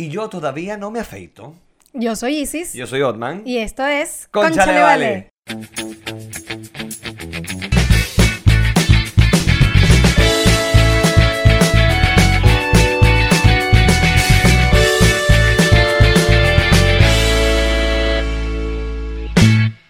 Y 0.00 0.10
yo 0.10 0.28
todavía 0.28 0.76
no 0.76 0.92
me 0.92 1.00
afeito. 1.00 1.56
Yo 1.92 2.14
soy 2.14 2.36
Isis. 2.36 2.72
Yo 2.72 2.86
soy 2.86 3.02
Otman. 3.02 3.42
Y 3.44 3.58
esto 3.58 3.84
es 3.84 4.28
Vale. 4.32 4.80
Vale. 4.80 5.30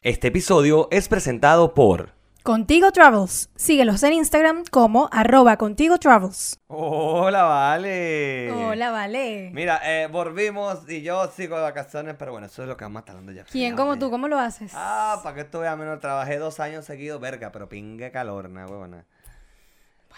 Este 0.02 0.28
episodio 0.28 0.88
es 0.90 1.06
presentado 1.08 1.74
por... 1.74 2.17
Contigo 2.48 2.92
Travels. 2.92 3.50
Síguelos 3.56 4.02
en 4.04 4.14
Instagram 4.14 4.64
como 4.70 5.10
arroba 5.12 5.58
Contigo 5.58 5.98
Travels. 5.98 6.58
Hola, 6.68 7.42
Vale. 7.42 8.50
Hola, 8.50 8.90
vale. 8.90 9.50
Mira, 9.52 9.82
eh, 9.84 10.06
volvimos 10.06 10.88
y 10.88 11.02
yo 11.02 11.28
sigo 11.28 11.56
de 11.56 11.62
vacaciones, 11.62 12.16
pero 12.18 12.32
bueno, 12.32 12.46
eso 12.46 12.62
es 12.62 12.68
lo 12.70 12.78
que 12.78 12.86
vamos 12.86 12.96
a 12.96 13.00
estar 13.00 13.16
hablando 13.16 13.32
ya. 13.32 13.44
¿Quién 13.44 13.76
como 13.76 13.98
tú? 13.98 14.10
¿Cómo 14.10 14.28
lo 14.28 14.38
haces? 14.38 14.72
Ah, 14.74 15.20
para 15.22 15.34
que 15.34 15.40
esto 15.42 15.60
vea 15.60 15.76
menos, 15.76 16.00
trabajé 16.00 16.38
dos 16.38 16.58
años 16.58 16.86
seguidos, 16.86 17.20
verga, 17.20 17.52
pero 17.52 17.68
pingue 17.68 18.10
calor, 18.10 18.48
na 18.48 18.64
huevona. 18.64 19.04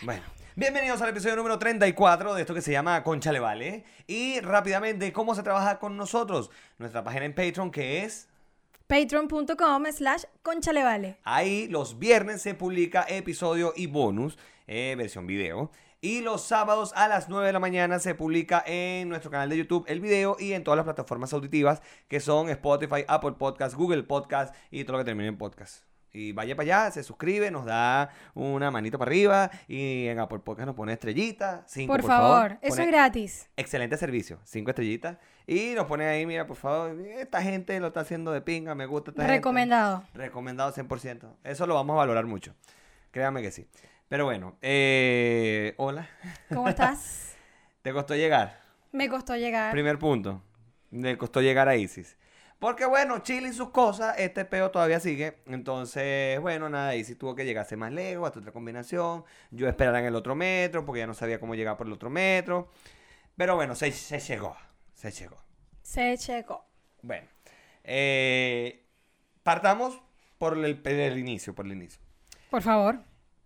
Bueno. 0.03 0.23
bienvenidos 0.55 1.03
al 1.03 1.09
episodio 1.09 1.35
número 1.35 1.59
34 1.59 2.35
de 2.35 2.43
esto 2.43 2.55
que 2.55 2.63
se 2.63 2.71
llama 2.71 3.03
Concha 3.03 3.33
Le 3.33 3.41
Vale. 3.41 3.85
Y 4.07 4.39
rápidamente, 4.39 5.13
¿cómo 5.13 5.35
se 5.35 5.43
trabaja 5.43 5.81
con 5.81 5.97
nosotros? 5.97 6.53
Nuestra 6.79 7.03
página 7.03 7.25
en 7.25 7.35
Patreon 7.35 7.73
que 7.73 8.05
es... 8.05 8.30
Patreon.com 8.91 9.85
slash 9.93 10.25
conchalevale. 10.43 11.19
Ahí 11.23 11.69
los 11.69 12.01
viernes 12.01 12.43
se 12.43 12.55
publica 12.55 13.07
episodio 13.09 13.73
y 13.77 13.87
bonus, 13.87 14.37
eh, 14.67 14.97
versión 14.99 15.29
video. 15.29 15.71
Y 16.01 16.23
los 16.23 16.43
sábados 16.43 16.93
a 16.97 17.07
las 17.07 17.29
9 17.29 17.47
de 17.47 17.53
la 17.53 17.61
mañana 17.61 18.01
se 18.01 18.17
publica 18.17 18.65
en 18.67 19.09
nuestro 19.09 19.31
canal 19.31 19.49
de 19.49 19.59
YouTube 19.59 19.85
el 19.87 20.01
video 20.01 20.37
y 20.41 20.55
en 20.55 20.65
todas 20.65 20.77
las 20.77 20.85
plataformas 20.85 21.33
auditivas 21.33 21.83
que 22.09 22.19
son 22.19 22.49
Spotify, 22.49 23.05
Apple 23.07 23.35
Podcast, 23.39 23.77
Google 23.77 24.03
Podcast 24.03 24.53
y 24.73 24.83
todo 24.83 24.95
lo 24.95 25.05
que 25.05 25.05
termine 25.05 25.29
en 25.29 25.39
podcast. 25.39 25.85
Y 26.13 26.33
vaya 26.33 26.57
para 26.57 26.65
allá, 26.65 26.91
se 26.91 27.05
suscribe, 27.05 27.53
nos 27.53 27.67
da 27.67 28.11
una 28.35 28.73
manito 28.73 28.99
para 28.99 29.09
arriba 29.09 29.53
y 29.69 30.09
en 30.09 30.19
Apple 30.19 30.41
Podcast 30.41 30.67
nos 30.67 30.75
pone 30.75 30.95
estrellitas. 30.95 31.63
Cinco, 31.69 31.93
Por, 31.93 32.01
por, 32.01 32.11
favor, 32.11 32.59
eso 32.61 32.75
Pone 32.75 32.83
es 32.83 32.91
gratis. 32.91 33.51
Excelente 33.57 33.97
servicio, 33.97 34.41
cinco 34.43 34.71
estrellitas. 34.71 35.19
Y 35.51 35.75
nos 35.75 35.87
pone 35.87 36.07
ahí, 36.07 36.27
mira, 36.27 36.47
por 36.47 36.57
favor, 36.57 36.97
esta 37.01 37.43
gente 37.43 37.81
lo 37.81 37.89
está 37.89 38.03
haciendo 38.03 38.31
de 38.31 38.41
pinga, 38.41 38.77
me 38.77 38.87
gusta 38.87 39.11
esta 39.11 39.23
gente. 39.23 39.39
Recomendado. 39.39 40.05
Recomendado 40.15 40.73
100%. 40.73 41.39
Eso 41.43 41.67
lo 41.67 41.75
vamos 41.75 41.95
a 41.95 41.97
valorar 41.97 42.25
mucho. 42.25 42.55
Créame 43.11 43.43
que 43.43 43.51
sí. 43.51 43.67
Pero 44.09 44.27
bueno, 44.27 44.57
eh, 44.63 45.75
hola. 45.77 46.09
¿Cómo 46.55 46.69
estás? 46.69 47.35
¿Te 47.83 47.93
costó 47.93 48.15
llegar? 48.15 48.61
Me 48.93 49.09
costó 49.09 49.35
llegar. 49.35 49.73
Primer 49.73 49.99
punto. 49.99 50.41
Le 50.93 51.19
costó 51.19 51.41
llegar 51.41 51.69
a 51.69 51.75
Isis. 51.75 52.17
Porque 52.61 52.87
bueno, 52.87 53.19
Chile 53.19 53.49
y 53.49 53.53
sus 53.53 53.71
cosas, 53.71 54.21
este 54.21 54.45
peo 54.45 54.71
todavía 54.71 55.01
sigue. 55.01 55.39
Entonces, 55.47 56.41
bueno, 56.41 56.69
nada, 56.69 56.95
Isis 56.95 57.19
tuvo 57.19 57.35
que 57.35 57.45
llegarse 57.45 57.75
más 57.77 57.91
lejos, 57.91 58.25
hasta 58.25 58.39
otra 58.39 58.53
combinación. 58.53 59.25
Yo 59.51 59.67
esperara 59.67 59.99
en 59.99 60.07
el 60.07 60.15
otro 60.15 60.37
metro, 60.37 60.87
porque 60.87 61.01
ya 61.01 61.09
no 61.09 61.15
sabía 61.15 61.41
cómo 61.41 61.57
llegar 61.57 61.77
por 61.77 61.89
el 61.89 61.93
otro 61.93 62.09
metro. 62.09 62.69
Pero 63.37 63.57
bueno, 63.57 63.75
se, 63.75 63.91
se 63.91 64.21
llegó. 64.21 64.57
Se 65.01 65.11
llegó. 65.13 65.43
Se 65.81 66.19
checó. 66.19 66.63
Bueno, 67.01 67.27
eh, 67.85 68.85
partamos 69.43 69.99
por 70.37 70.63
el, 70.63 70.77
por 70.77 70.93
el 70.93 71.17
inicio, 71.17 71.55
por 71.55 71.65
el 71.65 71.73
inicio. 71.73 72.03
Por 72.51 72.61
favor. 72.61 72.99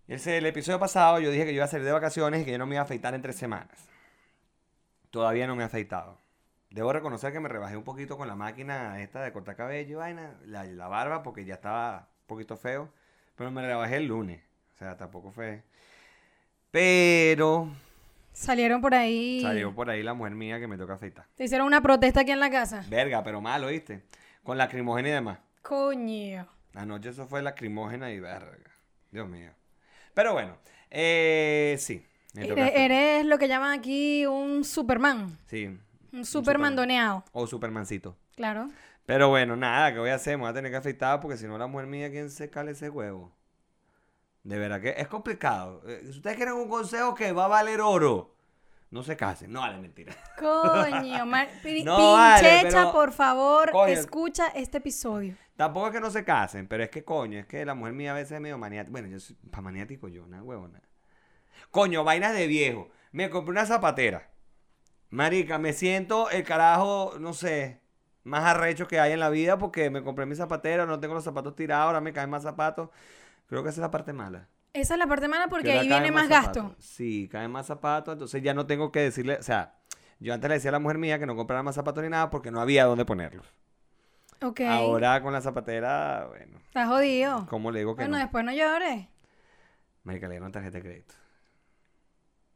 Ese, 0.09 0.39
el 0.39 0.45
episodio 0.47 0.81
pasado 0.81 1.17
yo 1.21 1.31
dije 1.31 1.45
que 1.45 1.51
yo 1.51 1.55
iba 1.55 1.63
a 1.63 1.69
salir 1.69 1.85
de 1.85 1.93
vacaciones 1.93 2.41
y 2.41 2.45
que 2.45 2.51
yo 2.51 2.57
no 2.57 2.65
me 2.65 2.75
iba 2.75 2.81
a 2.81 2.83
afeitar 2.83 3.13
en 3.13 3.21
tres 3.21 3.37
semanas. 3.37 3.87
Todavía 5.11 5.47
no 5.47 5.55
me 5.55 5.63
he 5.63 5.65
afeitado. 5.65 6.19
Debo 6.71 6.91
reconocer 6.91 7.31
que 7.31 7.39
me 7.39 7.47
rebajé 7.47 7.77
un 7.77 7.85
poquito 7.85 8.17
con 8.17 8.27
la 8.27 8.35
máquina 8.35 9.01
esta 9.01 9.21
de 9.21 9.31
cortar 9.31 9.55
cabello 9.55 9.91
y 9.93 9.95
vaina, 9.95 10.37
la, 10.43 10.65
la 10.65 10.89
barba, 10.89 11.23
porque 11.23 11.45
ya 11.45 11.53
estaba 11.53 12.09
un 12.19 12.27
poquito 12.27 12.57
feo. 12.57 12.91
Pero 13.37 13.49
me 13.49 13.65
rebajé 13.65 13.95
el 13.95 14.07
lunes. 14.07 14.43
O 14.73 14.77
sea, 14.77 14.97
tampoco 14.97 15.31
fue. 15.31 15.63
Pero 16.71 17.69
Salieron 18.35 18.81
por 18.81 18.93
ahí. 18.93 19.41
salió 19.41 19.73
por 19.73 19.89
ahí 19.89 20.03
la 20.03 20.13
mujer 20.13 20.33
mía 20.35 20.59
que 20.59 20.67
me 20.67 20.77
toca 20.77 20.95
afeitar. 20.95 21.25
Te 21.35 21.45
hicieron 21.45 21.65
una 21.65 21.81
protesta 21.81 22.21
aquí 22.21 22.31
en 22.31 22.41
la 22.41 22.49
casa. 22.51 22.83
Verga, 22.89 23.23
pero 23.23 23.39
malo, 23.39 23.67
¿viste? 23.67 24.03
Con 24.43 24.57
lacrimógena 24.57 25.07
y 25.07 25.11
demás. 25.13 25.39
Coño. 25.61 26.45
Anoche 26.73 27.09
eso 27.09 27.27
fue 27.27 27.41
lacrimógena 27.41 28.11
y 28.11 28.19
verga. 28.19 28.57
Dios 29.09 29.29
mío. 29.29 29.51
Pero 30.13 30.33
bueno, 30.33 30.57
eh, 30.91 31.77
sí. 31.79 32.05
me 32.33 32.45
toca 32.45 32.67
Eres, 32.67 33.25
lo 33.25 33.37
que 33.37 33.47
llaman 33.47 33.79
aquí 33.79 34.25
un 34.25 34.65
Superman. 34.65 35.37
Sí. 35.47 35.67
Un 35.67 35.79
Superman. 35.79 36.25
Supermandoneado. 36.25 37.23
O 37.31 37.47
Supermancito. 37.47 38.17
Claro. 38.35 38.67
Pero 39.05 39.29
bueno, 39.29 39.55
nada, 39.55 39.93
¿qué 39.93 39.99
voy 39.99 40.09
a 40.09 40.15
hacer? 40.15 40.35
Me 40.35 40.41
voy 40.41 40.51
a 40.51 40.53
tener 40.53 40.71
que 40.71 40.77
afeitar 40.77 41.21
porque 41.21 41.37
si 41.37 41.47
no 41.47 41.57
la 41.57 41.67
mujer 41.67 41.87
mía, 41.87 42.11
¿quién 42.11 42.29
se 42.29 42.49
cale 42.49 42.71
ese 42.71 42.89
huevo? 42.89 43.31
De 44.45 44.57
verdad 44.57 44.79
que 44.79 44.93
es 44.97 45.07
complicado. 45.09 45.81
Eh, 45.87 46.01
Si 46.03 46.09
ustedes 46.11 46.37
quieren 46.37 46.53
un 46.53 46.69
consejo 46.69 47.13
que 47.15 47.31
va 47.33 47.45
a 47.45 47.47
valer 47.49 47.81
oro, 47.81 48.33
no 48.91 49.03
se 49.03 49.17
casen. 49.17 49.51
No 49.51 49.59
vale 49.61 49.77
mentira. 49.79 50.15
Coño, 50.39 51.25
mar- 51.25 51.49
No 51.83 52.13
vale, 52.13 52.47
pinchecha, 52.49 52.69
pero- 52.79 52.91
por 52.93 53.11
favor, 53.11 53.71
Coño. 53.71 53.91
escucha 53.91 54.47
este 54.55 54.77
episodio. 54.77 55.35
Tampoco 55.57 55.87
es 55.87 55.93
que 55.93 55.99
no 55.99 56.09
se 56.11 56.23
casen, 56.23 56.67
pero 56.67 56.83
es 56.83 56.89
que 56.89 57.03
coño, 57.03 57.39
es 57.39 57.45
que 57.47 57.65
la 57.65 57.73
mujer 57.75 57.93
mía 57.93 58.11
a 58.11 58.13
veces 58.15 58.33
es 58.33 58.41
medio 58.41 58.57
maniática. 58.57 58.91
Bueno, 58.91 59.07
yo 59.07 59.19
soy 59.19 59.35
pa' 59.51 59.61
maniático 59.61 60.07
yo, 60.09 60.27
nada 60.27 60.43
huevona. 60.43 60.81
Coño, 61.71 62.03
vainas 62.03 62.33
de 62.33 62.45
viejo. 62.47 62.89
Me 63.11 63.29
compré 63.29 63.51
una 63.51 63.65
zapatera. 63.65 64.29
Marica, 65.09 65.57
me 65.57 65.71
siento 65.73 66.29
el 66.29 66.43
carajo, 66.43 67.13
no 67.19 67.33
sé, 67.33 67.79
más 68.23 68.43
arrecho 68.43 68.87
que 68.87 68.99
hay 68.99 69.13
en 69.13 69.19
la 69.21 69.29
vida 69.29 69.57
porque 69.57 69.89
me 69.89 70.03
compré 70.03 70.25
mi 70.25 70.35
zapatera, 70.35 70.85
no 70.85 70.99
tengo 70.99 71.13
los 71.13 71.23
zapatos 71.23 71.55
tirados, 71.55 71.85
ahora 71.87 72.01
me 72.01 72.11
caen 72.11 72.29
más 72.29 72.43
zapatos. 72.43 72.89
Creo 73.47 73.63
que 73.63 73.69
esa 73.69 73.79
es 73.79 73.81
la 73.81 73.91
parte 73.91 74.13
mala. 74.13 74.49
Esa 74.73 74.95
es 74.95 74.99
la 74.99 75.07
parte 75.07 75.27
mala 75.27 75.47
porque 75.47 75.71
ahí 75.71 75.87
viene 75.87 76.11
más 76.11 76.27
gasto. 76.27 76.75
Sí, 76.79 77.29
caen 77.31 77.51
más 77.51 77.65
zapatos, 77.67 78.13
entonces 78.13 78.43
ya 78.43 78.53
no 78.53 78.65
tengo 78.65 78.91
que 78.91 78.99
decirle, 78.99 79.37
o 79.37 79.43
sea, 79.43 79.75
yo 80.19 80.33
antes 80.33 80.49
le 80.49 80.55
decía 80.55 80.69
a 80.69 80.73
la 80.73 80.79
mujer 80.79 80.97
mía 80.97 81.17
que 81.19 81.25
no 81.25 81.35
comprara 81.35 81.63
más 81.63 81.75
zapatos 81.75 82.03
ni 82.03 82.09
nada 82.09 82.29
porque 82.29 82.51
no 82.51 82.59
había 82.59 82.85
dónde 82.85 83.05
ponerlos. 83.05 83.45
Ok. 84.41 84.61
Ahora 84.61 85.21
con 85.21 85.31
la 85.31 85.41
zapatera, 85.41 86.25
bueno, 86.27 86.57
Está 86.67 86.87
jodido. 86.87 87.45
¿cómo 87.49 87.71
le 87.71 87.79
digo 87.79 87.95
que 87.95 88.01
Bueno, 88.03 88.17
no? 88.17 88.21
después 88.23 88.43
no 88.43 88.51
llores. 88.51 89.07
Marica, 90.03 90.27
le 90.27 90.33
dieron 90.33 90.51
tarjeta 90.51 90.77
de 90.77 90.83
crédito. 90.83 91.13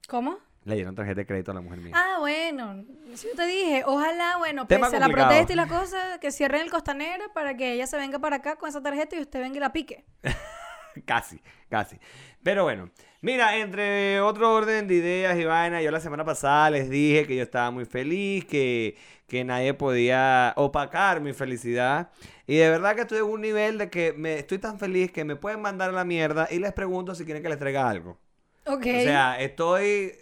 ¿Cómo? 0.07 0.37
Le 0.65 0.75
dieron 0.75 0.93
tarjeta 0.93 1.21
de 1.21 1.25
crédito 1.25 1.51
a 1.51 1.53
la 1.55 1.61
mujer 1.61 1.79
mía. 1.79 1.93
Ah, 1.95 2.17
bueno. 2.19 2.83
Yo 2.83 3.35
te 3.35 3.45
dije. 3.47 3.83
Ojalá, 3.85 4.37
bueno, 4.37 4.67
pese 4.67 4.97
a 4.97 4.99
la 4.99 5.07
protesta 5.09 5.53
y 5.53 5.55
la 5.55 5.67
cosa, 5.67 6.19
que 6.19 6.31
cierren 6.31 6.61
el 6.61 6.69
Costanera 6.69 7.31
para 7.33 7.55
que 7.55 7.73
ella 7.73 7.87
se 7.87 7.97
venga 7.97 8.19
para 8.19 8.37
acá 8.37 8.57
con 8.57 8.67
esa 8.69 8.81
tarjeta 8.83 9.15
y 9.15 9.21
usted 9.21 9.39
venga 9.39 9.57
y 9.57 9.59
la 9.61 9.71
pique. 9.71 10.05
casi, 11.05 11.41
casi. 11.69 11.97
Pero 12.43 12.63
bueno, 12.63 12.89
mira, 13.21 13.57
entre 13.57 14.21
otro 14.21 14.53
orden 14.53 14.87
de 14.87 14.95
ideas 14.95 15.37
y 15.37 15.45
vainas, 15.45 15.83
yo 15.83 15.91
la 15.91 15.99
semana 15.99 16.23
pasada 16.23 16.69
les 16.69 16.89
dije 16.89 17.27
que 17.27 17.35
yo 17.35 17.43
estaba 17.43 17.69
muy 17.71 17.85
feliz, 17.85 18.45
que, 18.45 18.97
que 19.27 19.43
nadie 19.43 19.73
podía 19.73 20.53
opacar 20.55 21.21
mi 21.21 21.33
felicidad. 21.33 22.09
Y 22.47 22.55
de 22.55 22.69
verdad 22.69 22.95
que 22.95 23.01
estoy 23.01 23.19
en 23.19 23.25
un 23.25 23.41
nivel 23.41 23.77
de 23.77 23.89
que 23.89 24.13
me 24.13 24.35
estoy 24.39 24.57
tan 24.57 24.79
feliz 24.79 25.11
que 25.11 25.25
me 25.25 25.35
pueden 25.35 25.61
mandar 25.61 25.89
a 25.89 25.93
la 25.93 26.05
mierda 26.05 26.47
y 26.49 26.59
les 26.59 26.73
pregunto 26.73 27.13
si 27.13 27.25
quieren 27.25 27.43
que 27.43 27.49
les 27.49 27.59
traiga 27.59 27.89
algo. 27.89 28.17
Ok. 28.65 28.81
O 28.81 29.01
sea, 29.01 29.39
estoy... 29.39 30.13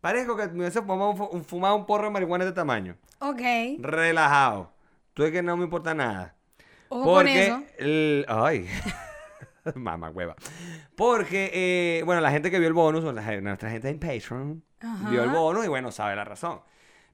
Parezco 0.00 0.34
que 0.34 0.48
me 0.48 0.60
hubiese 0.60 0.80
fumado 0.80 1.76
un, 1.76 1.86
porro 1.86 2.04
de 2.04 2.10
marihuana 2.10 2.44
de 2.44 2.50
este 2.50 2.60
tamaño. 2.60 2.96
ok. 3.18 3.42
Relajado. 3.80 4.72
Estoy 5.08 5.30
que 5.30 5.42
no 5.42 5.56
me 5.58 5.64
importa 5.64 5.92
nada. 5.92 6.34
Ojo 6.88 7.04
con 7.04 7.14
Porque. 7.14 7.46
eso. 7.46 7.62
el- 7.78 8.24
ay. 8.28 8.66
Mamá 9.74 10.10
hueva. 10.10 10.34
Porque, 10.96 11.50
eh, 11.52 12.02
bueno, 12.04 12.20
la 12.20 12.30
gente 12.30 12.50
que 12.50 12.58
vio 12.58 12.68
el 12.68 12.74
bonus, 12.74 13.04
o 13.04 13.12
la- 13.12 13.40
nuestra 13.40 13.70
gente 13.70 13.88
en 13.88 13.98
Patreon, 13.98 14.62
Ajá. 14.80 15.10
vio 15.10 15.24
el 15.24 15.30
bonus 15.30 15.64
y 15.64 15.68
bueno, 15.68 15.90
sabe 15.92 16.16
la 16.16 16.24
razón. 16.24 16.60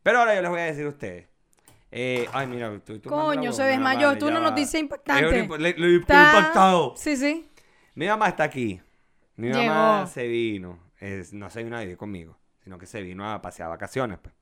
Pero 0.03 0.21
ahora 0.21 0.35
yo 0.35 0.43
les 0.43 0.51
voy 0.51 0.61
a 0.61 0.65
decir 0.65 0.87
a 0.87 0.89
ustedes. 0.89 1.27
eh, 1.93 2.29
ay, 2.33 2.47
mira, 2.49 2.73
estoy 2.75 2.99
tomando 2.99 3.27
Coño, 3.27 3.53
se 3.53 3.63
desmayó. 3.63 4.09
vale, 4.09 4.21
ya 4.21 4.27
una 4.27 4.41
noticia 4.41 4.79
impactante. 4.81 5.47
impo- 5.49 5.57
le- 5.57 5.75
le- 5.79 5.97
Está- 5.97 6.37
impactado. 6.37 6.95
Sí, 6.97 7.17
sí. 7.17 7.49
Mi 7.95 8.07
mamá 8.09 8.29
está 8.29 8.45
aquí. 8.45 8.81
Mi 9.37 9.49
mamá 9.51 9.99
Llegó. 10.01 10.07
se 10.09 10.27
vino. 10.27 10.79
Es- 11.01 11.33
no 11.33 11.49
se 11.49 11.63
vino 11.63 11.77
a 11.77 11.81
vivir 11.81 11.97
conmigo, 11.97 12.37
sino 12.65 12.77
que 12.79 12.87
se 12.87 13.01
vino 13.03 13.31
a 13.31 13.41
pasear 13.41 13.69
vacaciones. 13.69 14.19
Pues. 14.21 14.35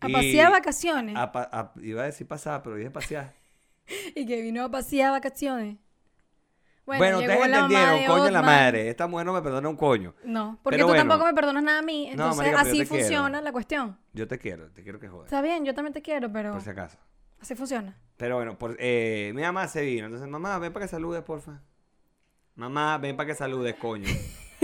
A 0.00 0.08
Y- 0.08 0.12
pasear 0.12 0.52
vacaciones. 0.52 1.16
a 1.16 1.24
a- 1.34 1.72
iba 1.82 2.02
a 2.02 2.06
decir 2.06 2.26
pasar, 2.26 2.62
pero 2.62 2.76
dije 2.76 2.90
pasear. 2.90 3.34
Y 4.14 4.24
que 4.26 4.40
vino 4.42 4.64
a 4.64 4.70
pasear 4.70 5.10
vacaciones. 5.12 5.76
Bueno, 6.86 7.18
ustedes 7.18 7.38
la 7.48 7.58
entendieron, 7.58 8.04
coño 8.06 8.30
la 8.30 8.40
Otman. 8.40 8.44
madre. 8.44 8.88
Esta 8.88 9.06
mujer 9.08 9.26
no 9.26 9.32
me 9.32 9.42
perdona 9.42 9.68
un 9.68 9.76
coño. 9.76 10.14
No, 10.24 10.58
porque 10.62 10.76
Pero 10.76 10.86
tú 10.86 10.92
bueno. 10.92 11.02
tampoco 11.08 11.26
me 11.26 11.34
perdonas 11.34 11.62
nada 11.64 11.78
a 11.80 11.82
mí. 11.82 12.06
No, 12.06 12.12
Entonces, 12.12 12.36
marica, 12.38 12.60
así 12.60 12.70
quiero. 12.72 12.86
funciona 12.88 13.40
la 13.40 13.52
cuestión. 13.52 13.98
Yo 14.12 14.28
te 14.28 14.38
quiero, 14.38 14.70
te 14.70 14.82
quiero 14.84 15.00
que 15.00 15.08
jodas. 15.08 15.26
Está 15.26 15.42
bien, 15.42 15.64
yo 15.64 15.74
también 15.74 15.92
te 15.92 16.00
quiero, 16.02 16.30
pero 16.32 16.52
Por 16.52 16.60
si 16.62 16.70
acaso. 16.70 16.96
así 17.40 17.54
funciona. 17.56 17.98
Pero 18.16 18.36
bueno, 18.36 18.56
por, 18.56 18.76
eh, 18.78 19.32
mi 19.34 19.42
mamá 19.42 19.66
se 19.68 19.82
vino. 19.82 20.06
Entonces, 20.06 20.28
mamá, 20.28 20.58
ven 20.58 20.72
para 20.72 20.86
que 20.86 20.90
saludes, 20.90 21.22
porfa. 21.22 21.60
Mamá, 22.54 22.98
ven 22.98 23.16
para 23.16 23.26
que 23.26 23.34
saludes, 23.34 23.74
coño. 23.74 24.06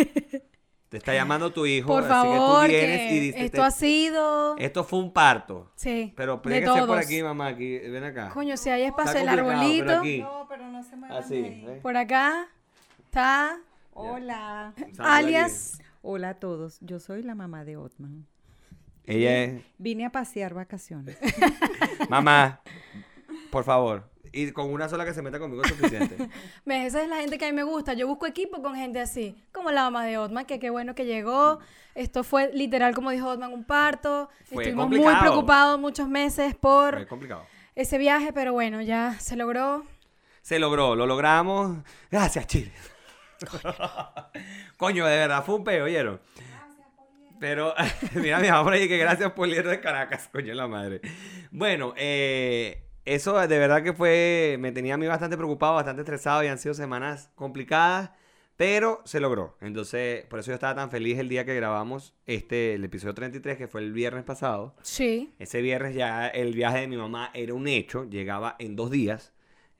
Te 0.88 0.98
está 0.98 1.14
llamando 1.14 1.50
tu 1.50 1.64
hijo, 1.64 1.88
Por 1.88 2.02
así 2.02 2.10
favor, 2.12 2.66
que 2.66 2.72
tú 2.72 2.86
vienes 2.86 3.08
que 3.08 3.14
y 3.14 3.20
dices, 3.20 3.40
esto 3.44 3.56
te- 3.56 3.62
ha 3.62 3.70
sido... 3.70 4.56
esto 4.58 4.84
fue 4.84 4.98
un 4.98 5.10
parto. 5.10 5.72
Sí, 5.74 6.12
Pero 6.14 6.36
de 6.36 6.42
tiene 6.42 6.60
que 6.60 6.66
ser 6.66 6.78
por 6.80 6.86
todos. 6.88 6.98
aquí, 7.06 7.22
mamá, 7.22 7.46
aquí, 7.46 7.78
ven 7.78 8.04
acá. 8.04 8.28
Coño, 8.28 8.58
si 8.58 8.69
hay 8.69 8.82
espacio, 8.82 9.20
el 9.20 9.26
pero 9.26 9.48
arbolito. 9.50 9.90
aquí. 9.98 10.19
No, 10.20 10.46
pero 10.50 10.61
no 10.82 10.88
se 10.88 10.96
muevan 10.96 11.17
Así, 11.19 11.34
ahí. 11.37 11.64
¿ves? 11.64 11.81
Por 11.81 11.96
acá 11.96 12.49
está 13.05 13.58
Hola. 13.94 14.75
Alias... 14.99 15.79
Hola 16.05 16.31
a 16.31 16.34
todos. 16.34 16.79
Yo 16.81 16.99
soy 16.99 17.23
la 17.23 17.37
mamá 17.37 17.64
de 17.64 17.76
Otman. 17.76 18.26
Ella 19.05 19.44
es, 19.44 19.62
Vine 19.79 20.06
a 20.06 20.11
pasear 20.11 20.52
vacaciones. 20.55 21.17
mamá, 22.08 22.61
por 23.52 23.62
favor. 23.62 24.11
Y 24.32 24.50
con 24.50 24.73
una 24.73 24.88
sola 24.88 25.05
que 25.05 25.14
se 25.14 25.23
meta 25.23 25.38
conmigo 25.38 25.62
es 25.62 25.69
suficiente. 25.69 26.17
¿Ves? 26.64 26.87
Esa 26.88 27.02
es 27.02 27.08
la 27.08 27.19
gente 27.19 27.38
que 27.38 27.44
a 27.44 27.49
mí 27.49 27.55
me 27.55 27.62
gusta. 27.62 27.93
Yo 27.93 28.08
busco 28.08 28.26
equipo 28.26 28.61
con 28.62 28.75
gente 28.75 28.99
así, 29.00 29.37
como 29.52 29.70
la 29.70 29.82
mamá 29.84 30.05
de 30.05 30.19
Otman, 30.19 30.44
que 30.46 30.58
qué 30.58 30.70
bueno 30.70 30.96
que 30.96 31.05
llegó. 31.05 31.61
Esto 31.94 32.25
fue 32.25 32.50
literal, 32.52 32.94
como 32.94 33.11
dijo 33.11 33.29
Otman, 33.29 33.52
un 33.52 33.62
parto. 33.62 34.29
Fue 34.46 34.64
Estuvimos 34.64 34.88
muy 34.88 34.99
complicado. 34.99 35.20
preocupados 35.20 35.79
muchos 35.79 36.08
meses 36.08 36.56
por 36.56 37.06
complicado. 37.06 37.44
ese 37.76 37.99
viaje, 37.99 38.32
pero 38.32 38.52
bueno, 38.52 38.81
ya 38.82 39.14
se 39.20 39.37
logró. 39.37 39.84
Se 40.42 40.58
logró, 40.58 40.96
lo 40.96 41.06
logramos. 41.06 41.78
Gracias, 42.10 42.46
Chile. 42.48 42.72
Coño, 44.76 45.06
de 45.06 45.16
verdad, 45.16 45.44
fue 45.44 45.54
un 45.54 45.64
peo, 45.64 45.84
¿oyeron? 45.84 46.20
Pero, 47.38 47.74
mira, 48.14 48.38
mi 48.40 48.48
mamá 48.48 48.64
por 48.64 48.72
ahí 48.72 48.88
que 48.88 48.98
gracias 48.98 49.32
por 49.32 49.48
ir 49.48 49.66
de 49.66 49.80
Caracas, 49.80 50.28
coño, 50.32 50.54
la 50.54 50.68
madre. 50.68 51.00
Bueno, 51.50 51.92
eh, 51.96 52.84
eso 53.04 53.36
de 53.36 53.58
verdad 53.58 53.82
que 53.82 53.92
fue, 53.92 54.56
me 54.60 54.70
tenía 54.70 54.94
a 54.94 54.96
mí 54.96 55.06
bastante 55.08 55.36
preocupado, 55.36 55.74
bastante 55.74 56.02
estresado 56.02 56.44
y 56.44 56.46
han 56.46 56.58
sido 56.58 56.74
semanas 56.74 57.30
complicadas, 57.34 58.10
pero 58.56 59.00
se 59.04 59.18
logró. 59.18 59.56
Entonces, 59.60 60.24
por 60.26 60.38
eso 60.38 60.52
yo 60.52 60.54
estaba 60.54 60.76
tan 60.76 60.90
feliz 60.90 61.18
el 61.18 61.28
día 61.28 61.44
que 61.44 61.54
grabamos 61.56 62.14
este, 62.26 62.74
el 62.74 62.84
episodio 62.84 63.14
33, 63.14 63.58
que 63.58 63.66
fue 63.66 63.80
el 63.80 63.92
viernes 63.92 64.22
pasado. 64.22 64.76
Sí. 64.82 65.34
Ese 65.40 65.62
viernes 65.62 65.96
ya 65.96 66.28
el 66.28 66.52
viaje 66.52 66.80
de 66.82 66.86
mi 66.86 66.96
mamá 66.96 67.30
era 67.34 67.54
un 67.54 67.66
hecho, 67.66 68.08
llegaba 68.08 68.54
en 68.60 68.76
dos 68.76 68.92
días. 68.92 69.32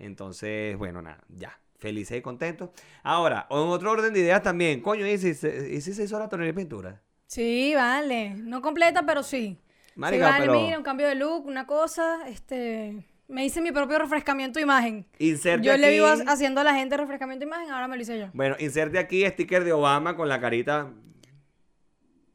Entonces, 0.03 0.77
bueno, 0.77 1.01
nada, 1.01 1.23
ya. 1.29 1.59
Felices 1.79 2.19
y 2.19 2.23
contentos. 2.23 2.71
Ahora, 3.03 3.47
en 3.51 3.57
otro 3.57 3.91
orden 3.91 4.13
de 4.15 4.21
ideas 4.21 4.43
también, 4.43 4.81
coño, 4.81 5.07
¿y 5.07 5.19
si 5.19 5.35
se, 5.35 5.75
y 5.75 5.81
si 5.81 5.95
se 5.95 6.05
hizo 6.05 6.19
la 6.19 6.29
tonelada 6.29 6.53
de 6.53 6.61
pintura? 6.61 7.03
Sí, 7.27 7.73
vale. 7.75 8.35
No 8.37 8.61
completa, 8.63 9.03
pero 9.05 9.23
sí. 9.23 9.59
Marica, 9.97 10.27
sí, 10.27 10.33
vale, 10.33 10.47
pero 10.47 10.61
mira, 10.61 10.79
un 10.79 10.85
cambio 10.85 11.09
de 11.09 11.15
look, 11.15 11.47
una 11.47 11.67
cosa, 11.67 12.29
este... 12.29 13.05
Me 13.29 13.45
hice 13.47 13.63
mi 13.63 13.73
propio 13.73 13.99
refrescamiento 13.99 14.59
de 14.59 14.65
imagen. 14.65 15.07
inserte 15.19 15.67
Yo 15.67 15.77
le 15.77 15.91
vivo 15.91 16.07
ha- 16.07 16.33
haciendo 16.33 16.61
a 16.61 16.65
la 16.65 16.75
gente 16.75 16.97
refrescamiento 16.97 17.45
de 17.45 17.49
imagen, 17.49 17.71
ahora 17.71 17.89
me 17.89 17.97
lo 17.97 18.03
hice 18.03 18.19
yo. 18.19 18.27
Bueno, 18.35 18.57
inserte 18.59 18.99
aquí 18.99 19.27
sticker 19.27 19.65
de 19.65 19.73
Obama 19.73 20.17
con 20.17 20.29
la 20.29 20.39
carita. 20.41 20.91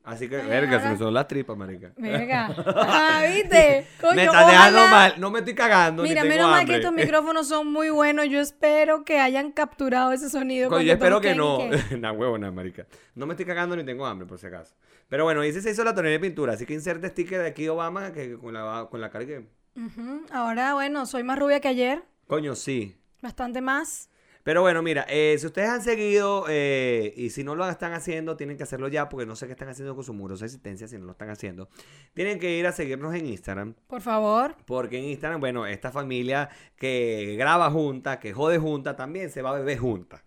Así 0.08 0.30
que, 0.30 0.38
verga, 0.38 0.82
se 0.82 0.88
me 0.90 0.98
son 0.98 1.14
las 1.14 1.28
tripas, 1.28 1.58
marica. 1.58 1.92
Verga. 1.98 2.48
Ah, 2.66 3.24
¿viste? 3.28 3.86
Coño, 4.00 4.16
me 4.16 4.24
está 4.24 4.48
dejando 4.48 4.80
ojalá- 4.80 4.92
mal, 4.92 5.14
no 5.18 5.30
me 5.32 5.40
estoy 5.40 5.54
cagando, 5.54 6.04
Mira, 6.04 6.24
ni 6.24 6.30
tengo 6.30 6.44
menos 6.44 6.52
mal 6.58 6.66
que 6.66 6.76
estos 6.76 6.94
micrófonos 6.94 7.48
son 7.50 7.72
muy 7.72 7.90
buenos. 7.90 8.28
Yo 8.30 8.40
espero 8.40 9.04
que 9.04 9.20
hayan 9.20 9.52
capturado 9.52 10.14
ese 10.14 10.30
sonido. 10.30 10.70
Coño, 10.70 10.84
yo 10.84 10.94
espero 10.94 11.20
que 11.20 11.36
no. 11.36 11.58
que- 11.58 11.96
Una 11.96 12.12
huevona, 12.14 12.52
marica. 12.52 12.86
No 13.16 13.26
me 13.26 13.34
estoy 13.34 13.46
cagando 13.46 13.76
ni 13.76 13.84
tengo 13.84 14.06
hambre, 14.06 14.26
por 14.26 14.40
si 14.40 14.48
acaso. 14.48 14.76
Pero 15.10 15.26
bueno, 15.26 15.42
dice 15.42 15.62
se 15.62 15.72
hizo 15.72 15.84
la 15.84 15.94
tonelada 15.94 16.14
de 16.14 16.20
pintura. 16.28 16.54
Así 16.54 16.66
que 16.66 16.74
inserte 16.74 17.10
sticker 17.10 17.42
de 17.42 17.48
aquí 17.50 17.68
Obama 17.68 18.12
que 18.14 18.38
con 18.38 18.54
la, 18.54 18.88
con 18.90 19.02
la 19.02 19.10
cara 19.10 19.26
que... 19.26 19.46
Ahora, 20.32 20.74
bueno, 20.74 21.06
soy 21.06 21.24
más 21.24 21.38
rubia 21.38 21.60
que 21.60 21.68
ayer. 21.68 22.04
Coño, 22.28 22.56
sí. 22.56 22.96
Bastante 23.22 23.62
más. 23.62 24.10
Pero 24.48 24.62
bueno, 24.62 24.82
mira, 24.82 25.06
eh, 25.10 25.36
si 25.38 25.46
ustedes 25.46 25.68
han 25.68 25.82
seguido 25.82 26.46
eh, 26.48 27.14
y 27.18 27.32
si 27.32 27.44
no 27.44 27.54
lo 27.54 27.68
están 27.70 27.92
haciendo, 27.92 28.38
tienen 28.38 28.56
que 28.56 28.64
hacerlo 28.64 28.88
ya 28.88 29.10
porque 29.10 29.26
no 29.26 29.36
sé 29.36 29.46
qué 29.46 29.52
están 29.52 29.68
haciendo 29.68 29.94
con 29.94 30.06
su 30.06 30.14
murosa 30.14 30.46
existencia 30.46 30.88
si 30.88 30.98
no 30.98 31.04
lo 31.04 31.12
están 31.12 31.30
haciendo. 31.30 31.68
Tienen 32.14 32.40
que 32.40 32.58
ir 32.58 32.66
a 32.66 32.72
seguirnos 32.72 33.14
en 33.14 33.26
Instagram. 33.26 33.74
Por 33.88 34.00
favor. 34.00 34.56
Porque 34.66 35.00
en 35.00 35.04
Instagram, 35.04 35.42
bueno, 35.42 35.68
esta 35.68 35.92
familia 35.92 36.48
que 36.78 37.36
graba 37.38 37.70
junta, 37.72 38.22
que 38.22 38.32
jode 38.32 38.58
junta, 38.58 38.96
también 38.96 39.32
se 39.32 39.42
va 39.42 39.50
a 39.50 39.60
beber 39.60 39.80
junta. 39.80 40.24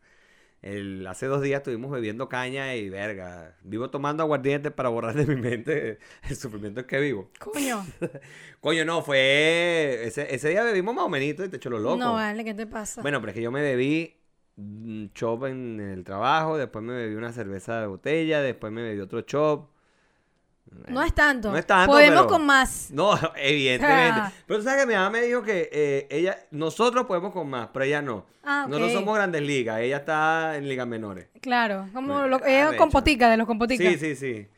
El, 0.62 1.07
hace 1.07 1.27
dos 1.27 1.41
días 1.41 1.61
estuvimos 1.61 1.91
bebiendo 1.91 2.29
caña 2.29 2.75
y 2.75 2.91
verga. 2.91 3.57
Vivo 3.62 3.89
tomando 3.89 4.23
aguardiente 4.23 4.71
para 4.71 4.91
borrar 4.91 5.15
de 5.15 5.27
mi 5.27 5.41
mente 5.41 5.99
el 6.29 6.37
sufrimiento 6.37 6.81
en 6.81 6.87
que 6.87 7.01
vivo. 7.01 7.31
Coño. 7.39 7.87
Coño, 8.61 8.85
no, 8.85 9.03
fue. 9.03 10.03
Ese, 10.05 10.35
ese 10.35 10.51
día 10.51 10.62
bebimos 10.62 10.95
más 10.95 11.05
o 11.05 11.09
menos 11.09 11.29
y 11.29 11.35
te 11.49 11.57
echó 11.57 11.71
lo 11.71 11.79
loco. 11.79 11.97
No 11.97 12.12
vale, 12.12 12.45
¿qué 12.45 12.53
te 12.53 12.67
pasa? 12.67 13.01
Bueno, 13.01 13.21
pero 13.21 13.31
es 13.31 13.37
que 13.37 13.43
yo 13.43 13.51
me 13.51 13.62
bebí 13.62 14.17
un 14.57 15.11
chop 15.15 15.47
en 15.47 15.81
el 15.81 16.05
trabajo, 16.05 16.59
después 16.59 16.85
me 16.85 16.93
bebí 16.93 17.15
una 17.15 17.33
cerveza 17.33 17.81
de 17.81 17.87
botella, 17.87 18.43
después 18.43 18.71
me 18.73 18.83
bebí 18.83 19.01
otro 19.01 19.23
chop. 19.23 19.69
No 20.88 21.02
es 21.02 21.14
tanto. 21.14 21.50
No 21.50 21.58
es 21.58 21.67
tanto, 21.67 21.93
Podemos 21.93 22.20
pero- 22.22 22.28
con 22.28 22.46
más. 22.46 22.90
No, 22.90 23.12
evidentemente. 23.37 24.20
Ah. 24.20 24.32
Pero 24.46 24.58
tú 24.61 24.64
sabes 24.64 24.81
que 24.82 24.87
mi 24.87 24.94
mamá 24.94 25.11
me 25.11 25.22
dijo 25.22 25.43
que 25.43 25.69
eh, 25.72 26.06
ella, 26.11 26.38
nosotros 26.50 27.06
podemos 27.06 27.32
con 27.32 27.49
más, 27.49 27.69
pero 27.72 27.84
ella 27.84 28.02
no. 28.02 28.25
Ah, 28.43 28.62
ok. 28.64 28.70
Nosotros 28.70 28.93
somos 28.93 29.14
grandes 29.14 29.43
ligas, 29.43 29.81
ella 29.81 29.99
está 29.99 30.56
en 30.56 30.69
ligas 30.69 30.87
menores. 30.87 31.28
Claro, 31.40 31.88
como 31.93 32.14
Bueno, 32.14 32.28
lo, 32.28 32.44
ella 32.46 32.69
arrecho. 32.69 32.78
con 32.78 32.90
potica, 32.90 33.28
de 33.31 33.37
los 33.37 33.46
compoticas. 33.46 33.87
Sí, 33.87 33.99
sí, 33.99 34.17
sí. 34.17 34.49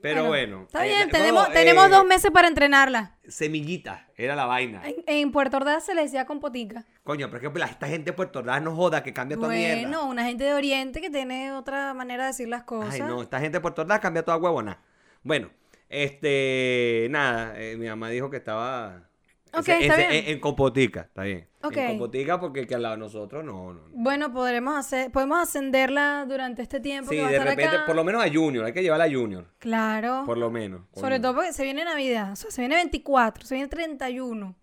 Pero 0.00 0.26
bueno. 0.26 0.64
Está 0.64 0.84
eh, 0.84 0.88
bien, 0.90 1.06
no, 1.08 1.12
tenemos, 1.12 1.48
eh, 1.48 1.52
tenemos 1.54 1.90
dos 1.90 2.04
meses 2.04 2.30
para 2.30 2.46
entrenarla. 2.46 3.16
Semillita, 3.26 4.06
era 4.16 4.36
la 4.36 4.44
vaina. 4.44 4.82
En, 4.84 4.96
en 5.06 5.32
Puerto 5.32 5.56
Ordaz 5.56 5.86
se 5.86 5.94
le 5.94 6.02
decía 6.02 6.26
compotica. 6.26 6.84
Coño, 7.04 7.30
pero 7.30 7.46
es 7.48 7.52
que 7.52 7.58
la- 7.58 7.66
esta 7.66 7.88
gente 7.88 8.10
de 8.10 8.12
Puerto 8.12 8.40
Ordaz 8.40 8.60
no 8.60 8.76
joda 8.76 9.02
que 9.02 9.14
cambia 9.14 9.38
toda 9.38 9.48
mierda. 9.54 9.80
Bueno, 9.80 10.04
una 10.06 10.24
gente 10.26 10.44
de 10.44 10.52
Oriente 10.52 11.00
que 11.00 11.08
tiene 11.08 11.52
otra 11.52 11.94
manera 11.94 12.24
de 12.24 12.28
decir 12.28 12.48
las 12.48 12.64
cosas. 12.64 12.92
Ay, 12.94 13.00
no, 13.00 13.22
esta 13.22 13.40
gente 13.40 13.56
de 13.56 13.60
Puerto 13.62 13.80
Ordaz 13.82 14.00
cambia 14.00 14.22
toda 14.22 14.36
huevona. 14.36 14.78
Bueno, 15.24 15.50
este, 15.88 17.06
nada, 17.10 17.54
eh, 17.60 17.76
mi 17.76 17.86
mamá 17.88 18.08
dijo 18.10 18.30
que 18.30 18.36
estaba 18.36 19.08
Ok, 19.52 19.60
ese- 19.68 19.82
está 19.82 19.94
ese- 20.00 20.08
bien. 20.08 20.24
En, 20.26 20.30
en 20.32 20.40
Compotica, 20.40 21.00
está 21.02 21.22
bien. 21.22 21.46
Ok. 21.62 21.76
En 21.76 21.88
Compotica 21.90 22.38
porque 22.40 22.66
que 22.66 22.74
al 22.74 22.82
lado 22.82 22.94
de 22.96 23.00
nosotros 23.00 23.44
no, 23.44 23.72
no. 23.72 23.80
no. 23.88 23.88
Bueno, 23.92 24.32
podremos 24.32 24.76
hacer, 24.76 25.10
podemos 25.10 25.38
ascenderla 25.40 26.24
durante 26.28 26.62
este 26.62 26.80
tiempo 26.80 27.10
Sí, 27.10 27.16
que 27.16 27.22
va 27.22 27.28
a 27.28 27.30
de 27.30 27.36
estar 27.38 27.48
repente, 27.50 27.76
acá. 27.76 27.86
por 27.86 27.96
lo 27.96 28.04
menos 28.04 28.24
a 28.24 28.28
Junior, 28.32 28.64
hay 28.66 28.72
que 28.72 28.82
llevarla 28.82 29.04
a 29.04 29.10
Junior, 29.10 29.46
Claro. 29.58 30.24
por 30.26 30.36
lo 30.38 30.50
menos. 30.50 30.82
Sobre 30.94 31.16
coño. 31.16 31.22
todo 31.22 31.34
porque 31.36 31.52
se 31.52 31.62
viene 31.64 31.84
Navidad, 31.84 32.32
o 32.32 32.36
sea, 32.36 32.50
se 32.50 32.60
viene 32.62 32.74
24, 32.76 33.46
se 33.46 33.54
viene 33.54 33.68
31. 33.68 34.54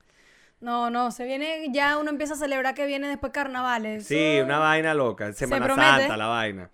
No, 0.59 0.91
no, 0.91 1.09
se 1.09 1.25
viene, 1.25 1.69
ya 1.71 1.97
uno 1.97 2.11
empieza 2.11 2.35
a 2.35 2.37
celebrar 2.37 2.75
que 2.75 2.85
viene 2.85 3.07
después 3.07 3.31
carnavales. 3.33 4.05
Sí, 4.05 4.15
Eso- 4.15 4.45
una 4.45 4.59
vaina 4.59 4.93
loca, 4.93 5.33
Semana 5.33 5.65
promete. 5.65 6.01
Santa, 6.01 6.17
la 6.17 6.27
vaina. 6.27 6.69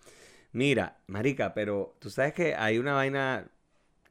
Mira, 0.52 0.98
marica, 1.08 1.54
pero 1.54 1.96
tú 2.00 2.10
sabes 2.10 2.34
que 2.34 2.54
hay 2.56 2.80
una 2.80 2.94
vaina, 2.96 3.46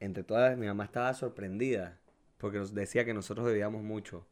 entre 0.07 0.23
todas, 0.25 0.57
mi 0.57 0.67
mamá 0.67 0.85
estaba 0.85 1.13
sorprendida, 1.15 1.99
porque 2.39 2.59
nos 2.59 2.75
decía 2.75 3.05
que 3.05 3.13
nosotros 3.15 3.47
bebíamos 3.47 3.83
mucho. 3.83 4.27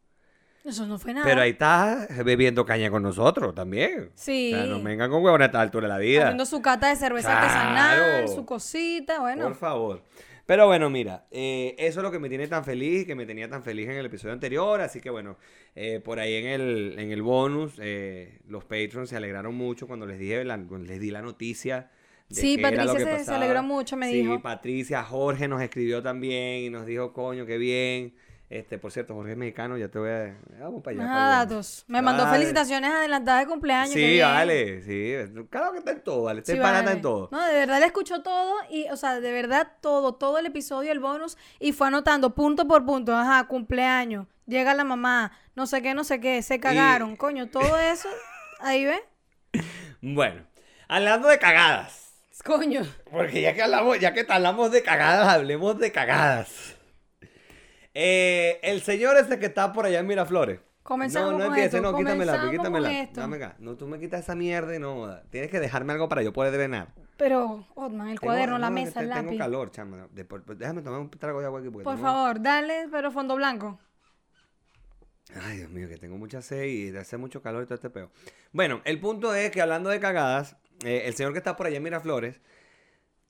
Eso 0.64 0.86
no 0.86 0.98
fue 0.98 1.12
nada. 1.12 1.26
Pero 1.26 1.42
ahí 1.42 1.50
está 1.50 2.08
bebiendo 2.24 2.64
caña 2.64 2.90
con 2.90 3.02
nosotros 3.02 3.54
también. 3.54 4.10
Sí. 4.14 4.50
O 4.54 4.56
sea, 4.56 4.66
no 4.66 4.82
vengan 4.82 5.10
con 5.10 5.22
huevona 5.22 5.44
a 5.44 5.46
esta 5.48 5.60
altura 5.60 5.88
de 5.88 5.92
la 5.92 5.98
vida. 5.98 6.22
Haciendo 6.22 6.46
su 6.46 6.62
cata 6.62 6.88
de 6.88 6.96
cerveza 6.96 7.28
Claro. 7.28 7.44
artesanal, 7.46 8.28
su 8.28 8.46
cosita, 8.46 9.20
bueno. 9.20 9.44
Por 9.44 9.56
favor. 9.56 10.02
Pero 10.46 10.66
bueno, 10.66 10.88
mira, 10.90 11.26
eh, 11.30 11.74
eso 11.78 12.00
es 12.00 12.02
lo 12.02 12.10
que 12.10 12.18
me 12.18 12.28
tiene 12.30 12.46
tan 12.48 12.64
feliz 12.64 13.02
y 13.02 13.06
que 13.06 13.14
me 13.14 13.24
tenía 13.26 13.48
tan 13.48 13.62
feliz 13.62 13.88
en 13.88 13.96
el 13.96 14.06
episodio 14.06 14.32
anterior. 14.32 14.80
Así 14.80 15.00
que 15.00 15.10
bueno, 15.10 15.36
eh, 15.74 16.00
por 16.04 16.18
ahí 16.18 16.34
en 16.34 16.46
el, 16.46 16.98
en 16.98 17.12
el 17.12 17.22
bonus, 17.22 17.74
eh, 17.78 18.40
los 18.48 18.64
patrons 18.64 19.08
se 19.10 19.16
alegraron 19.16 19.54
mucho 19.54 19.86
cuando 19.86 20.06
les 20.06 20.18
dije 20.18 20.44
la- 20.44 20.56
les 20.56 21.00
di 21.00 21.10
la 21.10 21.20
noticia. 21.22 21.90
Sí, 22.30 22.58
Patricia 22.58 22.98
se- 23.18 23.24
se 23.24 23.34
alegró 23.34 23.62
mucho, 23.62 23.96
me 23.96 24.08
sí, 24.10 24.16
dijo. 24.22 24.40
Patricia, 24.42 25.02
Jorge 25.04 25.46
nos 25.48 25.62
escribió 25.62 26.02
también 26.02 26.62
y 26.64 26.70
nos 26.70 26.86
dijo, 26.86 27.12
coño, 27.12 27.46
qué 27.46 27.58
bien. 27.58 28.14
Este, 28.50 28.78
por 28.78 28.92
cierto, 28.92 29.14
Jorge 29.14 29.32
es 29.32 29.38
mexicano, 29.38 29.76
ya 29.78 29.88
te 29.88 29.98
voy 29.98 30.10
a. 30.10 30.36
Vamos 30.60 30.82
para 30.82 30.96
allá. 30.96 31.06
Para 31.06 31.24
bonus. 31.24 31.48
datos. 31.48 31.84
Me 31.88 32.02
mandó 32.02 32.24
Vale. 32.24 32.36
felicitaciones 32.36 32.90
adelantadas 32.90 33.40
de 33.42 33.46
cumpleaños. 33.48 33.94
Sí, 33.94 34.20
vale, 34.20 34.82
sí. 34.82 35.32
Claro 35.50 35.72
que 35.72 35.78
está 35.78 35.92
en 35.92 36.04
todo, 36.04 36.22
vale. 36.24 36.42
Sí, 36.44 36.52
está 36.52 36.70
vale. 36.70 36.90
en 36.92 37.00
todo. 37.00 37.28
No, 37.32 37.44
de 37.44 37.52
verdad 37.54 37.80
le 37.80 37.86
escuchó 37.86 38.22
todo 38.22 38.54
y, 38.70 38.86
o 38.90 38.96
sea, 38.96 39.18
de 39.20 39.32
verdad 39.32 39.72
todo, 39.80 40.14
todo 40.14 40.38
el 40.38 40.46
episodio, 40.46 40.92
el 40.92 41.00
bonus, 41.00 41.36
y 41.58 41.72
fue 41.72 41.88
anotando 41.88 42.34
punto 42.34 42.68
por 42.68 42.84
punto, 42.84 43.16
ajá, 43.16 43.44
cumpleaños, 43.48 44.26
llega 44.46 44.74
la 44.74 44.84
mamá, 44.84 45.32
no 45.56 45.66
sé 45.66 45.82
qué, 45.82 45.94
no 45.94 46.04
sé 46.04 46.20
qué, 46.20 46.40
se 46.42 46.60
cagaron, 46.60 47.16
coño, 47.16 47.48
todo 47.48 47.78
eso, 47.80 48.08
ahí 48.60 48.84
ve, 48.84 49.02
Bueno, 50.00 50.42
hablando 50.86 51.28
de 51.28 51.38
cagadas. 51.38 52.03
coño. 52.44 52.82
Porque 53.10 53.40
ya 53.42 53.54
que 53.54 53.62
hablamos, 53.62 53.98
ya 54.00 54.12
que 54.12 54.24
hablamos 54.28 54.70
de 54.72 54.82
cagadas, 54.82 55.28
hablemos 55.28 55.78
de 55.78 55.92
cagadas. 55.92 56.76
Eh, 57.94 58.58
el 58.62 58.82
señor 58.82 59.16
ese 59.16 59.38
que 59.38 59.46
está 59.46 59.72
por 59.72 59.86
allá 59.86 60.00
en 60.00 60.06
Miraflores. 60.06 60.60
Comenzamos 60.82 61.32
no, 61.32 61.38
no 61.38 61.44
con 61.44 61.52
empieces, 61.54 61.74
esto, 61.74 61.92
no, 61.92 61.96
quítamela, 61.96 62.50
quítamela. 62.50 63.08
Dame 63.14 63.36
acá. 63.36 63.56
No, 63.58 63.74
tú 63.76 63.86
me 63.86 63.98
quitas 63.98 64.20
esa 64.20 64.34
mierda 64.34 64.74
y 64.76 64.78
no. 64.78 65.16
Tienes 65.30 65.50
que 65.50 65.58
dejarme 65.60 65.92
algo 65.94 66.08
para 66.10 66.22
yo 66.22 66.32
poder 66.32 66.52
drenar. 66.52 66.88
Pero, 67.16 67.66
Otman, 67.74 68.08
el 68.08 68.18
Tengo- 68.20 68.32
cuaderno, 68.32 68.58
la 68.58 68.68
no, 68.68 68.74
mesa, 68.74 68.94
te- 69.00 69.06
el 69.06 69.10
Tengo 69.12 69.22
lápiz. 69.26 69.38
calor, 69.38 69.70
chama. 69.70 70.08
Después- 70.10 70.42
déjame 70.58 70.82
tomar 70.82 71.00
un 71.00 71.10
trago 71.10 71.40
de 71.40 71.46
agua 71.46 71.60
aquí. 71.60 71.70
porque 71.70 71.84
Por 71.84 71.94
tengo- 71.94 72.06
favor, 72.06 72.42
dale, 72.42 72.88
pero 72.90 73.10
fondo 73.12 73.36
blanco. 73.36 73.78
Ay, 75.42 75.58
Dios 75.58 75.70
mío, 75.70 75.88
que 75.88 75.96
tengo 75.96 76.18
mucha 76.18 76.42
sed 76.42 76.64
y 76.64 76.94
hace 76.96 77.16
mucho 77.16 77.40
calor 77.40 77.62
y 77.62 77.66
todo 77.66 77.76
este 77.76 77.88
peo. 77.88 78.10
Bueno, 78.52 78.82
el 78.84 79.00
punto 79.00 79.34
es 79.34 79.50
que 79.52 79.62
hablando 79.62 79.88
de 79.88 80.00
cagadas, 80.00 80.56
eh, 80.84 81.02
el 81.06 81.14
señor 81.14 81.32
que 81.32 81.38
está 81.38 81.56
por 81.56 81.66
allá 81.66 81.76
en 81.78 81.82
Miraflores 81.82 82.40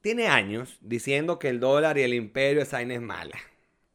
tiene 0.01 0.29
años 0.29 0.79
diciendo 0.83 1.39
que 1.39 1.49
el 1.49 1.61
dólar 1.61 1.99
y 1.99 2.03
el 2.03 2.15
imperio, 2.15 2.63
esa 2.63 2.83
es 2.83 3.01
mala. 3.01 3.39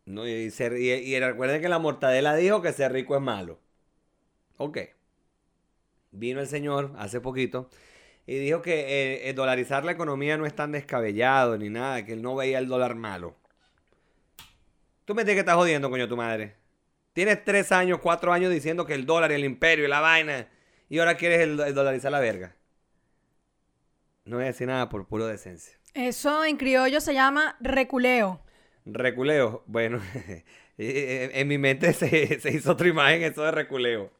¿no? 0.05 0.27
Y, 0.27 0.31
y- 0.59 0.91
y 0.91 1.19
recuerden 1.19 1.61
que 1.61 1.69
la 1.69 1.79
mortadela 1.79 2.35
dijo 2.35 2.61
que 2.61 2.73
ser 2.73 2.93
rico 2.93 3.15
es 3.15 3.21
malo. 3.21 3.59
Ok. 4.57 4.77
Vino 6.11 6.39
el 6.39 6.47
señor 6.47 6.93
hace 6.97 7.19
poquito 7.21 7.69
y 8.27 8.37
dijo 8.39 8.61
que 8.61 8.73
eh, 8.81 9.29
eh, 9.29 9.33
dolarizar 9.33 9.85
la 9.85 9.91
economía 9.93 10.37
no 10.37 10.45
es 10.45 10.55
tan 10.55 10.71
descabellado 10.71 11.57
ni 11.57 11.69
nada, 11.69 12.05
que 12.05 12.13
él 12.13 12.21
no 12.21 12.35
veía 12.35 12.59
el 12.59 12.67
dólar 12.67 12.95
malo. 12.95 13.35
Tú 15.05 15.15
me 15.15 15.23
tienes 15.23 15.37
que 15.37 15.39
estar 15.41 15.55
jodiendo, 15.55 15.89
coño, 15.89 16.07
tu 16.07 16.15
madre. 16.17 16.55
Tienes 17.13 17.43
tres 17.43 17.71
años, 17.71 17.99
cuatro 18.01 18.33
años 18.33 18.51
diciendo 18.51 18.85
que 18.85 18.93
el 18.93 19.05
dólar 19.05 19.31
y 19.31 19.35
el 19.35 19.45
imperio 19.45 19.85
y 19.85 19.87
la 19.89 20.01
vaina. 20.01 20.49
Y 20.89 20.99
ahora 20.99 21.17
quieres 21.17 21.41
el, 21.41 21.59
el 21.59 21.73
dolarizar 21.73 22.11
la 22.11 22.19
verga. 22.19 22.55
No 24.29 24.35
voy 24.35 24.43
a 24.43 24.49
decir 24.49 24.67
nada 24.67 24.89
por 24.89 25.07
puro 25.07 25.25
decencia. 25.25 25.73
Eso 25.95 26.45
en 26.45 26.57
criollo 26.57 27.01
se 27.01 27.15
llama 27.15 27.57
reculeo. 27.61 28.39
Reculeo. 28.85 29.63
Bueno, 29.65 29.99
eh, 30.77 31.31
en 31.33 31.47
mi 31.47 31.57
mente 31.57 31.93
se, 31.93 32.39
se 32.39 32.51
hizo 32.51 32.73
otra 32.73 32.87
imagen 32.87 33.23
eso 33.23 33.41
de 33.41 33.49
reculeo. 33.49 34.11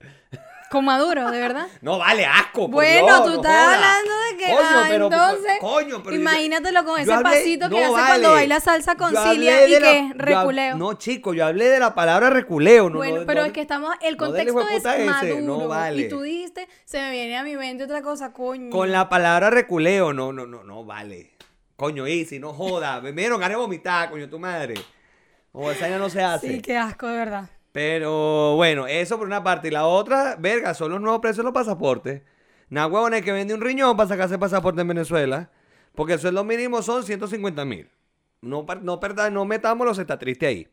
Con 0.71 0.85
Maduro, 0.85 1.29
de 1.29 1.39
verdad. 1.39 1.67
No, 1.83 1.99
vale, 1.99 2.25
asco. 2.25 2.67
Bueno, 2.67 3.05
Dios, 3.05 3.23
tú 3.23 3.29
no 3.29 3.35
estás 3.35 3.75
hablando. 3.75 4.11
Coño, 4.57 4.85
pero, 4.89 5.05
entonces. 5.05 5.51
coño, 5.59 6.03
pero 6.03 6.15
yo- 6.15 6.21
imagínatelo 6.21 6.83
con 6.85 6.99
ese 6.99 7.11
hablé- 7.11 7.23
pasito 7.23 7.69
que 7.69 7.75
no, 7.75 7.81
hace 7.81 7.89
cuando 8.07 8.27
vale. 8.29 8.39
baila 8.41 8.59
salsa 8.59 8.95
con 8.95 9.09
Cilia 9.15 9.67
y 9.67 9.71
la- 9.71 9.79
que 9.79 9.99
hab- 10.01 10.13
reculeo. 10.15 10.77
No, 10.77 10.93
chico, 10.93 11.33
yo 11.33 11.45
hablé 11.45 11.65
de 11.69 11.79
la 11.79 11.95
palabra 11.95 12.29
reculeo. 12.29 12.89
No, 12.89 12.97
bueno, 12.97 13.19
no- 13.21 13.25
pero 13.25 13.43
es 13.45 13.51
que 13.53 13.61
estamos. 13.61 13.93
El 14.01 14.17
contexto 14.17 14.61
es 14.69 15.05
Maduro. 15.05 15.67
vale. 15.67 16.01
Y 16.01 16.09
tú 16.09 16.21
dijiste, 16.21 16.67
se 16.85 16.99
me 16.99 17.11
viene 17.11 17.37
a 17.37 17.43
mi 17.43 17.55
mente 17.55 17.83
otra 17.83 18.01
cosa, 18.01 18.33
coño. 18.33 18.69
Con 18.69 18.91
la 18.91 19.09
palabra 19.09 19.49
reculeo, 19.49 20.13
no, 20.13 20.31
no, 20.33 20.45
no, 20.45 20.63
no 20.63 20.85
vale. 20.85 21.31
Coño, 21.75 22.05
Easy, 22.07 22.39
no 22.39 22.53
joda. 22.53 22.99
Me 23.01 23.11
vieron 23.13 23.39
gané 23.39 23.53
de 23.55 23.59
vomitar, 23.61 24.09
coño, 24.09 24.29
tu 24.29 24.37
madre. 24.37 24.73
O 25.51 25.71
esa 25.71 25.81
vaina 25.81 25.97
no 25.97 26.09
se 26.09 26.21
hace. 26.21 26.47
Sí, 26.47 26.61
qué 26.61 26.77
asco, 26.77 27.07
de 27.07 27.15
verdad. 27.17 27.49
Pero 27.71 28.55
bueno, 28.55 28.87
eso 28.87 29.17
por 29.17 29.25
una 29.27 29.43
parte. 29.43 29.69
Y 29.69 29.71
la 29.71 29.85
otra, 29.85 30.35
verga, 30.37 30.73
son 30.73 30.91
los 30.91 30.99
nuevos 31.01 31.21
precios 31.21 31.37
de 31.37 31.43
los 31.43 31.53
pasaportes. 31.53 32.21
Nada, 32.69 32.87
huevón, 32.87 33.13
que 33.21 33.31
vende 33.31 33.53
un 33.53 33.61
riñón 33.61 33.97
para 33.97 34.09
sacarse 34.09 34.37
pasaporte 34.37 34.81
en 34.81 34.87
Venezuela. 34.87 35.49
Porque 35.95 36.13
el 36.13 36.19
sueldo 36.19 36.43
mínimo 36.43 36.81
son 36.81 37.03
150 37.03 37.65
mil. 37.65 37.89
No, 38.41 38.65
no, 38.81 38.99
no 39.31 39.45
metamos 39.45 39.87
los 39.87 39.99
está 39.99 40.17
triste 40.17 40.45
ahí. 40.45 40.67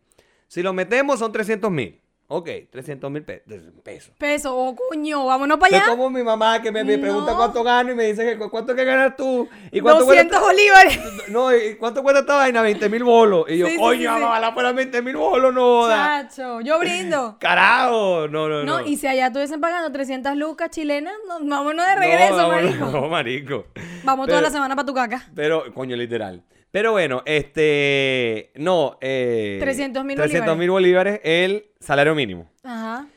Si 0.46 0.62
lo 0.62 0.72
metemos 0.72 1.18
son 1.18 1.32
300 1.32 1.70
mil. 1.70 2.00
Ok, 2.28 2.48
300 2.72 3.08
mil 3.08 3.22
pesos. 3.22 4.10
Peso, 4.18 4.56
oh, 4.56 4.74
coño, 4.74 5.26
vámonos 5.26 5.58
para 5.60 5.76
Es 5.76 5.82
allá. 5.82 5.90
como 5.92 6.10
mi 6.10 6.24
mamá 6.24 6.60
que 6.60 6.72
me, 6.72 6.82
me 6.82 6.98
pregunta 6.98 7.30
No. 7.30 7.36
cuánto 7.36 7.62
gano 7.62 7.92
y 7.92 7.94
me 7.94 8.02
dice 8.04 8.24
que 8.24 8.36
cu- 8.36 8.50
cuánto 8.50 8.74
que 8.74 8.84
ganar 8.84 9.14
tú. 9.16 9.48
¿Y 9.70 9.80
cuánto 9.80 10.04
200 10.04 10.36
cuesta- 10.40 10.40
bolívares. 10.44 10.98
No, 11.28 11.54
¿y 11.54 11.76
cuánto 11.76 12.02
cuesta 12.02 12.20
esta 12.20 12.34
vaina? 12.34 12.62
20 12.62 12.88
mil 12.88 13.04
bolos. 13.04 13.46
Y 13.48 13.58
yo, 13.58 13.68
Sí, 13.68 13.76
coño, 13.76 14.12
sí, 14.12 14.18
sí. 14.18 14.24
ojalá 14.24 14.52
fuera 14.52 14.72
20 14.72 15.02
mil 15.02 15.16
bolos, 15.16 15.54
no. 15.54 15.88
Chacho, 15.88 16.60
yo 16.62 16.80
brindo. 16.80 17.36
Carajo, 17.40 18.26
no, 18.28 18.48
no, 18.48 18.64
no. 18.64 18.80
No, 18.80 18.86
y 18.86 18.96
si 18.96 19.06
allá 19.06 19.28
estuviesen 19.28 19.60
pagando 19.60 19.92
300 19.92 20.34
lucas 20.36 20.70
chilenas, 20.70 21.14
no, 21.28 21.38
vámonos 21.48 21.86
de 21.86 21.94
regreso, 21.94 22.36
no, 22.38 22.48
vámonos, 22.48 22.76
marico. 22.76 22.86
No, 23.00 23.08
marico. 23.08 23.66
Vamos 24.02 24.26
toda 24.26 24.38
Pero- 24.38 24.48
la 24.48 24.52
semana 24.52 24.74
para 24.74 24.86
tu 24.86 24.94
caca. 24.94 25.24
Pero, 25.34 25.72
coño, 25.72 25.94
literal. 25.94 26.42
Pero 26.76 26.92
bueno, 26.92 27.22
este. 27.24 28.52
No, 28.56 28.98
eh. 29.00 29.58
300.000 29.62 30.14
300 30.14 30.58
mil 30.58 30.70
bolívares 30.70 31.22
el 31.24 31.70
salario 31.80 32.14
mínimo. 32.14 32.50
Ajá. 32.62 33.08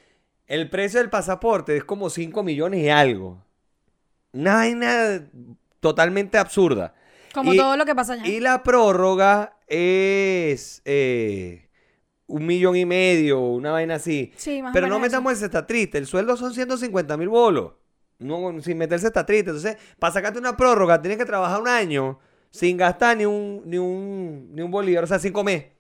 El 0.48 0.70
precio 0.70 1.02
del 1.02 1.10
pasaporte 1.10 1.76
es 1.76 1.84
como 1.84 2.10
5 2.10 2.42
millones 2.42 2.80
y 2.80 2.88
algo. 2.88 3.44
Una 4.32 4.54
vaina 4.54 5.28
totalmente 5.82 6.38
absurda. 6.38 6.94
Como 7.34 7.54
Y- 7.54 7.58
todo 7.58 7.76
lo 7.76 7.84
que 7.84 7.94
pasa 7.94 8.14
allá. 8.14 8.26
Y 8.26 8.40
la 8.40 8.64
prórroga 8.64 9.58
es 9.68 10.82
eh, 10.86 11.68
un 12.28 12.46
millón 12.46 12.78
y 12.78 12.86
medio, 12.86 13.42
una 13.42 13.72
vaina 13.72 13.96
así. 13.96 14.32
Sí, 14.38 14.62
más 14.62 14.72
o 14.72 14.74
Pero 14.74 14.88
no 14.88 15.00
menos 15.00 15.10
metamos 15.12 15.34
ese 15.34 15.48
está 15.48 15.68
triste. 15.68 15.98
El 15.98 16.06
sueldo 16.06 16.38
son 16.38 16.54
150 16.54 17.18
mil 17.18 17.28
bolos. 17.28 17.74
No, 18.20 18.62
sin 18.62 18.78
meterse 18.78 19.08
está 19.08 19.26
triste. 19.26 19.50
Entonces, 19.50 19.76
para 20.00 20.14
sacarte 20.14 20.40
una 20.40 20.56
prórroga, 20.56 21.02
tienes 21.02 21.18
que 21.18 21.26
trabajar 21.26 21.60
un 21.60 21.68
año 21.68 22.20
sin 22.52 22.78
gastar 22.78 23.18
ni 23.18 23.26
un, 23.26 23.62
ni 23.66 23.78
un, 23.78 24.50
ni 24.54 24.62
un 24.62 24.72
bolívar. 24.72 25.04
O 25.04 25.08
sea, 25.08 25.20
sin 25.20 25.34
comer. 25.34 25.74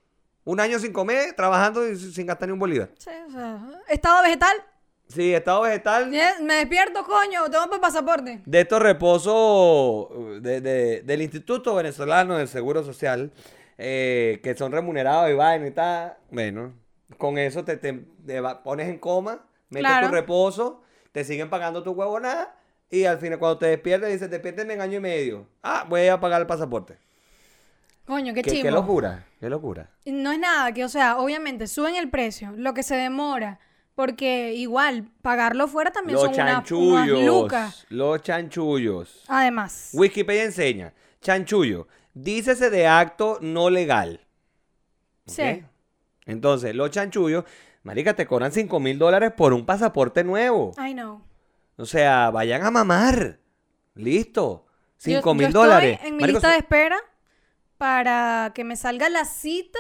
Un 0.46 0.60
año 0.60 0.80
sin 0.80 0.92
comer, 0.94 1.34
trabajando 1.36 1.88
y 1.88 1.96
sin 1.96 2.26
gastar 2.26 2.48
ni 2.48 2.54
un 2.54 2.60
bolívar. 2.60 2.90
Sí, 2.98 3.10
o 3.28 3.32
sea, 3.32 3.60
estado 3.90 4.24
vegetal. 4.24 4.56
Sí, 5.08 5.34
estado 5.34 5.62
vegetal. 5.62 6.08
Me 6.42 6.54
despierto, 6.56 7.04
coño, 7.04 7.50
tengo 7.52 7.68
para 7.68 7.82
pasaporte. 7.82 8.42
De 8.46 8.62
estos 8.62 8.80
reposos 8.82 9.34
uh, 9.36 10.40
de- 10.42 10.62
de- 10.62 11.02
del 11.02 11.22
Instituto 11.22 11.76
Venezolano 11.76 12.38
del 12.38 12.48
Seguro 12.48 12.84
Social, 12.84 13.32
eh, 13.78 14.40
que 14.44 14.56
son 14.56 14.72
remunerados 14.72 15.30
y 15.30 15.34
vaina 15.34 15.68
y 15.68 15.72
tal. 15.72 16.16
Bueno, 16.32 16.74
con 17.18 17.38
eso 17.38 17.64
te, 17.64 17.78
te- 17.78 18.06
pones 18.64 18.88
en 18.88 19.00
coma, 19.00 19.46
metes 19.70 19.88
Claro. 19.90 20.08
tu 20.10 20.14
reposo, 20.14 20.82
te 21.12 21.24
siguen 21.24 21.50
pagando 21.50 21.82
tu 21.84 21.92
huevonada 21.92 22.56
y 22.90 23.06
al 23.06 23.20
final 23.20 23.40
cuando 23.40 23.58
te 23.60 23.68
despiertes 23.68 24.12
dices, 24.12 24.30
despiérteme 24.30 24.74
en 24.74 24.82
año 24.82 24.98
y 24.98 25.02
medio. 25.02 25.48
Ah, 25.64 25.86
voy 25.88 26.08
a 26.08 26.20
pagar 26.20 26.42
el 26.42 26.48
pasaporte. 26.48 26.98
Coño, 28.06 28.34
qué 28.34 28.42
Qué, 28.42 28.52
chivo. 28.52 28.64
qué 28.64 28.72
locura, 28.72 29.26
qué 29.40 29.50
locura. 29.50 29.90
No 30.06 30.32
es 30.32 30.40
nada, 30.40 30.72
que 30.74 30.84
o 30.84 30.90
sea, 30.90 31.18
obviamente 31.20 31.68
suben 31.68 31.96
el 31.96 32.10
precio, 32.10 32.52
lo 32.56 32.74
que 32.74 32.82
se 32.82 32.96
demora, 32.96 33.60
porque 33.94 34.54
igual 34.56 35.08
pagarlo 35.22 35.68
fuera 35.68 35.92
también 35.92 36.16
Los 36.16 36.24
son 36.24 36.34
una- 36.34 36.44
unas 36.44 36.54
chanchullos, 36.56 37.22
lucas. 37.26 37.86
los 37.90 38.22
chanchullos. 38.24 39.24
Además. 39.28 39.92
Wikipedia 39.94 40.44
enseña, 40.44 40.94
chanchullo, 41.22 41.88
dícese 42.16 42.72
de 42.72 42.88
acto 42.88 43.38
no 43.42 43.70
legal. 43.70 44.22
Sí. 45.28 45.64
Entonces, 46.26 46.74
los 46.74 46.90
chanchullos, 46.90 47.44
marica, 47.84 48.16
te 48.16 48.26
cobran 48.26 48.52
5 48.52 48.80
mil 48.80 48.98
dólares 48.98 49.32
por 49.38 49.54
un 49.54 49.66
pasaporte 49.68 50.24
nuevo. 50.24 50.74
I 50.84 50.94
know. 50.94 51.22
O 51.80 51.86
sea, 51.86 52.30
vayan 52.30 52.64
a 52.66 52.72
mamar. 52.72 53.40
Listo. 53.96 54.66
Yo- 54.66 55.22
5 55.22 55.30
yo 55.30 55.34
mil 55.34 55.52
dólares. 55.54 56.00
en 56.04 56.16
mi 56.18 56.22
Marico, 56.22 56.38
lista 56.40 56.52
de 56.52 56.58
espera 56.58 56.98
para 57.78 58.52
que 58.54 58.64
me 58.64 58.76
salga 58.76 59.10
la 59.10 59.24
cita 59.26 59.80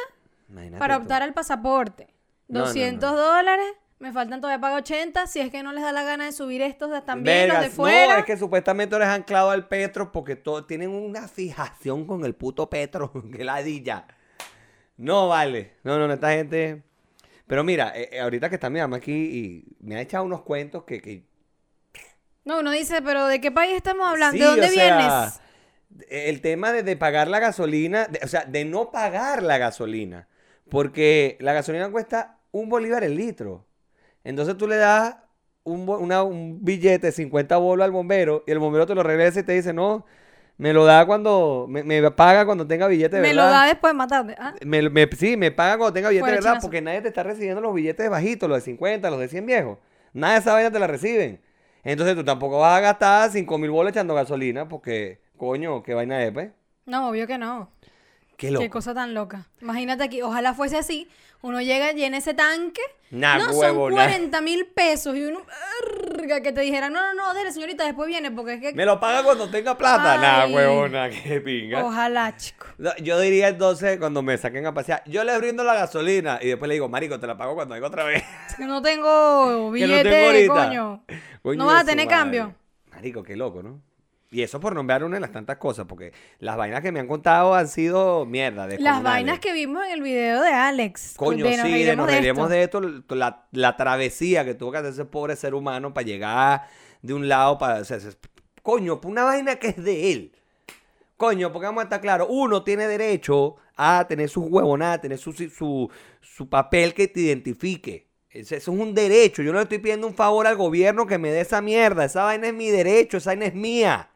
Imagínate 0.50 0.79
para 0.79 0.96
tú. 0.96 1.01
optar 1.03 1.22
al 1.24 1.34
pasaporte. 1.34 2.08
No, 2.48 2.60
no, 2.62 2.65
200 2.68 3.12
no. 3.12 3.18
dólares, 3.18 3.65
me 4.00 4.13
faltan 4.13 4.39
todavía 4.39 4.62
pagar 4.62 4.79
80, 4.79 5.27
si 5.27 5.39
es 5.41 5.51
que 5.51 5.62
no 5.62 5.74
les 5.74 5.84
da 5.84 5.91
la 5.91 6.03
gana 6.03 6.25
de 6.25 6.32
subir 6.32 6.62
estos 6.62 6.89
también, 7.06 7.50
los 7.50 7.58
de 7.58 7.62
Vergas, 7.63 7.75
fuera. 7.75 8.13
No, 8.13 8.20
es 8.20 8.25
que 8.25 8.38
supuestamente 8.38 8.96
eres 8.96 9.10
anclado 9.10 9.50
al 9.51 9.68
Petro 9.68 10.12
porque 10.12 10.36
todo, 10.38 10.65
tienen 10.65 10.89
una 10.91 11.27
fijación 11.27 12.08
con 12.08 12.24
el 12.24 12.34
puto 12.34 12.70
Petro. 12.70 13.12
que 13.36 13.44
ladilla. 13.44 14.08
No 14.98 15.27
vale. 15.27 15.75
No, 15.84 15.98
no, 16.00 16.08
no, 16.08 16.13
esta 16.13 16.32
gente. 16.32 16.82
Pero 17.46 17.63
mira, 17.63 17.91
eh, 17.96 18.10
eh, 18.13 18.20
ahorita 18.22 18.48
que 18.50 18.56
está 18.56 18.70
mi 18.70 18.79
mamá 18.79 18.98
aquí 18.98 19.12
y 19.12 19.65
me 19.82 19.96
ha 19.98 20.01
echado 20.01 20.24
unos 20.24 20.41
cuentos 20.44 20.84
que. 20.86 21.01
que- 21.01 21.27
No, 22.50 22.60
uno 22.62 22.72
dice, 22.72 23.01
pero 23.03 23.27
¿de 23.27 23.39
qué 23.39 23.51
país 23.51 23.75
estamos 23.75 24.08
hablando? 24.08 24.34
Sí, 24.34 24.39
¿De 24.39 24.46
dónde 24.46 24.65
o 24.65 24.70
sea, 24.70 24.98
vienes? 24.98 25.39
El 26.10 26.41
tema 26.41 26.72
de, 26.72 26.82
de 26.82 26.98
pagar 26.98 27.27
la 27.27 27.38
gasolina, 27.39 28.08
de- 28.08 28.20
o 28.24 28.27
sea, 28.27 28.44
de 28.46 28.65
no 28.65 28.89
pagar 28.91 29.44
la 29.44 29.60
gasolina. 29.60 30.27
Porque 30.68 31.38
la 31.41 31.53
gasolina 31.53 31.89
cuesta 31.91 32.38
un 32.51 32.68
bolívar 32.68 33.03
el 33.03 33.15
litro. 33.15 33.68
Entonces 34.24 34.58
tú 34.58 34.68
le 34.68 34.77
das 34.77 35.15
un, 35.63 35.88
una- 35.88 36.24
un 36.24 36.63
billete 36.65 37.08
de 37.08 37.12
50 37.12 37.58
bolos 37.58 37.86
al 37.86 37.91
bombero 37.91 38.44
y 38.48 38.51
el 38.51 38.58
bombero 38.60 38.88
te 38.88 38.96
lo 38.96 39.03
regresa 39.03 39.41
y 39.41 39.44
te 39.44 39.51
dice, 39.53 39.72
no, 39.72 40.06
me 40.58 40.74
lo 40.74 40.86
da 40.86 41.06
cuando, 41.06 41.68
me, 41.70 41.84
me 41.84 42.10
paga 42.12 42.46
cuando 42.48 42.65
tenga 42.65 42.88
billete 42.88 43.18
de 43.18 43.22
Me 43.22 43.34
lo 43.36 43.44
verdad. 43.44 43.60
da 43.62 43.65
después 43.68 43.94
de 43.94 43.98
matarte. 43.98 44.36
Ah, 44.39 44.56
Me- 44.65 44.89
me- 44.89 45.08
sí, 45.15 45.38
me 45.38 45.51
paga 45.51 45.77
cuando 45.77 45.94
tenga 45.94 46.10
billete 46.10 46.25
de 46.25 46.32
verdad, 46.32 46.50
chinazo. 46.53 46.65
porque 46.68 46.82
nadie 46.82 47.01
te 47.01 47.10
está 47.10 47.22
recibiendo 47.22 47.62
los 47.62 47.75
billetes 47.75 48.10
bajitos, 48.10 48.50
los 48.50 48.58
de 48.58 48.62
50, 48.65 49.12
los 49.12 49.20
de 49.20 49.27
100 49.27 49.46
viejos. 49.46 49.77
Nada 50.13 50.34
de 50.34 50.39
esa 50.39 50.53
vaina 50.53 50.72
te 50.72 50.79
la 50.79 50.88
reciben. 50.88 51.41
Entonces 51.83 52.15
tú 52.15 52.24
tampoco 52.24 52.59
vas 52.59 52.77
a 52.77 52.81
gastar 52.81 53.31
5 53.31 53.57
mil 53.57 53.71
bolos 53.71 53.91
echando 53.91 54.13
gasolina, 54.13 54.67
porque, 54.67 55.21
coño, 55.38 55.81
qué 55.83 55.93
vaina 55.93 56.24
es, 56.24 56.31
pues. 56.31 56.50
no, 56.86 57.09
obvio 57.09 57.25
que 57.27 57.38
no. 57.38 57.71
Qué 58.38 58.51
loco. 58.51 58.63
Qué 58.63 58.69
cosa 58.69 58.93
tan 58.93 59.13
loca. 59.13 59.48
Imagínate 59.62 60.01
aquí, 60.03 60.21
ojalá 60.21 60.53
fuese 60.53 60.77
así. 60.77 61.09
Uno 61.41 61.62
llega, 61.62 61.91
llena 61.91 62.17
ese 62.17 62.33
tanque. 62.33 62.81
Nah, 63.12 63.38
no, 63.38 63.51
huevo, 63.51 63.88
son 63.88 63.95
nah. 63.95 64.05
40 64.05 64.41
mil 64.41 64.65
pesos. 64.67 65.15
Y 65.15 65.24
uno, 65.25 65.41
"Arga", 66.17 66.41
que 66.41 66.53
te 66.53 66.62
dijera, 66.62 66.89
no, 66.89 67.01
no, 67.01 67.13
no, 67.15 67.33
dele 67.33 67.51
señorita, 67.51 67.83
después 67.86 68.07
viene, 68.07 68.31
porque 68.31 68.53
es 68.53 68.62
que... 68.62 68.74
Me 68.74 68.86
lo 68.86 68.98
paga 69.00 69.24
cuando 69.24 69.50
tenga 69.50 69.77
plata. 69.77 70.17
Nah, 70.17 70.41
Ay. 70.43 70.53
huevona, 70.53 71.09
qué 71.24 71.41
pinga. 71.41 71.83
Ojalá, 71.83 72.36
chico. 72.38 72.65
Yo 73.01 73.19
diría 73.19 73.50
entonces, 73.50 73.98
cuando 74.00 74.21
me 74.21 74.38
saquen 74.38 74.65
a 74.65 74.74
pasear, 74.74 75.03
yo 75.05 75.24
le 75.25 75.38
brindo 75.38 75.63
la 75.65 75.74
gasolina 75.74 76.39
y 76.41 76.48
después 76.48 76.67
le 76.69 76.75
digo, 76.75 76.88
marico, 76.88 77.19
te 77.19 77.27
la 77.27 77.38
pago 77.38 77.55
cuando 77.55 77.74
venga 77.75 77.88
otra 77.88 78.05
vez. 78.05 78.24
Que 78.55 78.65
no 78.65 78.81
tengo 78.81 79.48
Que 79.48 79.59
no 79.59 79.71
billete, 79.71 80.09
tengo 80.09 80.27
ahorita. 80.27 80.53
coño. 80.67 81.03
Coño 81.41 81.58
No 81.58 81.65
vas 81.67 81.81
a 81.81 81.84
de 81.84 81.86
tener 81.86 82.05
madre. 82.05 82.17
cambio. 82.17 82.55
Marico, 82.91 83.24
qué 83.24 83.36
loco, 83.36 83.63
¿no? 83.63 83.81
Y 84.31 84.43
eso 84.43 84.60
por 84.60 84.75
nombrar 84.75 85.03
una 85.03 85.15
de 85.15 85.22
las 85.22 85.31
tantas 85.31 85.58
cosas, 85.58 85.86
porque 85.88 86.13
las 86.38 86.55
vainas 86.55 86.81
que 86.81 86.91
me 86.91 87.00
han 87.00 87.08
contado 87.08 87.55
han 87.55 87.67
sido 87.67 88.25
mierda. 88.27 88.67
Las 88.77 89.01
vainas 89.01 89.39
que 89.39 89.53
vimos 89.53 89.84
en 89.86 89.91
el 89.91 90.01
video 90.03 90.41
de 90.43 90.51
Alex. 90.51 91.15
Coño, 91.17 91.46
de 91.46 91.53
sí, 91.53 91.58
de 91.58 91.63
reiremos 91.63 91.98
nos 91.98 92.08
de 92.08 92.13
reiremos 92.13 92.51
esto. 92.51 92.81
de 92.81 92.91
esto, 92.91 93.15
la, 93.15 93.48
la 93.51 93.75
travesía 93.75 94.46
que 94.46 94.53
tuvo 94.53 94.72
que 94.72 94.77
hacer 94.79 94.91
ese 94.91 95.05
pobre 95.05 95.36
ser 95.36 95.55
humano 95.55 95.93
para 95.96 96.05
llegar 96.05 96.67
de 97.01 97.13
un 97.15 97.27
lado 97.27 97.58
para... 97.58 97.79
o 97.81 97.86
sea, 97.86 97.98
coño, 98.62 99.01
por 99.01 99.10
una 99.12 99.24
vaina 99.24 99.55
que 99.55 99.69
es 99.69 99.84
de 99.84 100.12
él. 100.12 100.36
Coño, 101.17 101.51
porque 101.51 101.65
vamos 101.65 101.81
a 101.81 101.86
estar 101.86 102.00
claros, 102.01 102.27
uno 102.29 102.63
tiene 102.63 102.88
derecho 102.88 103.55
a 103.75 104.05
tener 104.08 104.29
sus 104.29 104.46
huevonadas, 104.48 105.01
tener 105.01 105.17
su, 105.17 105.34
su, 105.34 105.89
su 106.22 106.50
papel 106.50 106.93
que 106.93 107.08
te 107.08 107.22
identifique. 107.22 108.09
Eso 108.31 108.55
es 108.55 108.67
un 108.67 108.93
derecho. 108.93 109.41
Yo 109.41 109.51
no 109.51 109.57
le 109.57 109.63
estoy 109.63 109.79
pidiendo 109.79 110.05
un 110.07 110.13
favor 110.13 110.45
al 110.45 110.55
gobierno 110.55 111.07
que 111.07 111.17
me 111.17 111.31
dé 111.31 111.41
esa 111.41 111.62
mierda. 111.62 112.05
Esa 112.05 112.24
vaina 112.24 112.48
es 112.48 112.53
mi 112.53 112.69
derecho, 112.69 113.17
esa 113.17 113.31
vaina 113.31 113.45
es 113.45 113.55
mía. 113.55 114.09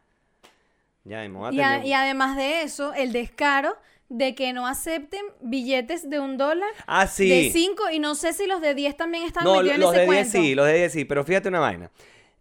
Ya, 1.04 1.20
me 1.22 1.30
voy 1.30 1.48
a 1.50 1.52
Y, 1.52 1.60
a- 1.60 1.86
y 1.86 1.94
además 1.94 2.38
de 2.38 2.62
eso, 2.62 2.94
el 2.94 3.12
descaro 3.12 3.76
de 4.10 4.36
que 4.36 4.54
no 4.54 4.68
acepten 4.68 5.22
billetes 5.42 6.08
de 6.10 6.20
un 6.20 6.38
dólar, 6.38 6.70
Ah, 6.86 7.08
sí. 7.08 7.28
de 7.28 7.50
cinco, 7.52 7.90
y 7.92 7.98
no 8.00 8.14
sé 8.16 8.34
si 8.34 8.46
los 8.46 8.62
de 8.62 8.76
10 8.76 8.96
también 8.96 9.24
están 9.24 9.44
No, 9.44 9.56
metidos 9.56 9.76
en 9.76 9.82
los 9.82 9.92
ese 9.92 10.00
de 10.02 10.06
10 10.06 10.16
cuento. 10.28 10.32
sí, 10.48 10.56
los 10.56 10.66
de 10.68 10.74
10 10.76 10.92
sí, 10.94 11.06
pero 11.06 11.24
fíjate 11.24 11.50
una 11.50 11.60
vaina. 11.60 11.90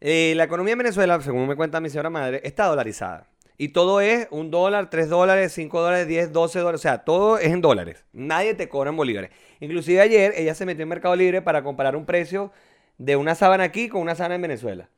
Eh, 0.00 0.34
la 0.36 0.44
economía 0.44 0.72
en 0.72 0.78
Venezuela, 0.78 1.20
según 1.22 1.48
me 1.48 1.56
cuenta 1.56 1.80
mi 1.80 1.88
señora 1.88 2.10
madre, 2.10 2.40
está 2.44 2.66
dolarizada. 2.66 3.26
Y 3.58 3.68
todo 3.68 4.00
es 4.00 4.26
un 4.30 4.50
dólar, 4.50 4.90
tres 4.90 5.08
dólares, 5.08 5.52
cinco 5.52 5.80
dólares, 5.80 6.08
10, 6.08 6.32
12 6.32 6.58
dólares. 6.58 6.80
O 6.80 6.82
sea, 6.82 6.98
todo 6.98 7.38
es 7.38 7.52
en 7.52 7.60
dólares. 7.60 8.04
Nadie 8.12 8.54
te 8.54 8.68
cobra 8.68 8.90
en 8.90 8.96
bolívares. 8.96 9.30
Inclusive 9.60 10.00
ayer 10.00 10.32
ella 10.36 10.54
se 10.54 10.66
metió 10.66 10.82
en 10.82 10.88
Mercado 10.88 11.14
Libre 11.14 11.42
para 11.42 11.62
comparar 11.62 11.96
un 11.96 12.06
precio 12.06 12.50
de 12.98 13.16
una 13.16 13.34
sábana 13.34 13.64
aquí 13.64 13.88
con 13.88 14.00
una 14.00 14.14
sábana 14.14 14.36
en 14.36 14.42
Venezuela. 14.42 14.88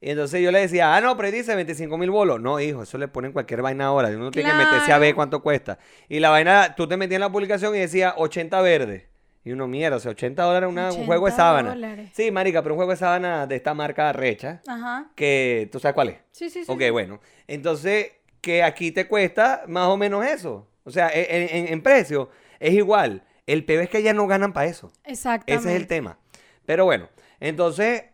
Y 0.00 0.10
entonces 0.10 0.42
yo 0.42 0.50
le 0.50 0.58
decía, 0.58 0.96
ah, 0.96 1.00
no, 1.00 1.16
pero 1.16 1.30
dice 1.30 1.54
25 1.54 1.96
mil 1.96 2.10
bolos. 2.10 2.40
No, 2.40 2.58
hijo, 2.58 2.82
eso 2.82 2.98
le 2.98 3.06
ponen 3.06 3.32
cualquier 3.32 3.62
vaina 3.62 3.86
ahora. 3.86 4.08
Uno 4.08 4.32
tiene 4.32 4.50
que 4.50 4.56
meterse 4.56 4.92
a 4.92 4.98
ver 4.98 5.14
cuánto 5.14 5.42
cuesta. 5.42 5.78
Y 6.08 6.18
la 6.18 6.30
vaina, 6.30 6.74
tú 6.74 6.88
te 6.88 6.96
metías 6.96 7.16
en 7.16 7.20
la 7.20 7.30
publicación 7.30 7.74
y 7.76 7.78
decía 7.78 8.14
80 8.16 8.60
verdes. 8.62 9.11
Y 9.44 9.52
uno, 9.52 9.66
mierda, 9.66 9.96
o 9.96 10.00
sea, 10.00 10.12
80 10.12 10.42
dólares 10.42 10.68
una- 10.68 10.84
un 10.84 10.88
80 10.90 11.06
juego 11.06 11.26
de 11.26 11.32
sábana. 11.32 11.68
dólares. 11.70 12.10
Sí, 12.14 12.30
marica, 12.30 12.62
pero 12.62 12.74
un 12.74 12.78
juego 12.78 12.92
de 12.92 12.96
sábana 12.96 13.46
de 13.46 13.56
esta 13.56 13.74
marca 13.74 14.12
recha, 14.12 14.60
Ajá. 14.68 15.10
que 15.16 15.68
tú 15.72 15.80
sabes 15.80 15.94
cuál 15.94 16.08
es. 16.10 16.18
Sí, 16.30 16.48
sí, 16.50 16.64
sí. 16.64 16.70
Ok, 16.70 16.80
sí. 16.80 16.90
bueno. 16.90 17.20
Entonces, 17.48 18.12
que 18.40 18.62
aquí 18.62 18.92
te 18.92 19.06
cuesta 19.08 19.64
más 19.66 19.88
o 19.88 19.96
menos 19.96 20.24
eso. 20.24 20.68
O 20.84 20.90
sea, 20.90 21.08
e, 21.08 21.26
en, 21.50 21.56
en- 21.66 21.72
en 21.72 21.82
precio 21.82 22.30
es 22.60 22.72
igual. 22.74 23.24
El 23.46 23.64
peor 23.64 23.82
es 23.84 23.90
que 23.90 23.98
ellas 23.98 24.14
no 24.14 24.26
ganan 24.28 24.52
para 24.52 24.66
eso. 24.66 24.92
Exactamente. 25.04 25.54
Ese 25.68 25.74
es 25.76 25.80
el 25.80 25.88
tema. 25.88 26.18
Pero 26.64 26.84
bueno, 26.84 27.08
entonces, 27.40 28.04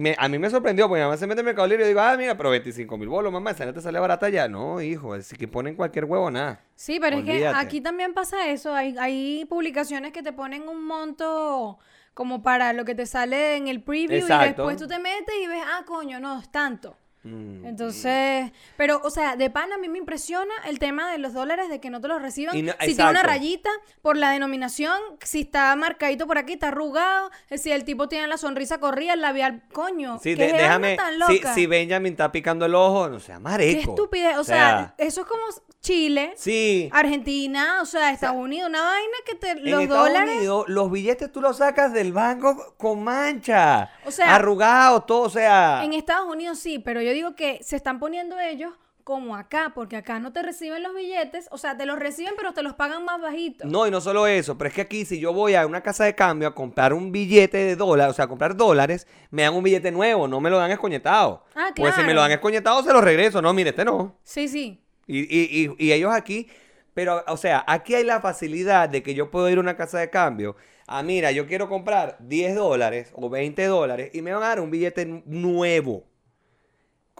me- 0.00 0.16
a 0.18 0.28
mí 0.28 0.38
me 0.38 0.48
sorprendió, 0.50 0.88
porque 0.88 1.00
mi 1.00 1.04
mamá 1.04 1.16
se 1.16 1.26
mete 1.26 1.40
en 1.40 1.46
Mercado 1.46 1.68
Libre 1.68 1.82
y 1.82 1.86
yo 1.86 1.88
digo, 1.88 2.00
ah, 2.00 2.16
mira, 2.16 2.36
pero 2.36 2.50
25 2.50 2.96
mil 2.96 3.08
bolos, 3.08 3.32
mamá, 3.32 3.50
esa 3.50 3.66
no 3.66 3.72
te 3.74 3.80
sale 3.80 3.98
barata 3.98 4.28
ya. 4.28 4.48
No, 4.48 4.80
hijo, 4.80 5.14
es 5.14 5.32
que 5.34 5.46
ponen 5.46 5.74
cualquier 5.76 6.06
huevo, 6.06 6.30
nada. 6.30 6.60
Sí, 6.74 6.98
pero 7.00 7.18
es 7.18 7.24
que 7.24 7.38
aquí 7.66 7.80
también 7.80 8.14
pasa 8.14 8.48
eso. 8.48 8.74
Hay, 8.74 8.96
hay 8.98 9.44
publicaciones 9.48 10.12
que 10.12 10.22
te 10.22 10.32
ponen 10.32 10.68
un 10.68 10.84
monto 10.86 11.78
como 12.14 12.42
para 12.42 12.72
lo 12.72 12.84
que 12.84 12.94
te 12.94 13.06
sale 13.06 13.56
en 13.56 13.68
el 13.68 13.82
preview 13.82 14.08
y 14.18 14.20
después 14.48 14.76
tú 14.76 14.86
te 14.88 14.98
metes 14.98 15.34
y 15.42 15.46
ves, 15.46 15.62
ah, 15.64 15.84
coño, 15.86 16.18
no, 16.20 16.40
es 16.40 16.50
tanto. 16.50 16.96
Mm. 17.22 17.66
Entonces, 17.66 18.50
pero, 18.76 19.00
o 19.04 19.10
sea, 19.10 19.36
de 19.36 19.50
pan 19.50 19.72
a 19.72 19.78
mí 19.78 19.88
me 19.88 19.98
impresiona 19.98 20.54
el 20.66 20.78
tema 20.78 21.10
de 21.12 21.18
los 21.18 21.34
dólares, 21.34 21.68
de 21.68 21.78
que 21.80 21.90
no 21.90 22.00
te 22.00 22.08
los 22.08 22.22
reciban. 22.22 22.54
No- 22.64 22.72
si 22.80 22.94
tiene 22.94 23.10
una 23.10 23.22
rayita 23.22 23.68
por 24.00 24.16
la 24.16 24.30
denominación, 24.30 24.98
si 25.22 25.42
está 25.42 25.76
marcadito 25.76 26.26
por 26.26 26.38
aquí, 26.38 26.54
está 26.54 26.68
arrugado, 26.68 27.30
eh, 27.50 27.58
si 27.58 27.70
el 27.72 27.84
tipo 27.84 28.08
tiene 28.08 28.26
la 28.26 28.38
sonrisa 28.38 28.78
corrida, 28.80 29.12
el 29.14 29.20
labial, 29.20 29.62
coño. 29.72 30.18
Sí, 30.22 30.34
¿qué 30.34 30.46
de- 30.46 30.52
vaina 30.52 30.62
déjame. 30.62 30.96
tan 30.96 31.12
Si, 31.12 31.18
loca? 31.36 31.54
si 31.54 31.66
Benjamin 31.66 32.12
está 32.12 32.32
picando 32.32 32.64
el 32.64 32.74
ojo, 32.74 33.08
no 33.08 33.20
sea 33.20 33.36
Qué 33.36 33.40
mareco. 33.42 33.90
estupidez. 33.90 34.38
O, 34.38 34.44
sea, 34.44 34.94
eso 34.96 35.20
es 35.20 35.26
como 35.26 35.42
Chile, 35.82 36.34
Sí. 36.36 36.88
Argentina, 36.92 37.80
o 37.82 37.86
sea, 37.86 38.10
Estados 38.12 38.36
Unidos, 38.36 38.68
una 38.68 38.82
vaina 38.82 39.16
que 39.26 39.34
te, 39.34 39.50
En 39.52 39.70
los 39.70 39.82
Estados 39.82 40.08
dólares. 40.08 40.36
Unidos, 40.36 40.64
los 40.68 40.90
billetes 40.90 41.32
tú 41.32 41.40
los 41.40 41.56
sacas 41.58 41.92
del 41.92 42.12
banco 42.12 42.74
con 42.76 43.02
mancha. 43.02 43.90
O 44.04 44.10
sea, 44.10 44.34
arrugados, 44.36 45.06
todo, 45.06 45.22
o 45.22 45.30
sea. 45.30 45.82
En 45.84 45.92
Estados 45.94 46.26
Unidos 46.30 46.58
sí, 46.58 46.78
pero 46.78 47.00
yo 47.00 47.09
digo 47.12 47.34
que 47.36 47.60
se 47.62 47.76
están 47.76 47.98
poniendo 47.98 48.38
ellos 48.40 48.72
como 49.04 49.34
acá, 49.34 49.72
porque 49.74 49.96
acá 49.96 50.20
no 50.20 50.32
te 50.32 50.42
reciben 50.42 50.82
los 50.82 50.94
billetes, 50.94 51.48
o 51.50 51.58
sea, 51.58 51.76
te 51.76 51.84
los 51.86 51.98
reciben, 51.98 52.34
pero 52.36 52.52
te 52.52 52.62
los 52.62 52.74
pagan 52.74 53.04
más 53.04 53.20
bajito. 53.20 53.66
No, 53.66 53.86
y 53.86 53.90
no 53.90 54.00
solo 54.00 54.26
eso, 54.26 54.56
pero 54.56 54.68
es 54.68 54.74
que 54.74 54.82
aquí 54.82 55.04
si 55.04 55.18
yo 55.18 55.32
voy 55.32 55.54
a 55.54 55.66
una 55.66 55.82
casa 55.82 56.04
de 56.04 56.14
cambio 56.14 56.46
a 56.46 56.54
comprar 56.54 56.92
un 56.92 57.10
billete 57.10 57.56
de 57.58 57.76
dólar, 57.76 58.10
o 58.10 58.12
sea, 58.12 58.26
a 58.26 58.28
comprar 58.28 58.56
dólares, 58.56 59.08
me 59.30 59.42
dan 59.42 59.54
un 59.54 59.64
billete 59.64 59.90
nuevo, 59.90 60.28
no 60.28 60.40
me 60.40 60.50
lo 60.50 60.58
dan 60.58 60.70
escoñetado. 60.70 61.44
Ah, 61.56 61.70
Pues 61.74 61.94
si 61.94 62.00
me 62.02 62.04
claro. 62.08 62.14
lo 62.16 62.20
dan 62.22 62.30
escoñetado, 62.32 62.82
se 62.84 62.92
lo 62.92 63.00
regreso. 63.00 63.42
No, 63.42 63.52
mire, 63.52 63.70
este 63.70 63.84
no. 63.84 64.16
Sí, 64.22 64.46
sí. 64.48 64.80
Y, 65.06 65.20
y, 65.20 65.66
y, 65.78 65.86
y 65.86 65.92
ellos 65.92 66.12
aquí, 66.14 66.46
pero, 66.94 67.24
o 67.26 67.36
sea, 67.36 67.64
aquí 67.66 67.94
hay 67.94 68.04
la 68.04 68.20
facilidad 68.20 68.88
de 68.88 69.02
que 69.02 69.14
yo 69.14 69.30
puedo 69.30 69.48
ir 69.50 69.56
a 69.58 69.60
una 69.62 69.76
casa 69.76 69.98
de 69.98 70.10
cambio. 70.10 70.54
Ah, 70.86 71.02
mira, 71.02 71.32
yo 71.32 71.46
quiero 71.46 71.68
comprar 71.68 72.16
10 72.20 72.54
dólares 72.54 73.10
o 73.14 73.28
20 73.30 73.64
dólares 73.66 74.10
y 74.12 74.22
me 74.22 74.32
van 74.32 74.42
a 74.42 74.48
dar 74.48 74.60
un 74.60 74.70
billete 74.70 75.22
nuevo. 75.26 76.04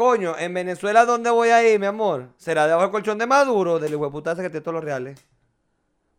Coño, 0.01 0.35
en 0.39 0.55
Venezuela, 0.55 1.05
¿dónde 1.05 1.29
voy 1.29 1.51
a 1.51 1.63
ir, 1.63 1.79
mi 1.79 1.85
amor? 1.85 2.29
¿Será 2.39 2.65
debajo 2.67 2.85
del 2.85 2.91
colchón 2.91 3.19
de 3.19 3.27
Maduro, 3.27 3.79
del 3.79 3.97
hueputazo 3.97 4.41
que 4.41 4.49
tiene 4.49 4.63
todos 4.63 4.77
los 4.77 4.83
reales? 4.83 5.23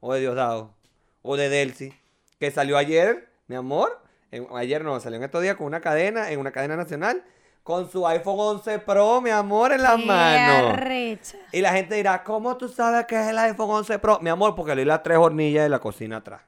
O 0.01 0.13
de 0.13 0.19
Diosdado. 0.19 0.75
O 1.23 1.35
de 1.35 1.49
Delcy. 1.49 1.91
Que 2.39 2.51
salió 2.51 2.77
ayer, 2.77 3.27
mi 3.47 3.55
amor. 3.55 3.99
en- 4.29 4.45
ayer 4.55 4.83
no, 4.83 4.99
salió 4.99 5.17
en 5.17 5.23
estos 5.23 5.41
días 5.41 5.55
con 5.55 5.65
una 5.65 5.81
cadena, 5.81 6.29
en 6.29 6.39
una 6.39 6.51
cadena 6.51 6.75
nacional. 6.77 7.23
Con 7.63 7.89
su 7.91 8.05
iPhone 8.07 8.35
11 8.37 8.77
Pro, 8.77 9.19
mi 9.19 9.31
amor, 9.31 9.71
en 9.71 9.81
las 9.81 9.95
Qué 9.99 10.05
manos. 10.05 10.73
arrecha. 10.73 11.37
Y 11.51 11.61
la 11.61 11.73
gente 11.73 11.95
dirá, 11.95 12.23
¿cómo 12.23 12.57
tú 12.57 12.69
sabes 12.69 13.07
que 13.07 13.19
es 13.19 13.29
el 13.29 13.37
iPhone 13.39 13.71
11 13.71 13.97
Pro? 13.97 14.19
Mi 14.21 14.29
amor, 14.29 14.53
porque 14.53 14.75
le 14.75 14.83
vi 14.83 14.87
las 14.87 15.01
tres 15.01 15.17
hornillas 15.17 15.63
de 15.63 15.69
la 15.69 15.79
cocina 15.79 16.17
atrás. 16.17 16.43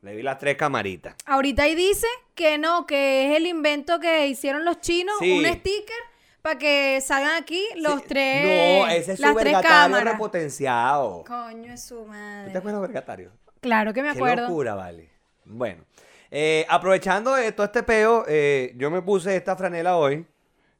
Le 0.00 0.16
vi 0.16 0.22
las 0.22 0.38
tres 0.38 0.56
camaritas. 0.56 1.14
Ahorita 1.26 1.64
ahí 1.64 1.74
dice 1.74 2.06
que 2.34 2.56
no, 2.56 2.86
que 2.86 3.30
es 3.32 3.36
el 3.36 3.46
invento 3.46 4.00
que 4.00 4.26
hicieron 4.28 4.64
los 4.64 4.80
chinos, 4.80 5.14
Sí. 5.20 5.30
un 5.38 5.44
sticker 5.44 5.94
para 6.42 6.58
que 6.58 7.00
salgan 7.00 7.42
aquí 7.42 7.62
los 7.76 8.00
Sí. 8.00 8.06
tres. 8.08 8.42
No, 8.82 8.86
ese 8.88 9.12
es 9.12 9.18
su 9.18 9.22
las 9.22 9.34
tres 9.36 9.44
vergatario 9.52 10.00
repotenciado. 10.00 11.24
Coño 11.26 11.72
es 11.72 11.82
su 11.82 11.96
¿Tú 11.96 12.02
te 12.04 12.08
madre. 12.08 12.58
acuerdas 12.58 12.80
de 12.82 12.86
vergatario? 12.88 13.32
Claro 13.60 13.92
que 13.92 14.02
me 14.02 14.12
Qué 14.12 14.18
acuerdo. 14.18 14.42
locura, 14.48 14.74
vale. 14.74 15.10
Bueno, 15.44 15.84
eh, 16.30 16.64
aprovechando 16.68 17.34
de 17.34 17.52
todo 17.52 17.66
este 17.66 17.82
peo, 17.82 18.24
eh, 18.28 18.72
yo 18.76 18.90
me 18.90 19.02
puse 19.02 19.36
esta 19.36 19.56
franela 19.56 19.96
hoy 19.96 20.26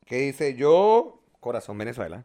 que 0.07 0.17
dice 0.17 0.55
yo, 0.55 1.23
corazón 1.41 1.77
Venezuela. 1.79 2.25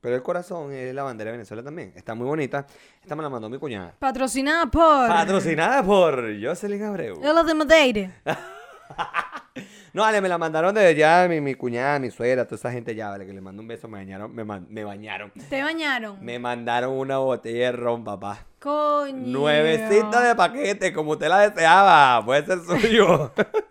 Pero 0.00 0.14
el 0.14 0.22
corazón 0.22 0.72
es 0.72 0.94
la 0.94 1.02
bandera 1.02 1.30
de 1.32 1.38
Venezuela 1.38 1.64
también. 1.64 1.92
Está 1.96 2.14
muy 2.14 2.26
bonita. 2.26 2.64
Esta 3.02 3.16
me 3.16 3.22
la 3.24 3.28
mandó 3.28 3.48
mi 3.48 3.58
cuñada. 3.58 3.94
Patrocinada 3.98 4.66
por. 4.66 5.08
Patrocinada 5.08 5.82
por 5.82 6.22
Jocelyn 6.40 6.84
Abreu. 6.84 7.20
Yo 7.20 7.42
de 7.44 7.54
Madeira. 7.54 8.10
No, 9.94 10.02
vale, 10.02 10.20
me 10.20 10.28
la 10.28 10.36
mandaron 10.36 10.74
de 10.74 10.84
allá, 10.86 11.26
mi, 11.26 11.40
mi 11.40 11.54
cuñada, 11.54 11.98
mi 11.98 12.10
suegra, 12.10 12.44
toda 12.44 12.56
esa 12.56 12.70
gente 12.70 12.94
ya, 12.94 13.08
vale, 13.08 13.24
que 13.24 13.32
le 13.32 13.40
mando 13.40 13.62
un 13.62 13.68
beso, 13.68 13.88
me 13.88 13.96
bañaron, 13.96 14.34
me, 14.34 14.44
man- 14.44 14.66
me 14.68 14.84
bañaron. 14.84 15.32
Te 15.48 15.62
bañaron. 15.62 16.22
Me 16.22 16.38
mandaron 16.38 16.92
una 16.92 17.16
botella 17.16 17.66
de 17.70 17.72
ron, 17.72 18.04
papá. 18.04 18.40
Coño. 18.60 19.14
Nuevecita 19.16 20.20
de 20.20 20.34
paquete, 20.34 20.92
como 20.92 21.12
usted 21.12 21.28
la 21.28 21.48
deseaba, 21.48 22.22
puede 22.26 22.44
ser 22.44 22.58
suyo. 22.60 23.32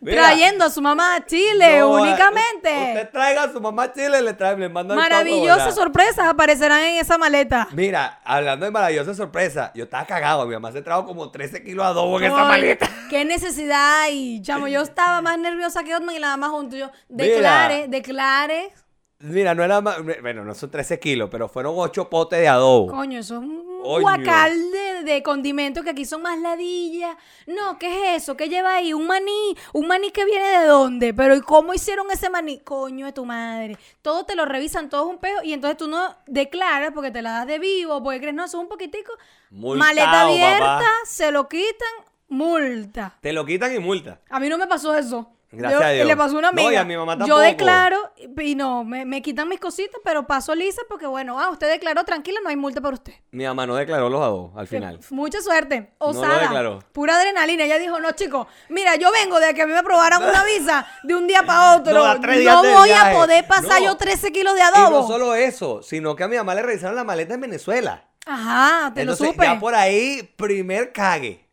Mira, 0.00 0.22
Trayendo 0.22 0.64
a 0.64 0.70
su 0.70 0.80
mamá 0.80 1.16
a 1.16 1.26
Chile 1.26 1.80
no, 1.80 1.90
únicamente. 1.90 2.68
Usted 2.68 3.10
traiga 3.10 3.44
a 3.44 3.52
su 3.52 3.60
mamá 3.60 3.84
a 3.84 3.92
Chile, 3.92 4.22
le 4.22 4.32
trae, 4.32 4.56
le 4.56 4.68
manda 4.68 4.94
el 4.94 5.00
Maravillosas 5.00 5.74
sorpresas 5.74 6.26
aparecerán 6.26 6.82
en 6.84 6.96
esa 6.96 7.18
maleta. 7.18 7.68
Mira, 7.72 8.20
hablando 8.24 8.64
de 8.64 8.70
maravillosa 8.70 9.14
sorpresa, 9.14 9.72
yo 9.74 9.84
estaba 9.84 10.04
cagado, 10.06 10.46
mi 10.46 10.54
mamá 10.54 10.70
se 10.72 10.82
trajo 10.82 11.04
como 11.04 11.30
13 11.30 11.64
kilos 11.64 11.84
de 11.84 11.90
adobo 11.90 12.18
en 12.18 12.26
esa 12.26 12.44
maleta. 12.44 12.88
Qué 13.10 13.24
necesidad 13.24 14.02
hay, 14.02 14.40
chamo. 14.42 14.68
Yo 14.68 14.82
estaba 14.82 15.20
más 15.20 15.38
nerviosa 15.38 15.82
que 15.82 15.94
Otman 15.94 16.14
y 16.14 16.18
la 16.18 16.36
más 16.36 16.50
junto. 16.50 16.76
Yo, 16.76 16.90
Mira. 17.08 17.24
declare, 17.24 17.88
declare. 17.88 18.72
Mira, 19.20 19.52
no 19.52 19.64
era 19.64 19.80
más, 19.80 19.96
bueno, 20.22 20.44
no 20.44 20.54
son 20.54 20.70
13 20.70 21.00
kilos, 21.00 21.28
pero 21.30 21.48
fueron 21.48 21.74
8 21.76 22.08
potes 22.08 22.38
de 22.38 22.46
adobo. 22.46 22.86
Coño, 22.92 23.18
eso 23.18 23.34
es 23.34 23.40
un. 23.40 23.77
Guacal 24.00 24.70
de, 24.70 25.04
de 25.04 25.22
condimentos 25.22 25.82
que 25.84 25.90
aquí 25.90 26.04
son 26.04 26.22
más 26.22 26.38
ladillas. 26.38 27.16
No, 27.46 27.78
¿qué 27.78 28.14
es 28.14 28.22
eso? 28.22 28.36
¿Qué 28.36 28.48
lleva 28.48 28.74
ahí? 28.76 28.92
Un 28.92 29.06
maní. 29.06 29.56
¿Un 29.72 29.86
maní 29.86 30.10
que 30.10 30.24
viene 30.24 30.60
de 30.60 30.66
dónde? 30.66 31.14
Pero 31.14 31.34
¿y 31.34 31.40
cómo 31.40 31.74
hicieron 31.74 32.10
ese 32.10 32.30
maní? 32.30 32.58
Coño 32.60 33.06
de 33.06 33.12
tu 33.12 33.24
madre. 33.24 33.76
Todo 34.02 34.24
te 34.24 34.34
lo 34.34 34.44
revisan, 34.44 34.88
todo 34.88 35.06
es 35.06 35.10
un 35.14 35.18
peo. 35.18 35.42
Y 35.42 35.52
entonces 35.52 35.76
tú 35.76 35.88
no 35.88 36.16
declaras 36.26 36.92
porque 36.94 37.10
te 37.10 37.22
la 37.22 37.32
das 37.32 37.46
de 37.46 37.58
vivo, 37.58 38.02
porque 38.02 38.20
crees, 38.20 38.34
no, 38.34 38.44
eso 38.44 38.58
es 38.58 38.62
un 38.62 38.68
poquitico. 38.68 39.12
Maleta 39.50 40.22
abierta, 40.22 40.58
papá. 40.58 40.90
se 41.06 41.30
lo 41.32 41.48
quitan, 41.48 41.88
multa. 42.28 43.16
Te 43.20 43.32
lo 43.32 43.44
quitan 43.46 43.74
y 43.74 43.78
multa. 43.78 44.20
A 44.28 44.38
mí 44.40 44.48
no 44.48 44.58
me 44.58 44.66
pasó 44.66 44.94
eso. 44.94 45.32
Gracias 45.50 45.80
Yo- 45.80 45.86
a 45.86 45.90
Dios. 45.92 46.06
Le 46.06 46.16
pasó 46.16 46.32
una 46.36 46.52
No, 46.52 46.60
amiga. 46.60 46.72
y 46.72 46.76
a 46.76 46.84
mi 46.84 46.94
mamá 46.96 47.16
Yo 47.26 47.38
declaro 47.38 48.12
y 48.38 48.54
no, 48.54 48.84
me, 48.84 49.06
me 49.06 49.22
quitan 49.22 49.48
mis 49.48 49.58
cositas, 49.58 49.98
pero 50.04 50.26
paso 50.26 50.54
lisa 50.54 50.82
porque 50.90 51.06
bueno, 51.06 51.40
ah, 51.40 51.48
usted 51.50 51.70
declaró 51.70 52.04
tranquila, 52.04 52.38
no 52.42 52.50
hay 52.50 52.56
multa 52.56 52.82
para 52.82 52.92
usted. 52.94 53.14
Mi 53.30 53.44
mamá 53.44 53.66
no 53.66 53.74
declaró 53.74 54.10
los 54.10 54.20
adobos 54.20 54.52
al 54.58 54.66
final. 54.66 54.98
Que- 55.00 55.14
Mucha 55.14 55.40
suerte. 55.40 55.92
lo 56.00 56.06
Osada. 56.08 56.40
declaró. 56.40 56.80
Pura 56.92 57.16
adrenalina. 57.16 57.64
Ella 57.64 57.78
dijo, 57.78 57.98
no, 57.98 58.12
chicos, 58.12 58.46
mira, 58.68 58.96
yo 58.96 59.10
vengo 59.10 59.40
de 59.40 59.54
que 59.54 59.62
a 59.62 59.66
mí 59.66 59.72
me 59.72 59.78
aprobaran 59.78 60.22
una 60.22 60.44
visa 60.58 60.86
de 61.02 61.14
un 61.14 61.26
día 61.26 61.42
para 61.44 61.76
otro. 61.76 61.94
No, 61.94 62.00
No, 62.00 62.04
a 62.10 62.20
tres 62.20 62.40
días 62.40 62.62
del 62.62 62.74
voy 62.74 62.90
a 62.90 63.12
poder 63.14 63.46
pasar 63.46 63.80
No. 63.80 63.86
yo 63.86 63.96
13 63.96 64.30
kilos 64.32 64.52
de 64.54 64.60
Y 64.60 64.62
adobo. 64.64 65.00
no 65.00 65.06
solo 65.06 65.34
eso, 65.34 65.82
sino 65.82 66.14
que 66.14 66.24
a 66.24 66.28
mi 66.28 66.36
mamá 66.36 66.54
le 66.54 66.62
revisaron 66.62 66.94
la 66.94 67.04
maleta 67.04 67.32
en 67.34 67.40
Venezuela. 67.40 68.04
Ajá, 68.26 68.92
te 68.94 69.00
Entonces, 69.00 69.26
lo 69.26 69.32
supe. 69.32 69.46
ya 69.46 69.58
por 69.58 69.74
ahí, 69.74 70.22
primer 70.36 70.92
cague. 70.92 71.47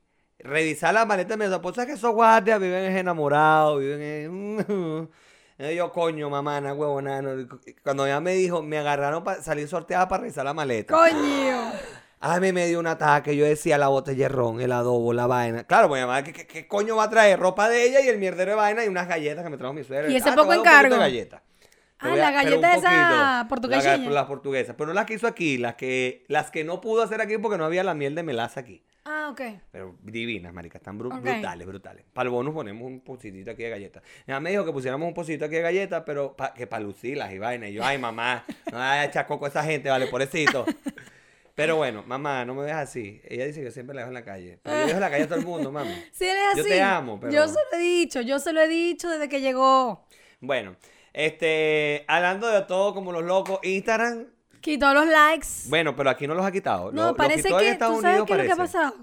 Revisar 0.45 0.93
la 0.93 1.05
maleta 1.05 1.33
en 1.33 1.39
Venezuela. 1.39 1.61
Pues 1.61 1.75
sabes 1.75 1.87
que 1.89 1.93
esos 1.97 2.13
guardias 2.13 2.59
viven 2.59 2.95
enamorados, 2.97 3.79
viven 3.79 4.01
en... 4.01 5.09
Y 5.57 5.75
yo, 5.75 5.91
coño, 5.91 6.29
mamá, 6.29 6.61
na 6.61 6.73
huevona. 6.73 7.21
no". 7.21 7.31
Cuando 7.83 8.05
ella 8.05 8.19
me 8.19 8.33
dijo, 8.33 8.61
me 8.61 8.77
agarraron 8.77 9.23
para 9.23 9.41
salir 9.41 9.67
sorteada 9.67 10.07
para 10.07 10.21
revisar 10.21 10.45
la 10.45 10.53
maleta. 10.53 10.93
Coño. 10.93 11.71
A 12.21 12.39
mí 12.39 12.51
me 12.51 12.65
dio 12.67 12.79
un 12.79 12.87
ataque. 12.87 13.35
Yo 13.35 13.45
decía 13.45 13.77
la 13.77 13.87
botella 13.87 14.23
de 14.27 14.29
ron, 14.29 14.59
el 14.61 14.71
adobo, 14.71 15.13
la 15.13 15.27
vaina. 15.27 15.63
Claro, 15.65 15.87
pues 15.89 16.01
mamá, 16.05 16.23
¿qué, 16.23 16.33
qué, 16.33 16.47
qué 16.47 16.67
coño 16.67 16.95
va 16.95 17.03
a 17.03 17.09
traer? 17.09 17.39
Ropa 17.39 17.69
de 17.69 17.83
ella 17.85 18.01
y 18.01 18.07
el 18.07 18.17
mierdero 18.17 18.51
de 18.51 18.55
vaina 18.57 18.83
y 18.85 18.87
unas 18.87 19.07
galletas 19.07 19.43
que 19.43 19.49
me 19.49 19.57
trajo 19.57 19.73
mi 19.73 19.83
suegra. 19.83 20.09
¿Y 20.09 20.15
ese 20.15 20.29
Ah, 20.29 20.35
poco 20.35 20.53
encargo? 20.53 20.95
de 20.95 20.99
galletas. 20.99 21.41
Te 22.01 22.07
Ah, 22.09 22.13
a- 22.13 22.15
la 22.15 22.31
galleta 22.31 22.71
esa 22.75 22.81
poquito. 22.89 22.91
La- 22.91 23.45
Las 24.11 24.25
portuguesas. 24.25 24.75
Pero 24.77 24.87
no 24.87 24.93
las 24.93 25.05
que 25.05 25.13
hizo 25.13 25.27
aquí, 25.27 25.57
las 25.57 25.75
que, 25.75 26.25
las 26.27 26.51
que 26.51 26.63
no 26.63 26.81
pudo 26.81 27.03
hacer 27.03 27.21
aquí 27.21 27.37
porque 27.37 27.57
no 27.57 27.65
había 27.65 27.83
la 27.83 27.93
miel 27.93 28.15
de 28.15 28.23
melaza 28.23 28.59
aquí. 28.59 28.83
Ah, 29.07 29.29
ok. 29.31 29.41
Pero 29.71 29.95
divinas, 30.01 30.51
marica, 30.51 30.79
están 30.79 30.97
bru- 30.99 31.11
brutales, 31.21 31.67
brutales. 31.67 32.03
Para 32.11 32.27
el 32.27 32.31
bonus 32.31 32.53
ponemos 32.55 32.87
un 32.87 33.01
pocitito 33.01 33.51
aquí 33.51 33.61
de 33.63 33.69
galletas. 33.69 34.01
Mamá 34.27 34.39
me 34.39 34.49
dijo 34.49 34.65
que 34.65 34.71
pusiéramos 34.71 35.07
un 35.07 35.13
pocito 35.13 35.45
aquí 35.45 35.55
de 35.55 35.61
galletas, 35.61 36.01
pero 36.05 36.35
pa- 36.35 36.53
que 36.55 36.65
para 36.65 36.83
lucirlas 36.83 37.31
y 37.31 37.37
vainas. 37.37 37.69
Y 37.69 37.73
yo, 37.73 37.83
ay, 37.85 37.99
mamá, 37.99 38.43
no 38.71 38.79
vaya 38.79 39.11
a 39.19 39.27
coco 39.27 39.45
a 39.45 39.49
esa 39.49 39.63
gente, 39.63 39.89
vale, 39.89 40.07
pobrecito. 40.07 40.65
Pero 41.53 41.77
bueno, 41.77 42.03
mamá, 42.07 42.43
no 42.45 42.55
me 42.55 42.63
dejes 42.63 42.77
así. 42.77 43.21
Ella 43.25 43.45
dice 43.45 43.61
que 43.63 43.71
siempre 43.71 43.95
la 43.95 44.01
dejo 44.01 44.09
en 44.09 44.15
la 44.15 44.25
calle. 44.25 44.59
Pero 44.63 44.75
yo 44.75 44.85
dejo 44.87 44.95
en 44.97 45.01
la 45.01 45.09
calle 45.11 45.23
a 45.23 45.27
todo 45.27 45.39
el 45.39 45.45
mundo, 45.45 45.71
mami. 45.71 45.93
Sí, 46.11 46.25
él 46.25 46.35
es 46.37 46.47
así. 46.53 46.57
Yo 46.57 46.63
te 46.65 46.81
amo, 46.81 47.19
pero- 47.19 47.31
Yo 47.31 47.47
se 47.47 47.53
lo 47.71 47.77
he 47.77 47.79
dicho, 47.81 48.21
yo 48.21 48.39
se 48.39 48.53
lo 48.53 48.61
he 48.61 48.67
dicho 48.67 49.07
desde 49.09 49.29
que 49.29 49.39
llegó. 49.39 50.05
Bueno, 50.41 50.75
este, 51.13 52.03
hablando 52.07 52.47
de 52.47 52.61
todo 52.63 52.93
como 52.93 53.11
los 53.11 53.23
locos, 53.23 53.59
Instagram, 53.63 54.25
Quitó 54.65 54.95
los 54.95 55.05
likes. 55.05 55.47
bueno, 55.67 55.95
pero 55.95 56.09
aquí 56.09 56.25
no 56.25 56.33
los 56.33 56.43
ha 56.43 56.51
quitado. 56.51 56.91
no, 56.91 57.01
Lo- 57.03 57.07
lo 57.09 57.15
parece 57.15 57.49
en 57.49 57.57
que. 57.59 57.69
Estados 57.69 57.97
¿Tú 57.97 58.01
sabes 58.01 58.19
Unidos, 58.21 58.27
qué 58.27 58.33
es 58.33 58.39
lo 58.39 58.45
que 58.45 58.51
ha 58.51 58.55
pasado? 58.55 58.95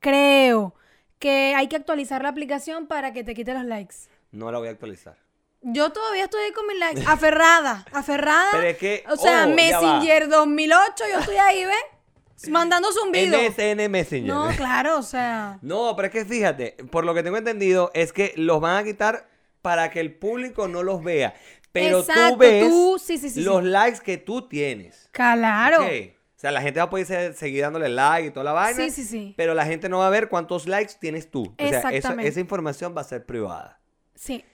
Creo 0.00 0.74
que 1.18 1.54
hay 1.54 1.68
que 1.68 1.76
actualizar 1.76 2.22
la 2.22 2.30
aplicación 2.30 2.86
para 2.86 3.12
que 3.12 3.22
te 3.22 3.34
quite 3.34 3.52
los 3.52 3.64
likes. 3.66 3.96
No 4.32 4.50
la 4.50 4.58
voy 4.58 4.68
a 4.68 4.70
actualizar. 4.70 5.16
Yo 5.60 5.90
todavía 5.92 6.24
estoy 6.24 6.42
ahí 6.44 6.52
con 6.52 6.66
mis 6.66 6.78
likes. 6.78 7.02
Aferrada, 7.06 7.84
aferrada. 7.92 8.48
Pero 8.52 8.66
es 8.66 8.78
que, 8.78 9.04
O 9.10 9.16
sea, 9.18 9.40
va. 9.46 9.54
Messenger 9.54 10.28
2008, 10.30 11.04
yo 11.12 11.18
estoy 11.18 11.36
ahí, 11.36 11.66
¿ves? 11.66 12.48
Mandando 12.48 12.90
zumbido. 12.90 13.36
MSN 13.38 13.90
Messenger. 13.90 14.26
No, 14.34 14.48
claro, 14.56 14.98
o 14.98 15.02
sea. 15.02 15.58
No, 15.62 15.94
pero 15.96 16.06
es 16.06 16.12
que 16.12 16.24
fíjate, 16.24 16.76
por 16.90 17.04
lo 17.04 17.12
que 17.12 17.22
tengo 17.22 17.36
entendido, 17.36 17.90
es 17.92 18.14
que 18.14 18.32
los 18.36 18.58
van 18.62 18.78
a 18.78 18.84
quitar 18.84 19.28
para 19.60 19.90
que 19.90 20.00
el 20.00 20.14
público 20.14 20.66
no 20.66 20.82
los 20.82 21.04
vea. 21.04 21.34
Pero 21.72 22.00
Exacto, 22.00 22.30
tú 22.30 22.36
ves 22.38 22.68
tú- 22.68 22.98
sí, 22.98 23.18
sí, 23.18 23.30
sí, 23.30 23.42
los 23.42 23.62
likes 23.62 24.00
que 24.00 24.16
tú 24.18 24.48
tienes. 24.48 25.08
Claro. 25.12 25.84
O 25.84 26.40
sea, 26.40 26.50
la 26.50 26.62
gente 26.62 26.80
va 26.80 26.84
a 26.84 26.90
poder 26.90 27.06
se- 27.06 27.34
seguir 27.34 27.62
dándole 27.62 27.88
like 27.88 28.28
y 28.28 28.30
toda 28.30 28.44
la 28.44 28.52
vaina. 28.52 28.76
Sí, 28.76 28.90
sí, 28.90 29.04
sí. 29.04 29.34
Pero 29.36 29.54
la 29.54 29.66
gente 29.66 29.88
no 29.88 29.98
va 29.98 30.06
a 30.06 30.10
ver 30.10 30.28
cuántos 30.28 30.66
likes 30.66 30.94
tienes 30.98 31.30
tú. 31.30 31.42
O 31.58 31.68
sea, 31.68 31.80
Exactamente. 31.90 32.28
esa 32.28 32.40
información 32.40 32.94
va 32.96 33.02
a 33.02 33.04
ser 33.04 33.26
privada. 33.26 33.78
Sí. 34.14 34.44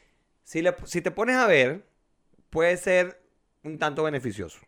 Si, 0.43 0.63
le- 0.63 0.75
si 0.85 1.01
te 1.01 1.11
pones 1.11 1.37
a 1.37 1.47
ver, 1.47 1.87
puede 2.51 2.77
ser 2.77 3.23
un 3.63 3.79
tanto 3.79 4.03
beneficioso. 4.03 4.59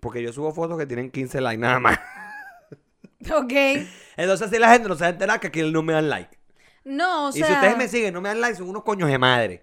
Porque 0.00 0.22
yo 0.22 0.32
subo 0.32 0.52
fotos 0.52 0.78
que 0.78 0.86
tienen 0.86 1.10
15 1.10 1.40
likes 1.40 1.58
nada 1.60 1.80
más. 1.80 1.98
Ok. 3.34 3.52
Entonces, 4.16 4.46
así 4.46 4.58
la 4.58 4.70
gente 4.72 4.88
no 4.88 4.94
se 4.94 5.00
va 5.00 5.06
a 5.08 5.10
enterar 5.10 5.40
que 5.40 5.48
aquí 5.48 5.60
no 5.72 5.82
me 5.82 5.92
dan 5.92 6.08
like. 6.08 6.38
No, 6.84 7.26
o 7.26 7.30
y 7.30 7.32
sea. 7.32 7.46
si 7.48 7.52
ustedes 7.52 7.76
me 7.76 7.88
siguen, 7.88 8.14
no 8.14 8.20
me 8.20 8.28
dan 8.28 8.40
like, 8.40 8.56
son 8.56 8.68
unos 8.68 8.84
coños 8.84 9.08
de 9.10 9.18
madre. 9.18 9.62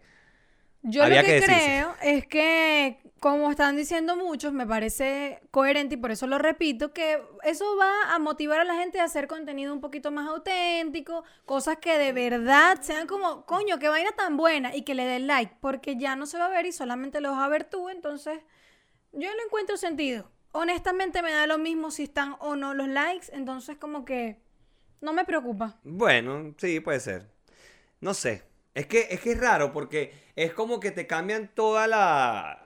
Yo 0.88 1.04
Había 1.04 1.24
lo 1.24 1.28
que 1.28 1.42
creo 1.42 1.96
es 2.04 2.28
que, 2.28 3.00
como 3.20 3.50
están 3.50 3.76
diciendo 3.76 4.16
muchos, 4.16 4.54
me 4.54 4.68
parece 4.68 5.42
coherente 5.50 5.96
y 5.96 5.98
por 5.98 6.12
eso 6.12 6.28
lo 6.28 6.38
repito, 6.38 6.94
que 6.94 7.20
eso 7.44 7.76
va 7.76 8.14
a 8.14 8.20
motivar 8.20 8.60
a 8.60 8.64
la 8.64 8.76
gente 8.76 9.00
a 9.00 9.06
hacer 9.06 9.28
contenido 9.28 9.74
un 9.74 9.82
poquito 9.82 10.12
más 10.12 10.28
auténtico, 10.28 11.24
cosas 11.46 11.78
que 11.78 11.98
de 11.98 12.14
verdad 12.14 12.78
sean 12.82 13.08
como, 13.08 13.48
coño, 13.48 13.80
qué 13.80 13.90
vaina 13.90 14.12
tan 14.12 14.38
buena 14.38 14.76
y 14.76 14.84
que 14.84 14.94
le 14.94 15.06
den 15.06 15.26
like, 15.26 15.56
porque 15.60 15.98
ya 15.98 16.16
no 16.16 16.28
se 16.28 16.38
va 16.38 16.46
a 16.46 16.50
ver 16.50 16.68
y 16.68 16.72
solamente 16.72 17.20
lo 17.20 17.32
vas 17.32 17.42
a 17.42 17.48
ver 17.48 17.64
tú, 17.64 17.90
entonces 17.90 18.40
yo 19.12 19.28
no 19.28 19.44
encuentro 19.44 19.78
sentido. 19.78 20.30
Honestamente 20.52 21.24
me 21.24 21.32
da 21.32 21.48
lo 21.48 21.58
mismo 21.58 21.90
si 21.90 22.04
están 22.04 22.36
o 22.40 22.56
no 22.56 22.76
los 22.76 22.88
likes, 22.90 23.26
entonces 23.34 23.76
como 23.78 24.06
que 24.06 24.40
no 25.02 25.14
me 25.14 25.26
preocupa. 25.26 25.80
Bueno, 25.84 26.54
sí, 26.60 26.80
puede 26.80 27.00
ser. 27.00 27.28
No 28.02 28.14
sé. 28.14 28.44
Es 28.76 28.86
que, 28.86 29.08
es 29.10 29.20
que 29.22 29.32
es 29.32 29.40
raro 29.40 29.72
porque 29.72 30.14
es 30.36 30.54
como 30.54 30.80
que 30.80 30.92
te 30.92 31.08
cambian 31.08 31.50
toda 31.56 31.88
la... 31.88 32.62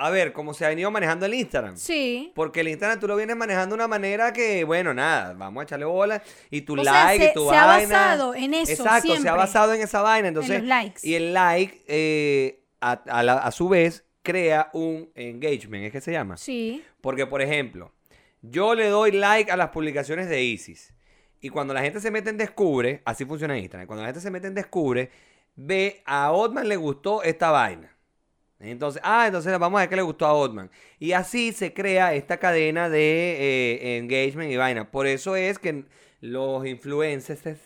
A 0.00 0.10
ver, 0.10 0.32
como 0.32 0.54
se 0.54 0.64
ha 0.64 0.68
venido 0.68 0.92
manejando 0.92 1.26
el 1.26 1.34
Instagram. 1.34 1.76
Sí. 1.76 2.30
Porque 2.36 2.60
el 2.60 2.68
Instagram 2.68 3.00
tú 3.00 3.08
lo 3.08 3.16
vienes 3.16 3.36
manejando 3.36 3.74
de 3.74 3.80
una 3.80 3.88
manera 3.88 4.32
que, 4.32 4.62
bueno, 4.62 4.94
nada, 4.94 5.32
vamos 5.32 5.60
a 5.60 5.64
echarle 5.64 5.86
bola 5.86 6.22
y 6.50 6.60
tu 6.60 6.78
O 6.80 6.84
sea, 6.84 6.92
like 7.06 7.24
se- 7.24 7.30
y 7.30 7.34
tu 7.34 7.50
se 7.50 7.56
ha 7.56 7.66
vaina. 7.66 7.98
basado 7.98 8.34
en 8.36 8.54
eso 8.54 8.72
Exacto, 8.72 9.16
se 9.16 9.28
ha 9.28 9.34
basado 9.34 9.74
en 9.74 9.80
esa 9.82 10.00
vaina. 10.00 10.28
Entonces, 10.28 10.60
los 10.60 10.68
likes. 10.68 11.00
Y 11.02 11.14
el 11.16 11.34
like, 11.34 11.82
eh, 11.88 12.62
a, 12.80 12.92
a 12.92 13.22
la- 13.24 13.38
a 13.38 13.50
su 13.50 13.68
vez, 13.68 14.04
crea 14.22 14.70
un 14.72 15.10
engagement, 15.16 15.86
¿es 15.86 15.90
que 15.90 16.00
se 16.00 16.12
llama? 16.12 16.36
Sí. 16.36 16.84
Porque, 17.00 17.26
por 17.26 17.42
ejemplo, 17.42 17.90
yo 18.42 18.76
le 18.76 18.86
doy 18.90 19.10
like 19.10 19.50
a 19.50 19.56
las 19.56 19.70
publicaciones 19.70 20.28
de 20.28 20.44
Isis. 20.44 20.94
Y 21.40 21.48
cuando 21.48 21.74
la 21.74 21.80
gente 21.82 21.98
se 21.98 22.12
mete 22.12 22.30
en 22.30 22.36
Descubre, 22.36 23.02
así 23.04 23.24
funciona 23.24 23.58
Instagram. 23.58 23.88
Cuando 23.88 24.02
la 24.02 24.08
gente 24.10 24.20
se 24.20 24.30
mete 24.30 24.46
en 24.46 24.54
Descubre, 24.54 25.10
ve 25.58 26.02
a 26.06 26.30
Otman 26.32 26.68
le 26.68 26.76
gustó 26.76 27.22
esta 27.22 27.50
vaina. 27.50 27.92
Entonces, 28.60 29.02
ah, 29.04 29.26
entonces 29.26 29.56
vamos 29.58 29.78
a 29.78 29.82
ver 29.82 29.88
que 29.90 29.96
le 29.96 30.02
gustó 30.02 30.26
a 30.26 30.32
Otman. 30.32 30.70
Y 30.98 31.12
así 31.12 31.52
se 31.52 31.74
crea 31.74 32.14
esta 32.14 32.38
cadena 32.38 32.88
de 32.88 33.00
eh, 33.00 33.98
engagement 33.98 34.50
y 34.50 34.56
vaina. 34.56 34.90
Por 34.90 35.06
eso 35.06 35.36
es 35.36 35.58
que 35.58 35.84
los 36.20 36.66
influencers 36.66 37.60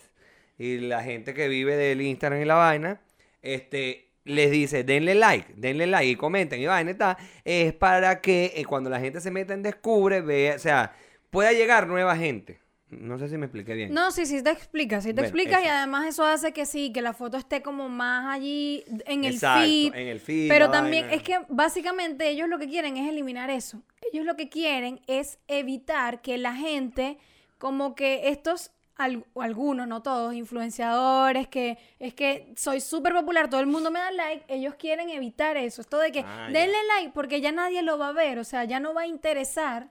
y 0.59 0.78
la 0.78 1.02
gente 1.02 1.35
que 1.35 1.48
vive 1.48 1.76
del 1.76 2.00
Instagram 2.00 2.42
y 2.42 2.44
la 2.44 2.55
vaina, 2.55 3.00
este, 3.42 4.11
les 4.24 4.50
dice, 4.50 4.85
denle 4.85 5.14
like, 5.14 5.52
denle 5.57 5.87
like 5.87 6.11
y 6.11 6.16
comenten 6.16 6.61
y 6.61 6.66
vaina 6.66 6.92
y 6.92 6.94
tal, 6.94 7.16
es 7.44 7.72
para 7.74 8.20
que 8.20 8.52
eh, 8.57 8.64
cuando 8.64 8.88
la 8.90 9.00
gente 9.00 9.20
se 9.20 9.31
meta 9.31 9.55
en 9.55 9.62
Descubre, 9.62 10.20
vea, 10.20 10.57
o 10.57 10.59
sea, 10.59 10.94
pueda 11.31 11.52
llegar 11.52 11.87
nueva 11.87 12.16
gente. 12.16 12.61
No 13.00 13.18
sé 13.18 13.28
si 13.28 13.38
me 13.38 13.46
expliqué 13.46 13.74
bien. 13.74 13.92
No, 13.94 14.11
sí, 14.11 14.26
sí 14.26 14.42
te 14.42 14.50
explicas, 14.50 15.02
sí 15.05 15.11
te 15.11 15.22
Bueno, 15.22 15.26
explicas 15.28 15.62
y 15.64 15.66
además 15.66 16.07
eso 16.07 16.24
hace 16.24 16.52
que 16.52 16.66
sí, 16.66 16.92
que 16.92 17.00
la 17.02 17.12
foto 17.14 17.37
esté 17.38 17.62
como 17.62 17.88
más 17.88 18.26
allí 18.35 18.85
en 19.07 19.24
el 19.24 19.35
Exacto, 19.35 19.62
feed. 19.66 19.94
en 19.94 20.09
el 20.09 20.20
feed, 20.20 20.48
Pero 20.48 20.70
también 20.70 21.05
vaina. 21.07 21.16
es 21.16 21.22
que 21.22 21.40
básicamente 21.48 22.28
ellos 22.28 22.48
lo 22.48 22.59
que 22.59 22.68
quieren 22.68 22.96
es 22.98 23.09
eliminar 23.09 23.48
eso. 23.50 23.83
Ellos 24.12 24.26
lo 24.26 24.37
que 24.37 24.48
quieren 24.48 25.00
es 25.07 25.38
evitar 25.48 26.20
que 26.20 26.37
la 26.37 26.55
gente, 26.55 27.16
como 27.59 27.94
que 27.94 28.28
estos, 28.28 28.72
al- 28.96 29.24
algunos, 29.37 29.88
no 29.88 30.02
todos, 30.02 30.35
influenciadores, 30.35 31.48
que 31.48 31.78
es 31.98 32.12
que 32.12 32.52
soy 32.57 32.81
súper 32.81 33.14
popular, 33.14 33.48
todo 33.48 33.61
el 33.61 33.66
mundo 33.68 33.90
me 33.90 34.00
da 34.00 34.11
like, 34.11 34.44
ellos 34.48 34.74
quieren 34.74 35.09
evitar 35.09 35.57
eso. 35.57 35.81
Esto 35.81 35.98
de 35.98 36.12
que 36.12 36.20
Ah, 36.20 36.46
ya. 36.48 36.52
denle 36.52 36.76
like 36.98 37.12
porque 37.14 37.40
ya 37.40 37.52
nadie 37.52 37.83
lo 37.83 37.96
va 37.96 38.09
a 38.09 38.12
ver, 38.12 38.38
o 38.38 38.44
sea, 38.44 38.64
ya 38.64 38.81
no 38.81 38.92
va 38.92 39.02
a 39.02 39.07
interesar 39.07 39.88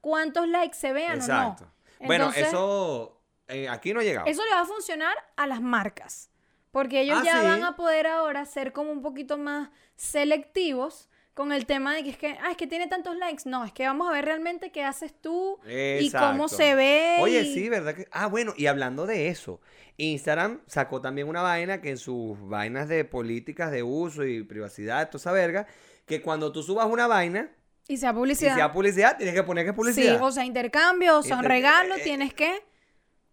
cuántos 0.00 0.46
likes 0.48 0.76
se 0.76 0.92
vean 0.92 1.16
Exacto. 1.16 1.64
o 1.64 1.66
no. 1.66 1.73
Bueno, 2.06 2.24
Entonces, 2.26 2.48
eso 2.48 3.20
eh, 3.48 3.68
aquí 3.68 3.92
no 3.94 4.00
ha 4.00 4.04
llegado. 4.04 4.26
eso 4.26 4.44
le 4.44 4.50
va 4.52 4.60
a 4.60 4.66
funcionar 4.66 5.14
a 5.36 5.46
las 5.46 5.60
marcas. 5.60 6.30
Porque 6.70 7.02
ellos 7.02 7.18
Ah, 7.20 7.24
ya 7.24 7.38
¿sí? 7.40 7.44
van 7.46 7.62
a 7.64 7.76
poder 7.76 8.06
ahora 8.08 8.44
ser 8.46 8.72
como 8.72 8.90
un 8.90 9.00
poquito 9.00 9.38
más 9.38 9.70
selectivos 9.96 11.08
con 11.34 11.52
el 11.52 11.66
tema 11.66 11.94
de 11.94 12.04
que 12.04 12.10
es 12.10 12.16
que, 12.16 12.36
ah, 12.42 12.50
es 12.50 12.56
que 12.56 12.66
tiene 12.66 12.86
tantos 12.88 13.16
likes. 13.16 13.42
No, 13.46 13.64
es 13.64 13.72
que 13.72 13.86
vamos 13.86 14.08
a 14.08 14.12
ver 14.12 14.24
realmente 14.24 14.70
qué 14.72 14.84
haces 14.84 15.14
tú 15.20 15.58
y 15.66 16.10
cómo 16.12 16.48
se 16.48 16.74
ve. 16.74 17.16
Oye, 17.20 17.42
y- 17.42 17.54
sí, 17.54 17.68
¿verdad? 17.68 17.94
que 17.94 18.06
Ah, 18.12 18.26
bueno, 18.26 18.54
y 18.56 18.66
hablando 18.66 19.06
de 19.06 19.28
eso, 19.28 19.60
Instagram 19.96 20.62
sacó 20.66 21.00
también 21.00 21.28
una 21.28 21.42
vaina 21.42 21.80
que 21.80 21.90
en 21.90 21.98
sus 21.98 22.36
vainas 22.48 22.88
de 22.88 23.04
políticas 23.04 23.70
de 23.70 23.82
uso 23.82 24.24
y 24.24 24.42
privacidad, 24.44 25.10
toda 25.10 25.20
esa 25.20 25.32
verga, 25.32 25.66
que 26.06 26.22
cuando 26.22 26.52
tú 26.52 26.62
subas 26.62 26.86
una 26.86 27.06
vaina 27.06 27.50
Y 27.88 27.96
sea 27.98 28.10
y 28.10 28.14
publicidad. 28.14 28.54
sea 28.56 28.72
publicidad, 28.72 29.16
tienes 29.16 29.34
que 29.34 29.42
poner 29.42 29.64
que 29.64 29.70
es 29.70 29.76
publicidad. 29.76 30.16
Sí, 30.18 30.22
o 30.22 30.30
sea, 30.32 30.44
intercambio, 30.44 31.18
o 31.18 31.22
son 31.22 31.38
Inter- 31.38 31.50
regalos, 31.50 31.98
eh, 31.98 32.02
tienes 32.04 32.32
que 32.32 32.62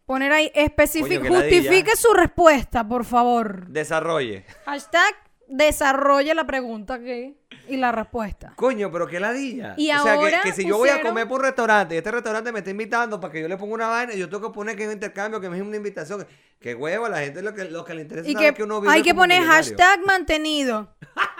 poner 0.05 0.31
ahí 0.33 0.51
específico. 0.53 1.23
Qué. 1.23 1.29
Justifique 1.29 1.95
su 1.95 2.13
respuesta, 2.13 2.85
por 2.87 3.05
favor. 3.05 3.67
Desarrolle. 3.67 4.45
Hashtag 4.65 5.15
desarrolle 5.47 6.33
la 6.33 6.45
pregunta 6.45 6.99
que 6.99 7.35
y 7.67 7.77
la 7.77 7.91
respuesta. 7.91 8.53
Coño, 8.55 8.91
pero 8.91 9.07
qué 9.07 9.19
ladilla. 9.19 9.75
Y 9.77 9.91
o 9.91 10.01
sea, 10.01 10.13
que- 10.13 10.19
ahora 10.19 10.41
que, 10.41 10.51
si 10.53 10.65
yo 10.65 10.77
voy 10.77 10.89
a 10.89 11.01
comer 11.01 11.27
por 11.27 11.39
un 11.39 11.45
restaurante 11.45 11.95
y 11.95 11.97
este 11.97 12.11
restaurante 12.11 12.51
me 12.51 12.59
está 12.59 12.71
invitando 12.71 13.19
para 13.19 13.31
que 13.33 13.41
yo 13.41 13.47
le 13.47 13.57
ponga 13.57 13.73
una 13.75 13.87
vaina, 13.87 14.13
yo 14.13 14.27
tengo 14.29 14.49
que 14.49 14.53
poner 14.53 14.75
que 14.75 14.83
es 14.83 14.87
un 14.87 14.93
intercambio, 14.93 15.39
que 15.39 15.49
me 15.49 15.57
es 15.57 15.63
una 15.63 15.77
invitación. 15.77 16.25
Que 16.59 16.75
huevo, 16.75 17.05
a 17.05 17.09
la 17.09 17.19
gente 17.19 17.41
lo 17.41 17.53
que, 17.53 17.65
lo 17.65 17.83
que 17.83 17.93
le 17.93 18.01
interesa 18.03 18.29
Y 18.29 18.33
es 18.33 18.53
que, 18.53 18.63
uno 18.63 18.81
vive 18.81 18.93
hay 18.93 19.01
que 19.01 19.15
poner 19.15 19.43
hashtag 19.43 20.01
mantenido. 20.05 20.93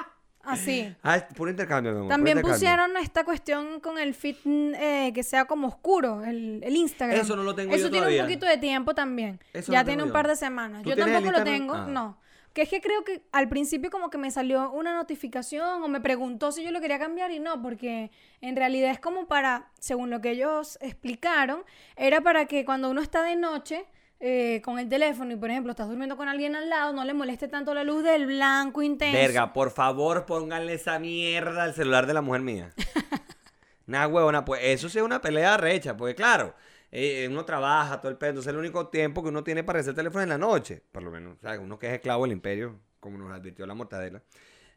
Así. 0.43 0.93
Ah, 1.04 1.25
puro 1.36 1.51
intercambio, 1.51 1.91
mi 1.91 1.97
amor. 1.97 2.08
puro 2.08 2.15
También 2.15 2.38
intercambio. 2.38 2.54
pusieron 2.56 2.97
esta 2.97 3.23
cuestión 3.23 3.80
con 3.80 3.97
el 3.97 4.13
feed 4.13 4.36
mm, 4.43 4.73
eh, 4.75 5.12
que 5.13 5.23
sea 5.23 5.45
como 5.45 5.67
oscuro, 5.67 6.23
el, 6.23 6.62
el 6.63 6.75
Instagram. 6.75 7.19
Eso 7.19 7.36
no 7.36 7.43
lo 7.43 7.54
tengo 7.56 7.73
Eso 7.73 7.86
yo 7.86 7.89
tiene 7.91 8.06
todavía. 8.06 8.23
un 8.23 8.27
poquito 8.27 8.45
de 8.45 8.58
tiempo 8.58 8.93
también. 8.95 9.39
Eso 9.54 9.71
ya 9.71 9.80
no 9.80 9.86
tiene 9.86 10.04
un 10.04 10.10
yo. 10.10 10.13
par 10.13 10.27
de 10.27 10.36
semanas. 10.36 10.84
¿Tú 10.84 10.89
Yo 10.89 10.95
tampoco 10.95 11.32
lo 11.32 11.43
tengo, 11.43 11.75
Ah. 11.75 11.86
no. 11.88 12.17
Que 12.54 12.63
es 12.63 12.69
que 12.69 12.82
creo 12.82 13.06
que 13.06 13.21
al 13.32 13.47
principio 13.47 13.89
como 13.89 14.10
que 14.10 14.17
me 14.17 14.30
salió 14.30 14.71
una 14.71 14.93
notificación 14.93 15.84
o 15.84 15.88
me 15.88 16.01
preguntó 16.01 16.51
si 16.51 16.63
yo 16.65 16.71
lo 16.71 16.82
quería 16.82 16.99
cambiar 16.99 17.32
y 17.32 17.39
no, 17.39 17.62
porque 17.62 18.12
en 18.41 18.58
realidad 18.58 18.91
es 18.91 18.99
como 18.99 19.25
para, 19.25 19.69
según 19.80 20.10
lo 20.10 20.19
que 20.19 20.32
ellos 20.32 20.77
explicaron, 20.82 21.63
era 21.95 22.19
para 22.19 22.47
que 22.47 22.65
cuando 22.65 22.89
uno 22.89 22.99
está 23.01 23.23
de 23.23 23.38
noche 23.38 23.86
eh, 24.24 24.62
con 24.64 24.78
el 24.78 24.88
teléfono 24.88 25.34
y, 25.34 25.36
por 25.36 25.50
ejemplo, 25.50 25.72
estás 25.72 25.88
durmiendo 25.88 26.16
con 26.16 26.30
alguien 26.30 26.56
al 26.56 26.70
lado, 26.70 26.94
no 26.94 27.04
le 27.04 27.14
moleste 27.14 27.48
tanto 27.48 27.74
la 27.74 27.84
luz 27.84 28.04
del 28.04 28.28
blanco 28.28 28.84
intenso. 28.84 29.18
Verga, 29.18 29.52
por 29.52 29.72
favor, 29.72 30.28
pónganle 30.28 30.76
esa 30.76 31.00
mierda 31.00 31.64
al 31.64 31.74
celular 31.74 32.06
de 32.06 32.14
la 32.14 32.22
mujer 32.22 32.42
mía. 32.42 32.72
Nada, 33.88 34.08
huevona, 34.08 34.46
pues 34.46 34.62
eso 34.64 34.90
sí 34.90 35.00
es 35.00 35.04
una 35.04 35.22
pelea 35.22 35.58
recha, 35.58 35.98
porque 35.98 36.14
claro, 36.14 36.54
eh, 36.92 37.28
uno 37.32 37.46
trabaja 37.46 38.00
todo 38.00 38.12
el 38.12 38.18
pedo, 38.20 38.30
entonces 38.30 38.54
el 38.54 38.60
único 38.60 38.90
tiempo 38.90 39.24
que 39.24 39.30
uno 39.30 39.44
tiene 39.44 39.64
para 39.64 39.80
hacer 39.80 39.96
teléfono 39.96 40.20
es 40.22 40.26
en 40.26 40.30
la 40.30 40.38
noche, 40.38 40.84
por 40.92 41.02
lo 41.02 41.10
menos, 41.10 41.38
o 41.38 41.42
sea, 41.42 41.60
uno 41.60 41.80
que 41.80 41.88
es 41.88 41.94
esclavo 41.94 42.24
del 42.24 42.34
imperio, 42.34 42.80
como 43.00 43.18
nos 43.18 43.32
advirtió 43.32 43.66
la 43.66 43.74
mortadela. 43.74 44.22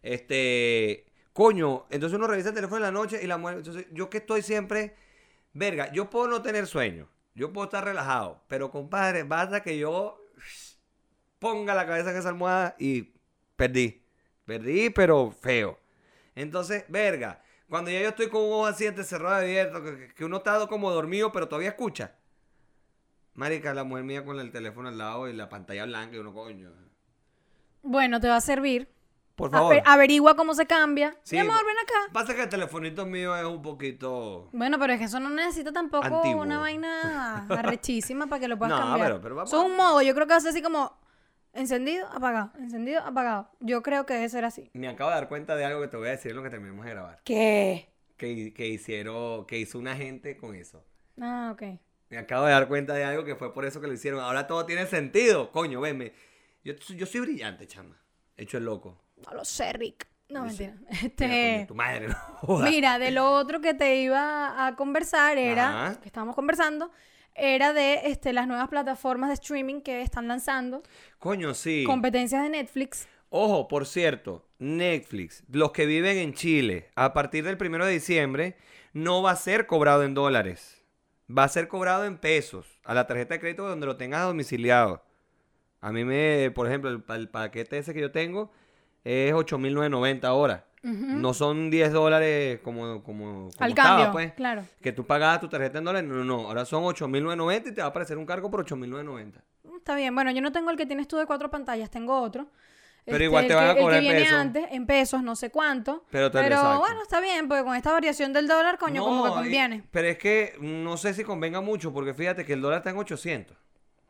Este, 0.01 1.05
coño, 1.35 1.85
entonces 1.91 2.17
uno 2.17 2.27
revisa 2.27 2.49
el 2.49 2.55
teléfono 2.55 2.79
en 2.79 2.83
la 2.83 2.99
noche 2.99 3.21
y 3.23 3.27
la 3.27 3.37
mujer, 3.37 3.59
entonces 3.59 3.89
yo 3.93 4.09
que 4.09 4.19
estoy 4.19 4.41
siempre, 4.41 4.97
verga, 5.53 5.93
yo 5.93 6.09
puedo 6.09 6.29
no 6.29 6.41
tener 6.41 6.67
sueño, 6.67 7.11
yo 7.35 7.53
puedo 7.53 7.66
estar 7.66 7.85
relajado, 7.85 8.42
pero 8.49 8.70
compadre, 8.70 9.25
basta 9.25 9.62
que 9.62 9.79
yo 9.79 10.20
ponga 11.38 11.75
la 11.75 11.87
cabeza 11.87 12.11
en 12.11 12.16
esa 12.16 12.29
almohada 12.29 12.77
y 12.79 13.14
perdí. 13.57 14.03
Perdí, 14.44 14.90
pero 14.90 15.31
feo. 15.31 15.79
Entonces, 16.35 16.85
verga, 16.88 17.42
cuando 17.68 17.90
ya 17.90 18.01
yo 18.03 18.09
estoy 18.11 18.29
con 18.29 18.42
un 18.42 18.53
ojo 18.53 18.66
así 18.66 18.87
cerrado 19.05 19.37
abierto, 19.37 19.83
que, 19.83 20.14
que 20.14 20.25
uno 20.25 20.38
está 20.38 20.66
como 20.66 20.90
dormido, 20.90 21.33
pero 21.33 21.49
todavía 21.49 21.70
escucha. 21.70 22.14
Marica, 23.35 23.75
la 23.75 23.85
mujer 23.85 24.05
mía 24.05 24.25
con 24.25 24.38
el 24.38 24.53
teléfono 24.53 24.88
al 24.88 24.99
lado 24.99 25.29
y 25.29 25.33
la 25.33 25.49
pantalla 25.49 25.85
blanca 25.87 26.16
y 26.16 26.18
uno, 26.20 26.33
coño. 26.33 26.70
Bueno, 27.83 28.20
te 28.20 28.29
va 28.29 28.37
a 28.37 28.40
servir. 28.40 28.94
Por 29.37 29.51
favor. 29.51 29.75
Aver- 29.75 29.83
averigua 29.85 30.37
cómo 30.37 30.55
se 30.55 30.66
cambia. 30.66 31.16
Sí, 31.25 31.35
Mi 31.37 31.40
amor, 31.42 31.57
ven 31.66 31.77
acá. 31.83 32.12
Pasa 32.12 32.35
que 32.35 32.42
el 32.42 32.49
telefonito 32.49 33.05
mío 33.05 33.35
es 33.37 33.44
un 33.44 33.62
poquito... 33.62 34.49
Bueno, 34.53 34.79
pero 34.79 34.92
es 34.92 34.99
que 35.01 35.07
eso 35.07 35.18
no 35.18 35.29
necesita 35.31 35.73
tampoco 35.73 36.05
Antiguo. 36.07 36.42
una 36.42 36.59
vaina 36.61 37.47
arrechísima 37.51 38.27
para 38.29 38.40
que 38.40 38.49
lo 38.49 38.57
puedas 38.59 38.79
No, 38.79 38.85
cambiar. 38.87 39.09
pero- 39.09 39.20
pero 39.20 39.35
vamos 39.35 39.51
Eso 39.51 39.61
es 39.64 39.70
un 39.70 39.77
modo, 39.77 40.03
yo 40.03 40.14
creo 40.14 40.27
que 40.29 40.40
ser 40.40 40.51
así 40.51 40.62
como 40.62 40.97
encendido, 41.53 42.07
apagado, 42.09 42.53
encendido, 42.59 43.01
apagado. 43.03 43.49
Yo 43.61 43.83
creo 43.83 44.07
que 44.07 44.14
debe 44.14 44.29
ser 44.29 44.44
así. 44.44 44.70
Me 44.73 44.88
acabo 44.88 45.11
de 45.11 45.16
dar 45.16 45.29
cuenta 45.29 45.57
de 45.57 45.64
algo 45.64 45.81
que 45.81 45.88
te 45.88 45.97
voy 45.97 46.09
a 46.09 46.12
decir 46.12 46.31
en 46.31 46.37
lo 46.37 46.42
que 46.42 46.51
terminemos 46.51 46.85
de 46.85 46.90
grabar. 46.92 47.20
¿Qué? 47.25 47.90
Que, 48.16 48.55
que 48.55 48.68
hicieron, 48.68 49.47
que 49.47 49.59
hizo 49.59 49.79
una 49.79 49.97
gente 49.97 50.37
con 50.37 50.55
eso. 50.55 50.85
Ah, 51.20 51.51
ok. 51.53 51.62
Me 52.11 52.18
acabo 52.18 52.47
de 52.47 52.53
dar 52.53 52.68
cuenta 52.68 52.94
de 52.94 53.05
algo 53.05 53.25
que 53.25 53.35
fue 53.35 53.53
por 53.53 53.64
eso 53.64 53.81
que 53.81 53.88
lo 53.88 53.92
hicieron. 53.92 54.20
Ahora 54.20 54.47
todo 54.47 54.64
tiene 54.66 54.87
sentido. 54.87 55.51
Coño, 55.51 55.81
venme. 55.81 56.12
Yo, 56.62 56.75
yo 56.75 57.07
soy 57.07 57.20
brillante, 57.23 57.66
chama. 57.66 58.01
Hecho 58.37 58.59
el 58.59 58.64
loco. 58.64 59.01
No 59.27 59.35
lo 59.35 59.45
sé, 59.45 59.73
Rick. 59.73 60.07
No, 60.29 60.45
mentira. 60.47 60.75
Mira, 60.89 60.99
Este, 61.03 61.65
tu 61.69 61.75
madre, 61.75 62.09
no 62.49 62.59
mira, 62.59 62.99
de 62.99 63.11
lo 63.11 63.31
otro 63.31 63.61
que 63.61 63.75
te 63.75 63.97
iba 63.97 64.67
a 64.67 64.75
conversar 64.75 65.37
era, 65.39 65.87
Ajá. 65.89 66.01
que 66.01 66.07
estábamos 66.09 66.35
conversando, 66.35 66.91
era 67.35 67.73
de 67.73 68.03
este, 68.07 68.33
las 68.33 68.47
nuevas 68.47 68.69
plataformas 68.69 69.29
de 69.29 69.35
streaming 69.35 69.81
que 69.83 70.01
están 70.03 70.27
lanzando, 70.29 70.83
Coño, 71.19 71.53
sí. 71.55 71.85
competencias 71.85 72.43
de 72.43 72.49
Netflix. 72.49 73.07
Ojo, 73.29 73.69
por 73.69 73.87
cierto, 73.87 74.49
Netflix, 74.59 75.43
los 75.51 75.73
que 75.73 75.87
viven 75.87 76.17
en 76.19 76.35
Chile, 76.35 76.91
a 76.95 77.13
partir 77.13 77.45
del 77.45 77.57
primero 77.59 77.85
de 77.85 77.93
diciembre, 77.93 78.57
no 78.93 79.23
va 79.23 79.33
a 79.33 79.37
ser 79.37 79.67
cobrado 79.67 80.05
en 80.05 80.15
dólares. 80.15 80.83
Va 81.29 81.45
a 81.45 81.49
ser 81.49 81.69
cobrado 81.69 82.05
en 82.05 82.19
pesos 82.19 82.81
a 82.85 82.95
la 82.95 83.07
tarjeta 83.07 83.35
de 83.35 83.41
crédito 83.41 83.67
donde 83.69 83.87
lo 83.87 83.97
tengas 83.97 84.25
domiciliado. 84.25 85.03
A 85.81 85.91
mí 85.91 86.05
me, 86.05 86.51
por 86.55 86.67
ejemplo, 86.69 86.91
el 86.91 87.29
paquete 87.29 87.79
ese 87.79 87.93
que 87.93 88.01
yo 88.01 88.13
tengo 88.13 88.53
es 89.05 89.33
8.990 89.35 90.25
ahora. 90.25 90.64
No 90.83 91.33
son 91.33 91.71
10 91.71 91.93
dólares 91.93 92.61
como, 92.62 93.03
como, 93.03 93.49
como 93.49 93.51
Al 93.59 93.71
estaba, 93.71 93.88
cambio, 93.88 94.12
pues. 94.12 94.33
claro. 94.35 94.67
Que 94.83 94.93
tú 94.93 95.07
pagabas 95.07 95.40
tu 95.40 95.49
tarjeta 95.49 95.79
en 95.79 95.85
dólares. 95.85 96.07
No, 96.09 96.17
no, 96.17 96.25
no. 96.25 96.47
Ahora 96.49 96.67
son 96.67 96.83
8.990 96.85 97.69
y 97.69 97.73
te 97.73 97.81
va 97.81 97.87
a 97.87 97.90
aparecer 97.90 98.19
un 98.19 98.27
cargo 98.27 98.51
por 98.51 98.67
8.990. 98.67 99.33
Está 99.79 99.95
bien, 99.97 100.14
bueno, 100.14 100.31
yo 100.31 100.43
no 100.43 100.53
tengo 100.53 100.71
el 100.71 100.77
que 100.77 100.85
tienes 100.85 101.09
tú 101.09 101.17
de 101.17 101.25
cuatro 101.25 101.51
pantallas, 101.51 101.90
tengo 101.90 102.21
otro. 102.21 102.49
Este, 102.99 103.12
Pero 103.12 103.25
igual 103.25 103.47
te 103.47 103.55
van 103.55 103.69
a 103.71 103.75
cobrar 103.77 103.99
el 103.99 104.05
que 104.05 104.11
en 104.11 104.14
viene 104.17 104.25
pesos. 104.27 104.38
antes, 104.38 104.67
en 104.73 104.87
pesos, 104.87 105.23
no 105.23 105.37
sé 105.37 105.51
cuánto. 105.51 106.05
Pero 106.11 106.31
te- 106.31 106.38
Pero 106.43 106.55
exacto. 106.57 106.79
bueno, 106.81 107.03
está 107.03 107.21
bien, 107.21 107.49
porque 107.49 107.64
con 107.64 107.77
esta 107.77 107.93
variación 107.93 108.33
del 108.35 108.47
dólar, 108.47 108.79
coño, 108.79 109.03
como 109.05 109.25
que 109.25 109.29
No, 109.31 109.35
y- 109.37 109.38
conviene. 109.43 109.85
pero 109.90 110.09
es 110.09 110.19
que 110.19 110.55
no 110.61 110.97
sé 110.99 111.12
si 111.14 111.25
convenga 111.25 111.61
mucho, 111.62 111.93
porque 111.95 112.12
fíjate 112.14 112.45
que 112.45 112.53
el 112.55 112.61
dólar 112.62 112.79
está 112.79 112.90
en 112.90 112.99
800. 112.99 113.57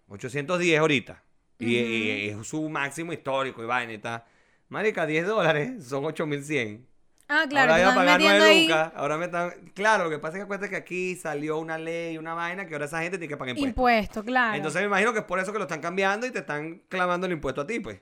810 0.08 0.78
ahorita. 0.80 1.22
Y, 1.58 1.76
y 1.76 2.28
es 2.30 2.46
su 2.46 2.68
máximo 2.68 3.12
histórico 3.12 3.62
y 3.62 3.66
vaina 3.66 3.92
y 3.92 3.98
tal. 3.98 4.24
Marica, 4.68 5.06
10 5.06 5.26
dólares 5.26 5.84
son 5.86 6.04
8100. 6.04 6.86
Ah, 7.28 7.46
claro, 7.48 7.72
ahora 7.72 7.82
iba 7.82 7.92
a 7.92 7.94
pagar 7.94 8.18
metiendo 8.18 8.38
9 8.44 8.50
ahí 8.54 8.66
lucas. 8.68 8.92
Ahora 8.96 9.16
me 9.16 9.24
están. 9.26 9.50
Claro, 9.74 10.04
lo 10.04 10.10
que 10.10 10.18
pasa 10.18 10.36
es 10.36 10.40
que 10.40 10.44
acuérdate 10.44 10.68
que 10.70 10.76
aquí 10.76 11.16
salió 11.16 11.58
una 11.58 11.78
ley, 11.78 12.18
una 12.18 12.34
vaina 12.34 12.66
que 12.66 12.74
ahora 12.74 12.84
esa 12.84 13.00
gente 13.00 13.16
tiene 13.16 13.28
que 13.30 13.36
pagar 13.38 13.56
impuestos. 13.56 13.68
impuesto, 13.70 14.24
claro. 14.24 14.54
Entonces 14.56 14.80
me 14.82 14.86
imagino 14.88 15.12
que 15.12 15.20
es 15.20 15.24
por 15.24 15.38
eso 15.38 15.50
que 15.52 15.58
lo 15.58 15.64
están 15.64 15.80
cambiando 15.80 16.26
y 16.26 16.30
te 16.30 16.40
están 16.40 16.82
clavando 16.88 17.26
el 17.26 17.32
impuesto 17.32 17.62
a 17.62 17.66
ti, 17.66 17.80
pues. 17.80 18.00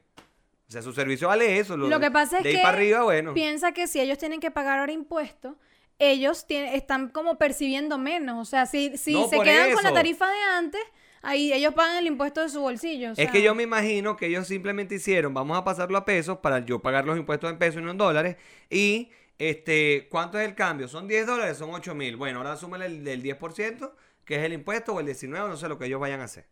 O 0.69 0.73
sea, 0.73 0.83
su 0.83 0.93
servicio 0.93 1.29
vale 1.29 1.59
eso. 1.59 1.77
Lo 1.77 2.01
que 2.01 2.11
pasa 2.11 2.39
es 2.39 2.45
de 2.45 2.53
que 2.53 2.59
para 2.59 2.77
arriba, 2.77 3.03
bueno. 3.03 3.35
piensa 3.35 3.73
que 3.73 3.87
si 3.87 4.01
ellos 4.01 4.19
tienen 4.19 4.41
que 4.41 4.51
pagar 4.51 4.81
ahora 4.81 4.93
impuestos, 4.93 5.55
ellos 5.99 6.47
tienen- 6.47 6.75
están 6.75 7.09
como 7.11 7.39
percibiendo 7.39 7.99
menos. 7.99 8.41
O 8.41 8.51
sea, 8.51 8.67
si, 8.67 8.97
si 8.97 9.13
No, 9.13 9.29
se 9.29 9.39
quedan 9.41 9.73
con 9.73 9.85
la 9.85 9.93
tarifa 9.93 10.27
de 10.27 10.43
antes, 10.57 10.81
ahí 11.23 11.53
ellos 11.53 11.73
pagan 11.75 11.97
el 11.97 12.07
impuesto 12.07 12.43
de 12.43 12.49
su 12.49 12.61
bolsillo. 12.61 13.11
o 13.11 13.15
Es 13.17 13.31
que 13.31 13.43
yo 13.43 13.55
me 13.55 13.63
imagino 13.63 14.17
que 14.17 14.27
ellos 14.27 14.47
simplemente 14.47 14.97
hicieron, 14.97 15.33
vamos 15.33 15.57
a 15.57 15.65
pasarlo 15.65 15.97
a 15.99 16.05
pesos 16.05 16.39
para 16.39 16.59
yo 16.61 16.81
pagar 16.81 17.05
los 17.07 17.17
impuestos 17.17 17.51
en 17.51 17.59
pesos 17.59 17.81
y 17.81 17.85
no 17.85 17.91
en 17.93 17.99
dólares. 17.99 18.37
Y, 18.69 19.11
este, 19.39 20.09
¿cuánto 20.11 20.39
es 20.39 20.47
el 20.47 20.55
cambio? 20.55 20.89
Son 20.89 21.09
10 21.09 21.27
dólares, 21.27 21.57
son 21.57 21.71
8 21.71 21.95
mil. 21.95 22.17
Bueno, 22.17 22.39
ahora 22.39 22.57
súmale 22.57 22.87
el 22.87 23.05
del 23.05 23.23
10%, 23.23 23.93
que 24.25 24.37
es 24.37 24.43
el 24.43 24.53
impuesto, 24.53 24.93
o 24.95 25.01
el 25.01 25.07
19%, 25.07 25.49
no 25.49 25.57
sé 25.57 25.69
lo 25.69 25.79
que 25.79 25.87
ellos 25.87 26.01
vayan 26.01 26.21
a 26.21 26.25
hacer. 26.25 26.47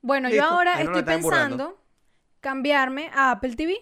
Bueno, 0.00 0.28
yo 0.28 0.36
Listo, 0.36 0.48
ahora 0.48 0.72
no 0.76 0.90
lo 0.90 0.98
estoy 0.98 1.00
están 1.00 1.22
burlando. 1.22 1.56
pensando 1.56 1.82
cambiarme 2.40 3.10
a 3.14 3.30
Apple 3.32 3.54
TV, 3.54 3.76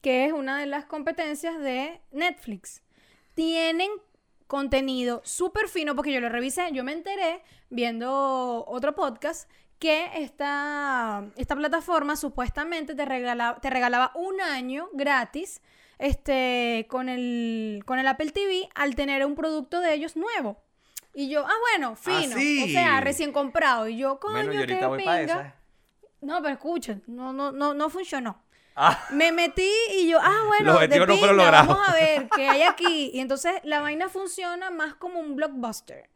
que 0.00 0.24
es 0.24 0.32
una 0.32 0.58
de 0.58 0.66
las 0.66 0.86
competencias 0.86 1.58
de 1.60 2.00
Netflix. 2.10 2.82
Tienen 3.34 3.90
contenido 4.46 5.20
súper 5.24 5.68
fino, 5.68 5.94
porque 5.94 6.12
yo 6.12 6.20
lo 6.20 6.30
revisé, 6.30 6.72
yo 6.72 6.82
me 6.84 6.92
enteré 6.92 7.42
viendo 7.68 8.64
otro 8.66 8.94
podcast 8.94 9.48
que 9.78 10.10
esta, 10.22 11.24
esta 11.36 11.56
plataforma 11.56 12.16
supuestamente 12.16 12.94
te 12.94 13.04
regalaba, 13.04 13.60
te 13.60 13.70
regalaba 13.70 14.12
un 14.14 14.40
año 14.40 14.88
gratis 14.92 15.60
este, 15.98 16.86
con, 16.88 17.08
el, 17.08 17.82
con 17.86 17.98
el 17.98 18.06
Apple 18.06 18.30
TV 18.30 18.68
al 18.74 18.94
tener 18.94 19.24
un 19.24 19.34
producto 19.34 19.80
de 19.80 19.94
ellos 19.94 20.16
nuevo. 20.16 20.62
Y 21.14 21.28
yo, 21.28 21.44
ah, 21.46 21.54
bueno, 21.60 21.96
fino. 21.96 22.36
O 22.36 22.38
sí. 22.38 22.72
sea, 22.72 23.00
recién 23.00 23.32
comprado. 23.32 23.88
Y 23.88 23.96
yo, 23.96 24.20
coño, 24.20 24.34
bueno, 24.34 24.52
yo 24.52 24.66
qué 24.66 24.76
pinga. 24.96 25.56
No, 26.20 26.42
pero 26.42 26.54
escuchen, 26.54 27.02
no, 27.06 27.32
no, 27.32 27.52
no, 27.52 27.74
no 27.74 27.90
funcionó. 27.90 28.42
Ah, 28.76 29.06
Me 29.10 29.32
metí 29.32 29.70
y 29.96 30.08
yo, 30.08 30.18
ah, 30.20 30.42
bueno, 30.46 30.78
de 30.78 30.98
no 30.98 31.06
pinga, 31.06 31.50
vamos 31.50 31.88
a 31.88 31.92
ver 31.92 32.28
qué 32.34 32.48
hay 32.48 32.62
aquí. 32.62 33.10
Y 33.14 33.20
entonces 33.20 33.54
la 33.64 33.80
vaina 33.80 34.08
funciona 34.08 34.70
más 34.70 34.94
como 34.94 35.18
un 35.18 35.34
blockbuster. 35.34 36.08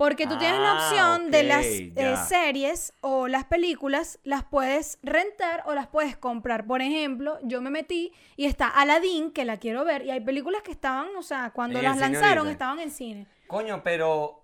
Porque 0.00 0.26
tú 0.26 0.38
tienes 0.38 0.58
la 0.60 0.70
Ah, 0.72 0.76
opción 0.78 1.30
de 1.30 1.42
las 1.42 1.66
eh, 1.66 2.16
series 2.26 2.94
o 3.02 3.28
las 3.28 3.44
películas, 3.44 4.18
las 4.24 4.44
puedes 4.44 4.98
rentar 5.02 5.62
o 5.66 5.74
las 5.74 5.88
puedes 5.88 6.16
comprar. 6.16 6.66
Por 6.66 6.80
ejemplo, 6.80 7.38
yo 7.42 7.60
me 7.60 7.68
metí 7.68 8.10
y 8.34 8.46
está 8.46 8.68
Aladdin, 8.68 9.30
que 9.30 9.44
la 9.44 9.58
quiero 9.58 9.84
ver, 9.84 10.06
y 10.06 10.10
hay 10.10 10.20
películas 10.22 10.62
que 10.62 10.70
estaban, 10.70 11.14
o 11.16 11.22
sea, 11.22 11.50
cuando 11.50 11.80
En 11.80 11.84
el 11.84 11.90
las 11.90 11.96
cine 11.96 12.10
lanzaron 12.12 12.38
ahorita. 12.46 12.52
estaban 12.52 12.80
en 12.80 12.90
cine. 12.90 13.26
coño, 13.46 13.82
pero, 13.84 14.42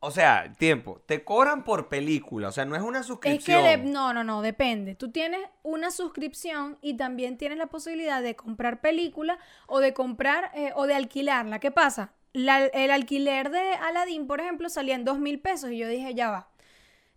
o 0.00 0.10
sea, 0.10 0.52
tiempo, 0.58 1.00
te 1.06 1.22
cobran 1.24 1.62
por 1.62 1.88
película, 1.88 2.48
o 2.48 2.52
sea, 2.52 2.64
no 2.64 2.74
es 2.74 2.82
una 2.82 2.98
Es 3.00 3.04
que 3.06 3.12
suscripción. 3.12 3.62
de- 3.62 3.76
no, 3.76 4.12
no, 4.12 4.24
no, 4.24 4.42
depende. 4.42 4.96
Tú 4.96 5.12
tienes 5.12 5.40
una 5.62 5.92
suscripción 5.92 6.78
y 6.82 6.94
también 6.96 7.38
tienes 7.38 7.58
la 7.58 7.66
posibilidad 7.68 8.22
de 8.22 8.34
comprar 8.34 8.80
película 8.80 9.38
o 9.68 9.78
de 9.80 9.94
comprar 9.94 10.50
eh, 10.54 10.72
o 10.74 10.86
de 10.88 10.94
alquilarla. 10.94 11.60
¿Qué 11.60 11.70
pasa? 11.70 12.12
La- 12.32 12.66
el 12.66 12.90
alquiler 12.90 13.50
de 13.50 13.72
Aladdin, 13.74 14.26
por 14.26 14.40
ejemplo, 14.40 14.68
salía 14.68 14.94
en 14.94 15.04
dos 15.04 15.18
mil 15.18 15.40
pesos 15.40 15.70
y 15.70 15.78
yo 15.78 15.88
dije, 15.88 16.14
ya 16.14 16.30
va. 16.30 16.48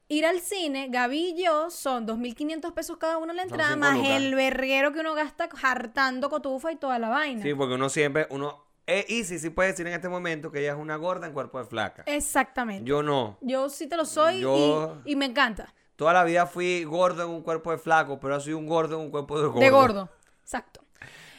Ir 0.09 0.25
al 0.25 0.41
cine, 0.41 0.89
Gaby 0.89 1.29
y 1.37 1.43
yo, 1.43 1.69
son 1.69 2.05
2.500 2.05 2.73
pesos 2.73 2.97
cada 2.97 3.17
uno 3.17 3.31
la 3.33 3.43
Son 3.43 3.51
entrada, 3.51 3.75
más 3.75 3.95
lucas. 3.97 4.11
el 4.11 4.35
verguero 4.35 4.91
que 4.91 4.99
uno 4.99 5.13
gasta 5.13 5.47
hartando 5.63 6.29
cotufa 6.29 6.71
y 6.71 6.75
toda 6.75 6.99
la 6.99 7.09
vaina. 7.09 7.41
Sí, 7.41 7.53
porque 7.53 7.75
uno 7.75 7.89
siempre, 7.89 8.27
uno, 8.29 8.63
eh, 8.85 9.05
y 9.07 9.23
sí, 9.23 9.39
sí 9.39 9.49
puede 9.49 9.69
decir 9.69 9.87
en 9.87 9.93
este 9.93 10.09
momento 10.09 10.51
que 10.51 10.59
ella 10.59 10.73
es 10.73 10.77
una 10.77 10.97
gorda 10.97 11.25
en 11.25 11.33
cuerpo 11.33 11.57
de 11.59 11.65
flaca. 11.65 12.03
Exactamente. 12.05 12.83
Yo, 12.87 13.01
Yo 13.01 13.03
no. 13.03 13.69
sí 13.69 13.87
te 13.87 13.95
lo 13.95 14.05
soy 14.05 14.35
y- 14.35 14.41
Yo- 14.41 14.97
y, 15.05 15.15
me 15.15 15.25
encanta. 15.25 15.73
Toda 15.95 16.11
la 16.13 16.23
vida 16.25 16.47
fui 16.47 16.83
gordo 16.83 17.23
en 17.23 17.29
un 17.29 17.41
cuerpo 17.41 17.71
de 17.71 17.77
flaco, 17.77 18.19
pero 18.19 18.39
soy 18.39 18.53
un 18.53 18.67
gordo 18.67 18.95
en 18.95 19.01
un 19.05 19.09
cuerpo 19.11 19.39
de 19.39 19.45
gordo. 19.47 19.59
De 19.61 19.69
gordo. 19.69 20.09
Exacto. 20.41 20.81